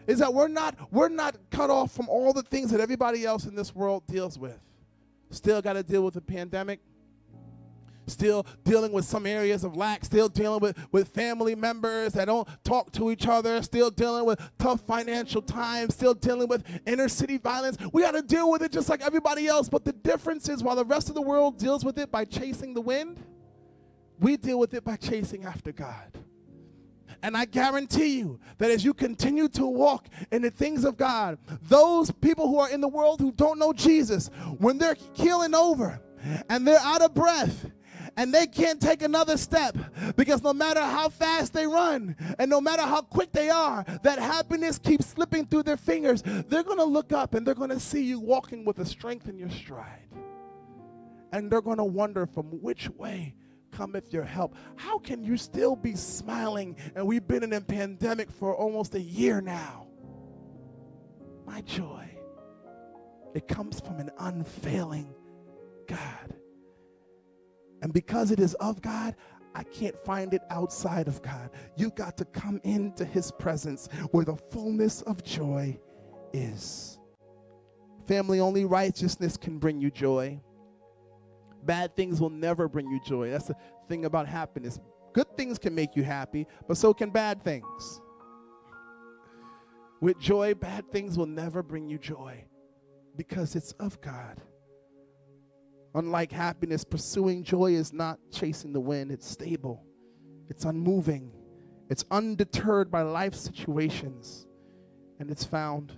is 0.07 0.19
that 0.19 0.33
we're 0.33 0.49
not 0.49 0.77
we're 0.93 1.09
not 1.09 1.37
cut 1.51 1.71
off 1.71 1.93
from 1.93 2.09
all 2.09 2.33
the 2.33 2.43
things 2.43 2.71
that 2.71 2.81
everybody 2.81 3.25
else 3.25 3.47
in 3.47 3.55
this 3.55 3.75
world 3.75 4.07
deals 4.07 4.39
with. 4.39 4.59
Still 5.35 5.61
got 5.61 5.75
to 5.75 5.83
deal 5.83 6.03
with 6.03 6.15
the 6.15 6.21
pandemic. 6.21 6.81
Still 8.07 8.47
dealing 8.65 8.93
with 8.93 9.07
some 9.07 9.25
areas 9.25 9.65
of 9.65 9.77
lack, 9.77 10.05
still 10.05 10.29
dealing 10.29 10.61
with, 10.61 10.77
with 10.93 11.09
family 11.09 11.55
members 11.55 12.13
that 12.13 12.27
don't 12.27 12.47
talk 12.63 12.93
to 12.93 13.11
each 13.11 13.27
other, 13.27 13.63
still 13.63 13.91
dealing 13.91 14.27
with 14.27 14.39
tough 14.59 14.83
financial 14.87 15.41
times, 15.41 15.95
still 15.95 16.13
dealing 16.13 16.47
with 16.47 16.65
inner 16.87 17.09
city 17.09 17.39
violence. 17.39 17.79
We 17.95 18.03
got 18.03 18.11
to 18.11 18.21
deal 18.21 18.51
with 18.51 18.63
it 18.63 18.73
just 18.73 18.91
like 18.91 19.01
everybody 19.01 19.47
else. 19.47 19.71
But 19.71 19.87
the 19.87 19.95
difference 19.95 20.51
is 20.51 20.63
while 20.63 20.77
the 20.77 20.85
rest 20.85 21.09
of 21.09 21.15
the 21.15 21.23
world 21.23 21.59
deals 21.59 21.83
with 21.83 21.99
it 21.99 22.11
by 22.11 22.27
chasing 22.27 22.75
the 22.75 22.83
wind, 22.83 23.25
we 24.21 24.37
deal 24.37 24.59
with 24.59 24.75
it 24.75 24.85
by 24.85 24.97
chasing 24.97 25.45
after 25.45 25.73
God. 25.73 26.19
And 27.25 27.39
I 27.39 27.47
guarantee 27.47 28.19
you 28.19 28.39
that 28.59 28.71
as 28.71 28.85
you 28.85 28.93
continue 28.93 29.49
to 29.49 29.65
walk 29.65 30.09
in 30.31 30.43
the 30.43 30.51
things 30.51 30.85
of 30.85 30.99
God, 30.99 31.39
those 31.63 32.11
people 32.11 32.49
who 32.49 32.59
are 32.59 32.69
in 32.69 32.83
the 32.83 32.89
world 32.89 33.19
who 33.19 33.33
don't 33.33 33.59
know 33.59 33.73
Jesus, 33.73 34.29
when 34.59 34.77
they're 34.77 34.99
keeling 35.15 35.55
over 35.55 36.03
and 36.51 36.69
they're 36.69 36.79
out 36.79 37.01
of 37.01 37.15
breath 37.15 37.71
and 38.19 38.33
they 38.33 38.47
can't 38.47 38.79
take 38.79 39.01
another 39.01 39.39
step 39.39 39.75
because 40.17 40.43
no 40.43 40.53
matter 40.53 40.83
how 40.83 41.09
fast 41.09 41.55
they 41.55 41.67
run 41.67 42.15
and 42.39 42.51
no 42.51 42.61
matter 42.61 42.83
how 42.83 43.01
quick 43.01 43.33
they 43.33 43.49
are, 43.49 43.87
that 44.03 44.19
happiness 44.19 44.79
keeps 44.79 45.07
slipping 45.07 45.47
through 45.47 45.63
their 45.63 45.79
fingers. 45.79 46.23
They're 46.23 46.63
going 46.63 46.77
to 46.77 46.85
look 46.85 47.11
up 47.15 47.33
and 47.33 47.47
they're 47.47 47.55
going 47.55 47.71
to 47.71 47.81
see 47.81 48.05
you 48.05 48.21
walking 48.21 48.67
with 48.67 48.81
a 48.81 48.85
strength 48.85 49.31
in 49.31 49.39
your 49.39 49.49
stride. 49.51 50.11
And 51.33 51.51
they're 51.51 51.63
going 51.63 51.79
to 51.79 51.85
wonder 51.85 52.27
from 52.27 52.49
which 52.61 52.91
way 52.91 53.35
cometh 53.77 54.13
your 54.13 54.25
help. 54.25 54.55
How 54.77 54.99
can 54.99 55.23
you 55.23 55.37
still 55.37 55.77
be 55.77 55.95
smiling? 55.95 56.77
And 56.95 57.07
we've 57.07 57.27
been 57.27 57.43
in 57.43 57.53
a 57.53 57.61
pandemic 57.61 58.31
for 58.31 58.55
almost 58.55 58.95
a 58.95 59.01
year 59.01 59.41
now. 59.41 59.87
My 61.47 61.61
joy, 61.63 62.09
it 63.35 63.49
comes 63.49 63.81
from 63.81 63.99
an 63.99 64.11
unfailing 64.19 65.15
God. 65.87 66.35
And 67.83 67.93
because 67.93 68.31
it 68.31 68.41
is 68.41 68.55
of 68.55 68.81
God, 68.81 69.15
I 69.55 69.63
can't 69.63 69.97
find 70.05 70.35
it 70.35 70.43
outside 70.51 71.07
of 71.07 71.23
God. 71.23 71.51
You 71.77 71.91
got 71.91 72.17
to 72.19 72.25
come 72.25 72.61
into 72.65 73.05
his 73.05 73.31
presence 73.31 73.89
where 74.11 74.25
the 74.25 74.37
fullness 74.37 75.03
of 75.03 75.23
joy 75.23 75.79
is. 76.33 76.99
Family, 78.07 78.41
only 78.41 78.65
righteousness 78.65 79.37
can 79.37 79.59
bring 79.59 79.81
you 79.81 79.91
joy. 79.91 80.41
Bad 81.65 81.97
things 81.97 82.21
will 82.21 82.31
never 82.31 82.69
bring 82.69 82.89
you 82.89 83.01
joy. 83.07 83.31
That's 83.31 83.47
the 83.47 83.57
thing 83.89 84.05
about 84.05 84.27
happiness. 84.27 84.79
Good 85.13 85.37
things 85.37 85.59
can 85.59 85.75
make 85.75 85.97
you 85.97 86.03
happy, 86.03 86.47
but 86.67 86.77
so 86.77 86.93
can 86.93 87.11
bad 87.11 87.43
things. 87.43 88.01
With 90.01 90.19
joy, 90.19 90.55
bad 90.55 90.91
things 90.93 91.17
will 91.17 91.27
never 91.27 91.63
bring 91.63 91.89
you 91.89 91.99
joy 91.99 92.45
because 93.17 93.57
it's 93.57 93.73
of 93.73 94.01
God. 94.01 94.43
Unlike 95.95 96.33
happiness, 96.33 96.85
pursuing 96.85 97.45
joy 97.45 97.73
is 97.73 97.93
not 97.93 98.19
chasing 98.33 98.73
the 98.73 98.81
wind, 98.81 99.13
it's 99.13 99.31
stable, 99.31 99.87
it's 100.49 100.65
unmoving, 100.65 101.31
it's 101.89 102.05
undeterred 102.11 102.91
by 102.91 103.03
life 103.03 103.35
situations, 103.35 104.47
and 105.21 105.31
it's 105.31 105.45
found 105.45 105.93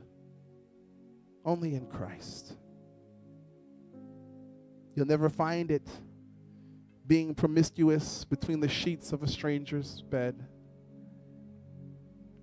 only 1.46 1.74
in 1.74 1.86
Christ. 1.86 2.56
You'll 4.96 5.06
never 5.06 5.28
find 5.28 5.70
it 5.70 5.86
being 7.06 7.34
promiscuous 7.34 8.24
between 8.24 8.60
the 8.60 8.68
sheets 8.68 9.12
of 9.12 9.22
a 9.22 9.28
stranger's 9.28 10.02
bed. 10.02 10.42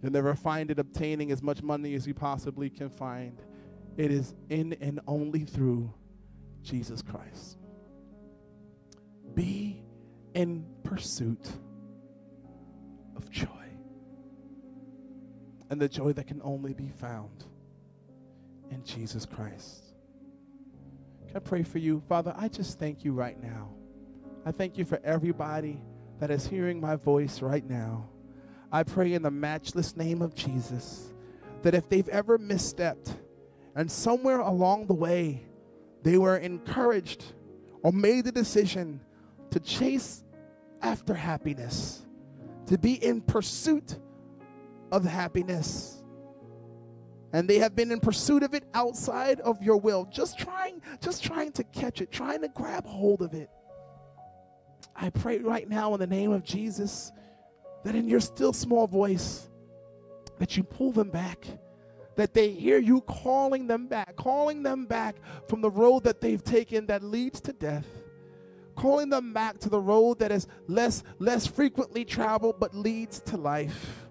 You'll 0.01 0.11
never 0.11 0.35
find 0.35 0.69
it 0.69 0.77
obtaining 0.77 1.31
as 1.31 1.41
much 1.41 1.63
money 1.63 1.95
as 1.95 2.05
you 2.05 2.13
possibly 2.13 2.69
can 2.69 2.89
find. 2.89 3.41
It 3.97 4.11
is 4.11 4.35
in 4.49 4.73
and 4.79 4.99
only 5.07 5.45
through 5.45 5.91
Jesus 6.61 7.01
Christ. 7.01 7.57
Be 9.33 9.81
in 10.35 10.63
pursuit 10.83 11.49
of 13.15 13.31
joy. 13.31 13.47
And 15.71 15.81
the 15.81 15.89
joy 15.89 16.13
that 16.13 16.27
can 16.27 16.39
only 16.43 16.73
be 16.73 16.89
found 16.89 17.45
in 18.69 18.83
Jesus 18.83 19.25
Christ. 19.25 19.82
Can 21.33 21.41
I 21.41 21.49
pray 21.49 21.63
for 21.63 21.79
you? 21.79 21.99
Father, 22.07 22.31
I 22.37 22.47
just 22.47 22.77
thank 22.77 23.03
you 23.03 23.11
right 23.11 23.41
now. 23.41 23.71
I 24.45 24.51
thank 24.51 24.77
you 24.77 24.85
for 24.85 24.99
everybody 25.03 25.81
that 26.19 26.29
is 26.29 26.45
hearing 26.45 26.79
my 26.79 26.95
voice 26.95 27.41
right 27.41 27.67
now. 27.67 28.07
I 28.71 28.83
pray 28.83 29.13
in 29.13 29.23
the 29.23 29.31
matchless 29.31 29.97
name 29.97 30.21
of 30.21 30.35
Jesus 30.35 31.11
that 31.63 31.73
if 31.73 31.89
they've 31.89 32.07
ever 32.09 32.37
misstepped 32.37 33.15
and 33.73 33.91
somewhere 33.91 34.41
along 34.41 34.85
the 34.85 34.93
way 34.93 35.43
they 36.03 36.19
were 36.19 36.37
encouraged 36.37 37.23
or 37.81 37.91
made 37.91 38.25
the 38.25 38.31
decision 38.31 39.01
to 39.49 39.59
chase 39.59 40.23
after 40.83 41.15
happiness, 41.15 42.05
to 42.67 42.77
be 42.77 43.03
in 43.03 43.21
pursuit 43.21 43.97
of 44.91 45.03
happiness, 45.03 46.02
and 47.33 47.49
they 47.49 47.57
have 47.57 47.75
been 47.75 47.91
in 47.91 47.99
pursuit 47.99 48.43
of 48.43 48.53
it 48.53 48.63
outside 48.73 49.41
of 49.41 49.61
your 49.61 49.77
will. 49.77 50.05
Just 50.05 50.37
trying 50.37 50.81
just 51.01 51.23
trying 51.23 51.51
to 51.53 51.63
catch 51.65 51.99
it 51.99 52.11
trying 52.11 52.41
to 52.41 52.47
grab 52.47 52.85
hold 52.85 53.21
of 53.21 53.33
it. 53.33 53.49
I 54.95 55.09
pray 55.09 55.39
right 55.39 55.67
now 55.67 55.93
in 55.93 55.99
the 55.99 56.07
name 56.07 56.31
of 56.31 56.43
jesus 56.43 57.11
that 57.83 57.95
in 57.95 58.07
your 58.07 58.19
still 58.19 58.53
small 58.53 58.87
voice 58.87 59.49
that 60.39 60.55
you 60.55 60.63
pull 60.63 60.91
them 60.91 61.09
back 61.09 61.45
that 62.15 62.33
they 62.33 62.51
hear 62.51 62.77
you 62.77 63.01
calling 63.01 63.67
them 63.67 63.87
back 63.87 64.15
calling 64.15 64.63
them 64.63 64.85
back 64.85 65.15
from 65.49 65.61
the 65.61 65.69
road 65.69 66.03
that 66.03 66.21
they've 66.21 66.43
taken 66.43 66.85
that 66.85 67.03
leads 67.03 67.41
to 67.41 67.53
death 67.53 67.87
calling 68.75 69.09
them 69.09 69.33
back 69.33 69.59
to 69.59 69.69
the 69.69 69.79
road 69.79 70.19
that 70.19 70.31
is 70.31 70.47
less 70.67 71.03
less 71.19 71.47
frequently 71.47 72.05
traveled 72.05 72.59
but 72.59 72.75
leads 72.75 73.19
to 73.19 73.35
life 73.35 74.02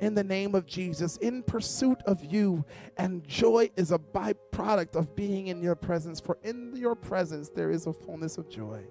in 0.00 0.14
the 0.14 0.24
name 0.24 0.54
of 0.54 0.66
Jesus, 0.66 1.16
in 1.18 1.42
pursuit 1.42 1.98
of 2.06 2.24
you. 2.24 2.64
And 2.96 3.26
joy 3.26 3.70
is 3.76 3.92
a 3.92 3.98
byproduct 3.98 4.96
of 4.96 5.14
being 5.14 5.48
in 5.48 5.62
your 5.62 5.74
presence, 5.74 6.20
for 6.20 6.38
in 6.42 6.74
your 6.74 6.94
presence 6.94 7.48
there 7.48 7.70
is 7.70 7.86
a 7.86 7.92
fullness 7.92 8.38
of 8.38 8.48
joy. 8.48 8.82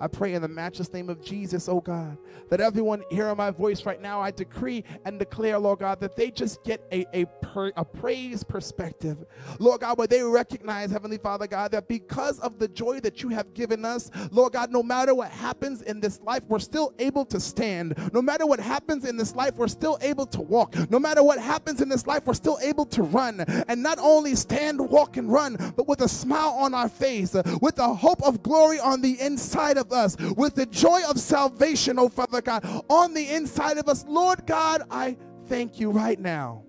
I 0.00 0.08
pray 0.08 0.32
in 0.32 0.40
the 0.40 0.48
matchless 0.48 0.92
name 0.92 1.10
of 1.10 1.22
Jesus, 1.22 1.68
oh 1.68 1.80
God, 1.80 2.16
that 2.48 2.60
everyone 2.60 3.02
hearing 3.10 3.36
my 3.36 3.50
voice 3.50 3.84
right 3.84 4.00
now, 4.00 4.20
I 4.20 4.30
decree 4.30 4.82
and 5.04 5.18
declare, 5.18 5.58
Lord 5.58 5.80
God, 5.80 6.00
that 6.00 6.16
they 6.16 6.30
just 6.30 6.64
get 6.64 6.82
a, 6.90 7.04
a, 7.12 7.26
per, 7.42 7.70
a 7.76 7.84
praise 7.84 8.42
perspective. 8.42 9.18
Lord 9.58 9.82
God, 9.82 9.98
where 9.98 10.06
they 10.06 10.22
recognize, 10.22 10.90
Heavenly 10.90 11.18
Father 11.18 11.46
God, 11.46 11.72
that 11.72 11.86
because 11.86 12.38
of 12.40 12.58
the 12.58 12.66
joy 12.66 13.00
that 13.00 13.22
you 13.22 13.28
have 13.28 13.52
given 13.52 13.84
us, 13.84 14.10
Lord 14.30 14.54
God, 14.54 14.70
no 14.70 14.82
matter 14.82 15.14
what 15.14 15.30
happens 15.30 15.82
in 15.82 16.00
this 16.00 16.18
life, 16.22 16.44
we're 16.48 16.58
still 16.58 16.94
able 16.98 17.26
to 17.26 17.38
stand. 17.38 17.94
No 18.14 18.22
matter 18.22 18.46
what 18.46 18.58
happens 18.58 19.04
in 19.04 19.18
this 19.18 19.34
life, 19.34 19.56
we're 19.56 19.68
still 19.68 19.98
able 20.00 20.24
to 20.26 20.40
walk. 20.40 20.74
No 20.90 20.98
matter 20.98 21.22
what 21.22 21.38
happens 21.38 21.82
in 21.82 21.90
this 21.90 22.06
life, 22.06 22.24
we're 22.24 22.32
still 22.32 22.58
able 22.62 22.86
to 22.86 23.02
run. 23.02 23.40
And 23.68 23.82
not 23.82 23.98
only 23.98 24.34
stand, 24.34 24.80
walk, 24.80 25.18
and 25.18 25.30
run, 25.30 25.56
but 25.76 25.86
with 25.86 26.00
a 26.00 26.08
smile 26.08 26.54
on 26.58 26.72
our 26.72 26.88
face, 26.88 27.34
with 27.60 27.76
the 27.76 27.94
hope 27.94 28.22
of 28.22 28.42
glory 28.42 28.80
on 28.80 29.02
the 29.02 29.20
inside 29.20 29.76
of 29.76 29.89
us 29.92 30.16
with 30.36 30.54
the 30.54 30.66
joy 30.66 31.00
of 31.08 31.18
salvation, 31.18 31.98
oh 31.98 32.08
Father 32.08 32.40
God, 32.40 32.64
on 32.88 33.14
the 33.14 33.28
inside 33.28 33.78
of 33.78 33.88
us. 33.88 34.04
Lord 34.06 34.46
God, 34.46 34.82
I 34.90 35.16
thank 35.46 35.80
you 35.80 35.90
right 35.90 36.18
now. 36.18 36.64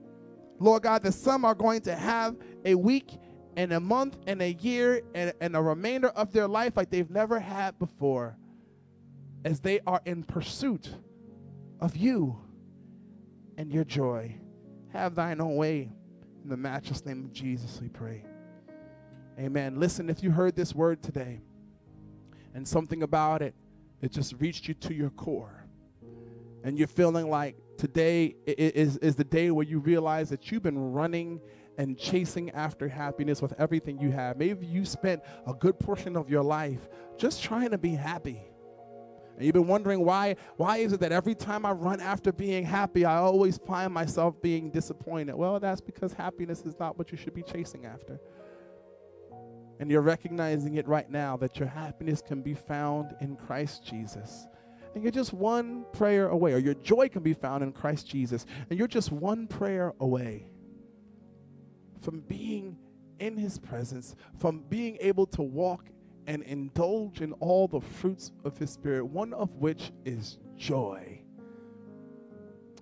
Lord 0.59 0.83
God, 0.83 1.03
that 1.03 1.13
some 1.13 1.43
are 1.43 1.55
going 1.55 1.81
to 1.81 1.95
have 1.95 2.35
a 2.65 2.75
week 2.75 3.17
and 3.55 3.73
a 3.73 3.79
month 3.79 4.17
and 4.27 4.41
a 4.41 4.53
year 4.53 5.01
and, 5.13 5.33
and 5.41 5.55
a 5.55 5.61
remainder 5.61 6.09
of 6.09 6.31
their 6.31 6.47
life 6.47 6.77
like 6.77 6.89
they've 6.89 7.09
never 7.09 7.39
had 7.39 7.77
before 7.79 8.37
as 9.43 9.59
they 9.59 9.79
are 9.87 10.01
in 10.05 10.23
pursuit 10.23 10.89
of 11.79 11.97
you 11.97 12.39
and 13.57 13.71
your 13.71 13.83
joy. 13.83 14.35
Have 14.93 15.15
thine 15.15 15.41
own 15.41 15.55
way. 15.55 15.91
In 16.43 16.49
the 16.49 16.57
matchless 16.57 17.05
name 17.05 17.25
of 17.25 17.33
Jesus, 17.33 17.79
we 17.81 17.89
pray. 17.89 18.23
Amen. 19.39 19.79
Listen, 19.79 20.09
if 20.09 20.23
you 20.23 20.31
heard 20.31 20.55
this 20.55 20.73
word 20.73 21.01
today, 21.01 21.41
and 22.53 22.67
something 22.67 23.03
about 23.03 23.41
it, 23.41 23.55
it 24.01 24.11
just 24.11 24.33
reached 24.39 24.67
you 24.67 24.73
to 24.75 24.93
your 24.93 25.09
core. 25.11 25.65
And 26.63 26.77
you're 26.77 26.87
feeling 26.87 27.29
like 27.29 27.55
today 27.77 28.35
is, 28.45 28.97
is 28.97 29.15
the 29.15 29.23
day 29.23 29.51
where 29.51 29.65
you 29.65 29.79
realize 29.79 30.29
that 30.29 30.51
you've 30.51 30.63
been 30.63 30.91
running 30.91 31.41
and 31.77 31.97
chasing 31.97 32.51
after 32.51 32.87
happiness 32.87 33.41
with 33.41 33.53
everything 33.57 33.99
you 33.99 34.11
have. 34.11 34.37
Maybe 34.37 34.65
you 34.65 34.85
spent 34.85 35.23
a 35.47 35.53
good 35.53 35.79
portion 35.79 36.15
of 36.15 36.29
your 36.29 36.43
life 36.43 36.87
just 37.17 37.41
trying 37.41 37.71
to 37.71 37.77
be 37.77 37.95
happy. 37.95 38.41
And 39.35 39.45
you've 39.45 39.53
been 39.53 39.67
wondering 39.67 40.05
why 40.05 40.35
why 40.57 40.77
is 40.77 40.93
it 40.93 40.99
that 40.99 41.11
every 41.11 41.33
time 41.33 41.65
I 41.65 41.71
run 41.71 41.99
after 41.99 42.31
being 42.31 42.63
happy, 42.63 43.05
I 43.05 43.17
always 43.17 43.57
find 43.57 43.91
myself 43.91 44.39
being 44.41 44.69
disappointed? 44.69 45.33
Well, 45.33 45.59
that's 45.59 45.81
because 45.81 46.13
happiness 46.13 46.61
is 46.61 46.77
not 46.79 46.97
what 46.97 47.11
you 47.11 47.17
should 47.17 47.33
be 47.33 47.41
chasing 47.41 47.85
after. 47.85 48.19
And 49.81 49.89
you're 49.89 50.01
recognizing 50.01 50.75
it 50.75 50.87
right 50.87 51.09
now 51.09 51.35
that 51.37 51.57
your 51.57 51.67
happiness 51.67 52.21
can 52.21 52.43
be 52.43 52.53
found 52.53 53.15
in 53.19 53.35
Christ 53.35 53.83
Jesus. 53.83 54.45
And 54.93 55.01
you're 55.01 55.11
just 55.11 55.33
one 55.33 55.85
prayer 55.91 56.29
away, 56.29 56.53
or 56.53 56.59
your 56.59 56.75
joy 56.75 57.09
can 57.09 57.23
be 57.23 57.33
found 57.33 57.63
in 57.63 57.71
Christ 57.71 58.07
Jesus. 58.07 58.45
And 58.69 58.77
you're 58.77 58.87
just 58.87 59.11
one 59.11 59.47
prayer 59.47 59.93
away 59.99 60.45
from 61.99 62.19
being 62.19 62.77
in 63.19 63.35
his 63.35 63.57
presence, 63.57 64.15
from 64.37 64.63
being 64.69 64.99
able 65.01 65.25
to 65.25 65.41
walk 65.41 65.87
and 66.27 66.43
indulge 66.43 67.21
in 67.21 67.33
all 67.33 67.67
the 67.67 67.81
fruits 67.81 68.31
of 68.45 68.55
his 68.59 68.69
spirit, 68.69 69.03
one 69.03 69.33
of 69.33 69.49
which 69.55 69.91
is 70.05 70.37
joy. 70.57 71.19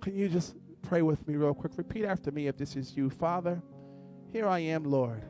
Can 0.01 0.17
you 0.17 0.27
just 0.27 0.57
pray 0.81 1.01
with 1.01 1.25
me, 1.29 1.37
real 1.37 1.53
quick? 1.53 1.71
Repeat 1.77 2.03
after 2.03 2.29
me 2.29 2.47
if 2.47 2.57
this 2.57 2.75
is 2.75 2.97
you. 2.97 3.09
Father, 3.09 3.61
here 4.33 4.49
I 4.49 4.59
am, 4.59 4.83
Lord. 4.83 5.23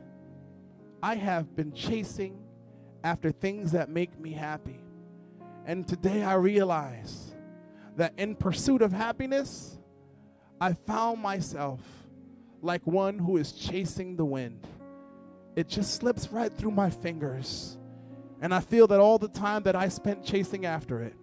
I 1.02 1.14
have 1.14 1.56
been 1.56 1.72
chasing 1.72 2.38
after 3.02 3.30
things 3.30 3.72
that 3.72 3.88
make 3.88 4.18
me 4.18 4.32
happy. 4.32 4.80
And 5.66 5.86
today 5.86 6.22
I 6.22 6.34
realize 6.34 7.34
that 7.96 8.12
in 8.18 8.34
pursuit 8.34 8.82
of 8.82 8.92
happiness, 8.92 9.78
I 10.60 10.74
found 10.74 11.22
myself 11.22 11.80
like 12.62 12.86
one 12.86 13.18
who 13.18 13.38
is 13.38 13.52
chasing 13.52 14.16
the 14.16 14.24
wind. 14.24 14.66
It 15.56 15.68
just 15.68 15.94
slips 15.94 16.30
right 16.30 16.52
through 16.52 16.72
my 16.72 16.90
fingers. 16.90 17.78
And 18.42 18.54
I 18.54 18.60
feel 18.60 18.86
that 18.88 19.00
all 19.00 19.18
the 19.18 19.28
time 19.28 19.62
that 19.64 19.76
I 19.76 19.88
spent 19.88 20.24
chasing 20.24 20.66
after 20.66 21.02
it 21.02 21.14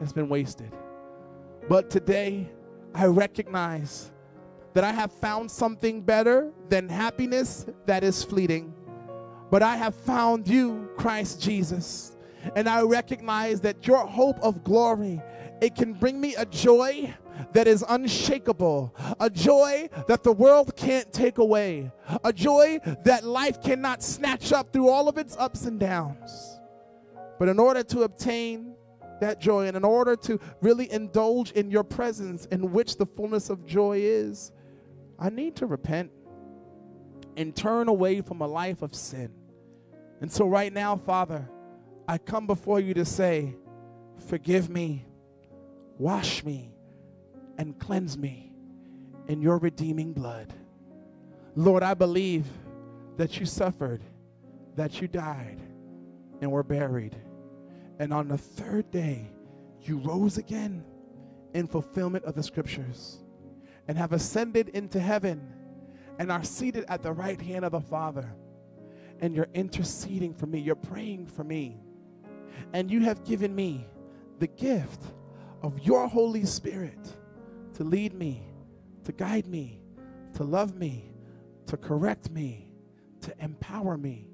has 0.00 0.12
been 0.12 0.28
wasted. 0.28 0.72
But 1.68 1.90
today, 1.90 2.50
I 2.94 3.06
recognize 3.06 4.10
that 4.76 4.84
I 4.84 4.92
have 4.92 5.10
found 5.10 5.50
something 5.50 6.02
better 6.02 6.52
than 6.68 6.90
happiness 6.90 7.64
that 7.86 8.04
is 8.04 8.22
fleeting. 8.22 8.74
But 9.50 9.62
I 9.62 9.74
have 9.74 9.94
found 9.94 10.46
you, 10.46 10.90
Christ 10.98 11.40
Jesus. 11.40 12.14
And 12.54 12.68
I 12.68 12.82
recognize 12.82 13.62
that 13.62 13.86
your 13.86 14.06
hope 14.06 14.38
of 14.40 14.62
glory, 14.64 15.22
it 15.62 15.76
can 15.76 15.94
bring 15.94 16.20
me 16.20 16.34
a 16.34 16.44
joy 16.44 17.14
that 17.54 17.66
is 17.66 17.86
unshakable, 17.88 18.94
a 19.18 19.30
joy 19.30 19.88
that 20.08 20.22
the 20.22 20.32
world 20.32 20.76
can't 20.76 21.10
take 21.10 21.38
away, 21.38 21.90
a 22.22 22.30
joy 22.30 22.78
that 23.02 23.24
life 23.24 23.62
cannot 23.62 24.02
snatch 24.02 24.52
up 24.52 24.74
through 24.74 24.90
all 24.90 25.08
of 25.08 25.16
its 25.16 25.38
ups 25.38 25.64
and 25.64 25.80
downs. 25.80 26.60
But 27.38 27.48
in 27.48 27.58
order 27.58 27.82
to 27.82 28.02
obtain 28.02 28.74
that 29.22 29.40
joy 29.40 29.68
and 29.68 29.76
in 29.78 29.84
order 29.84 30.16
to 30.16 30.38
really 30.60 30.92
indulge 30.92 31.52
in 31.52 31.70
your 31.70 31.82
presence, 31.82 32.44
in 32.50 32.72
which 32.72 32.98
the 32.98 33.06
fullness 33.06 33.48
of 33.48 33.64
joy 33.64 34.00
is, 34.02 34.52
I 35.18 35.30
need 35.30 35.56
to 35.56 35.66
repent 35.66 36.10
and 37.36 37.54
turn 37.54 37.88
away 37.88 38.20
from 38.20 38.40
a 38.40 38.46
life 38.46 38.82
of 38.82 38.94
sin. 38.94 39.32
And 40.20 40.30
so, 40.30 40.46
right 40.46 40.72
now, 40.72 40.96
Father, 40.96 41.48
I 42.08 42.18
come 42.18 42.46
before 42.46 42.80
you 42.80 42.94
to 42.94 43.04
say, 43.04 43.56
Forgive 44.28 44.70
me, 44.70 45.04
wash 45.98 46.42
me, 46.42 46.72
and 47.58 47.78
cleanse 47.78 48.16
me 48.16 48.52
in 49.28 49.42
your 49.42 49.58
redeeming 49.58 50.12
blood. 50.12 50.52
Lord, 51.54 51.82
I 51.82 51.94
believe 51.94 52.46
that 53.16 53.38
you 53.38 53.46
suffered, 53.46 54.02
that 54.76 55.00
you 55.00 55.08
died, 55.08 55.58
and 56.40 56.50
were 56.50 56.62
buried. 56.62 57.16
And 57.98 58.12
on 58.12 58.28
the 58.28 58.38
third 58.38 58.90
day, 58.90 59.30
you 59.82 59.98
rose 59.98 60.38
again 60.38 60.84
in 61.54 61.66
fulfillment 61.66 62.24
of 62.24 62.34
the 62.34 62.42
scriptures 62.42 63.18
and 63.88 63.96
have 63.96 64.12
ascended 64.12 64.68
into 64.70 64.98
heaven 65.00 65.52
and 66.18 66.32
are 66.32 66.44
seated 66.44 66.84
at 66.88 67.02
the 67.02 67.12
right 67.12 67.40
hand 67.40 67.64
of 67.64 67.72
the 67.72 67.80
Father. 67.80 68.34
And 69.20 69.34
you're 69.34 69.48
interceding 69.54 70.34
for 70.34 70.46
me, 70.46 70.58
you're 70.60 70.74
praying 70.74 71.26
for 71.26 71.44
me. 71.44 71.80
And 72.72 72.90
you 72.90 73.00
have 73.00 73.24
given 73.24 73.54
me 73.54 73.86
the 74.38 74.46
gift 74.46 75.02
of 75.62 75.78
your 75.80 76.08
Holy 76.08 76.44
Spirit 76.44 77.16
to 77.74 77.84
lead 77.84 78.14
me, 78.14 78.42
to 79.04 79.12
guide 79.12 79.46
me, 79.46 79.80
to 80.34 80.44
love 80.44 80.74
me, 80.74 81.10
to 81.66 81.76
correct 81.76 82.30
me, 82.30 82.70
to 83.20 83.34
empower 83.42 83.96
me, 83.96 84.28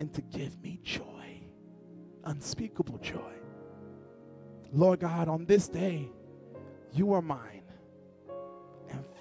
and 0.00 0.12
to 0.14 0.22
give 0.22 0.60
me 0.62 0.80
joy, 0.82 1.42
unspeakable 2.24 2.98
joy. 2.98 3.34
Lord 4.72 5.00
God, 5.00 5.28
on 5.28 5.46
this 5.46 5.68
day, 5.68 6.08
you 6.92 7.12
are 7.12 7.22
mine. 7.22 7.59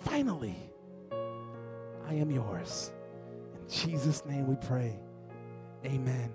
Finally, 0.09 0.55
I 1.11 2.15
am 2.15 2.31
yours. 2.31 2.91
In 3.53 3.69
Jesus' 3.69 4.25
name 4.25 4.47
we 4.47 4.55
pray. 4.55 4.97
Amen. 5.85 6.33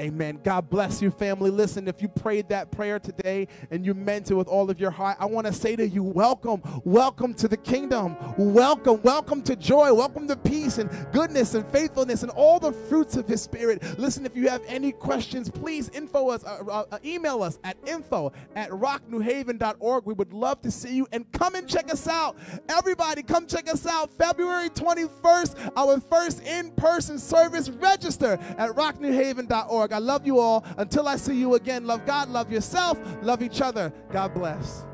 Amen. 0.00 0.38
God 0.44 0.70
bless 0.70 1.02
you, 1.02 1.10
family. 1.10 1.50
Listen, 1.50 1.88
if 1.88 2.00
you 2.00 2.06
prayed 2.06 2.48
that 2.50 2.70
prayer 2.70 3.00
today 3.00 3.48
and 3.72 3.84
you 3.84 3.94
meant 3.94 4.30
it 4.30 4.34
with 4.34 4.46
all 4.46 4.70
of 4.70 4.78
your 4.78 4.92
heart, 4.92 5.16
I 5.18 5.26
want 5.26 5.48
to 5.48 5.52
say 5.52 5.74
to 5.74 5.88
you, 5.88 6.04
welcome. 6.04 6.62
Welcome 6.84 7.34
to 7.34 7.48
the 7.48 7.56
kingdom. 7.56 8.16
Welcome. 8.38 9.02
Welcome 9.02 9.42
to 9.42 9.56
joy. 9.56 9.92
Welcome 9.92 10.28
to 10.28 10.36
peace 10.36 10.78
and 10.78 10.88
goodness 11.12 11.54
and 11.54 11.66
faithfulness 11.66 12.22
and 12.22 12.30
all 12.30 12.60
the 12.60 12.70
fruits 12.70 13.16
of 13.16 13.26
his 13.26 13.42
spirit. 13.42 13.98
Listen, 13.98 14.24
if 14.24 14.36
you 14.36 14.48
have 14.48 14.62
any 14.68 14.92
questions, 14.92 15.50
please 15.50 15.88
info 15.88 16.28
us, 16.28 16.44
uh, 16.44 16.62
uh, 16.70 16.84
uh 16.92 16.98
email 17.04 17.42
us 17.42 17.58
at 17.64 17.76
info 17.84 18.32
at 18.54 18.70
rocknewhaven.org. 18.70 20.04
We 20.06 20.14
would 20.14 20.32
love 20.32 20.62
to 20.62 20.70
see 20.70 20.94
you 20.94 21.08
and 21.10 21.30
come 21.32 21.56
and 21.56 21.68
check 21.68 21.92
us 21.92 22.06
out. 22.06 22.36
Everybody, 22.68 23.24
come 23.24 23.48
check 23.48 23.68
us 23.68 23.84
out. 23.84 24.12
February 24.12 24.70
21st, 24.70 25.72
our 25.76 25.98
first 25.98 26.46
in 26.46 26.70
person 26.72 27.18
service. 27.18 27.68
Register 27.68 28.38
at 28.56 28.70
rocknewhaven.org. 28.70 29.87
I 29.92 29.98
love 29.98 30.26
you 30.26 30.38
all. 30.38 30.64
Until 30.76 31.08
I 31.08 31.16
see 31.16 31.38
you 31.38 31.54
again, 31.54 31.86
love 31.86 32.04
God, 32.06 32.28
love 32.28 32.50
yourself, 32.52 32.98
love 33.22 33.42
each 33.42 33.60
other. 33.60 33.92
God 34.10 34.34
bless. 34.34 34.84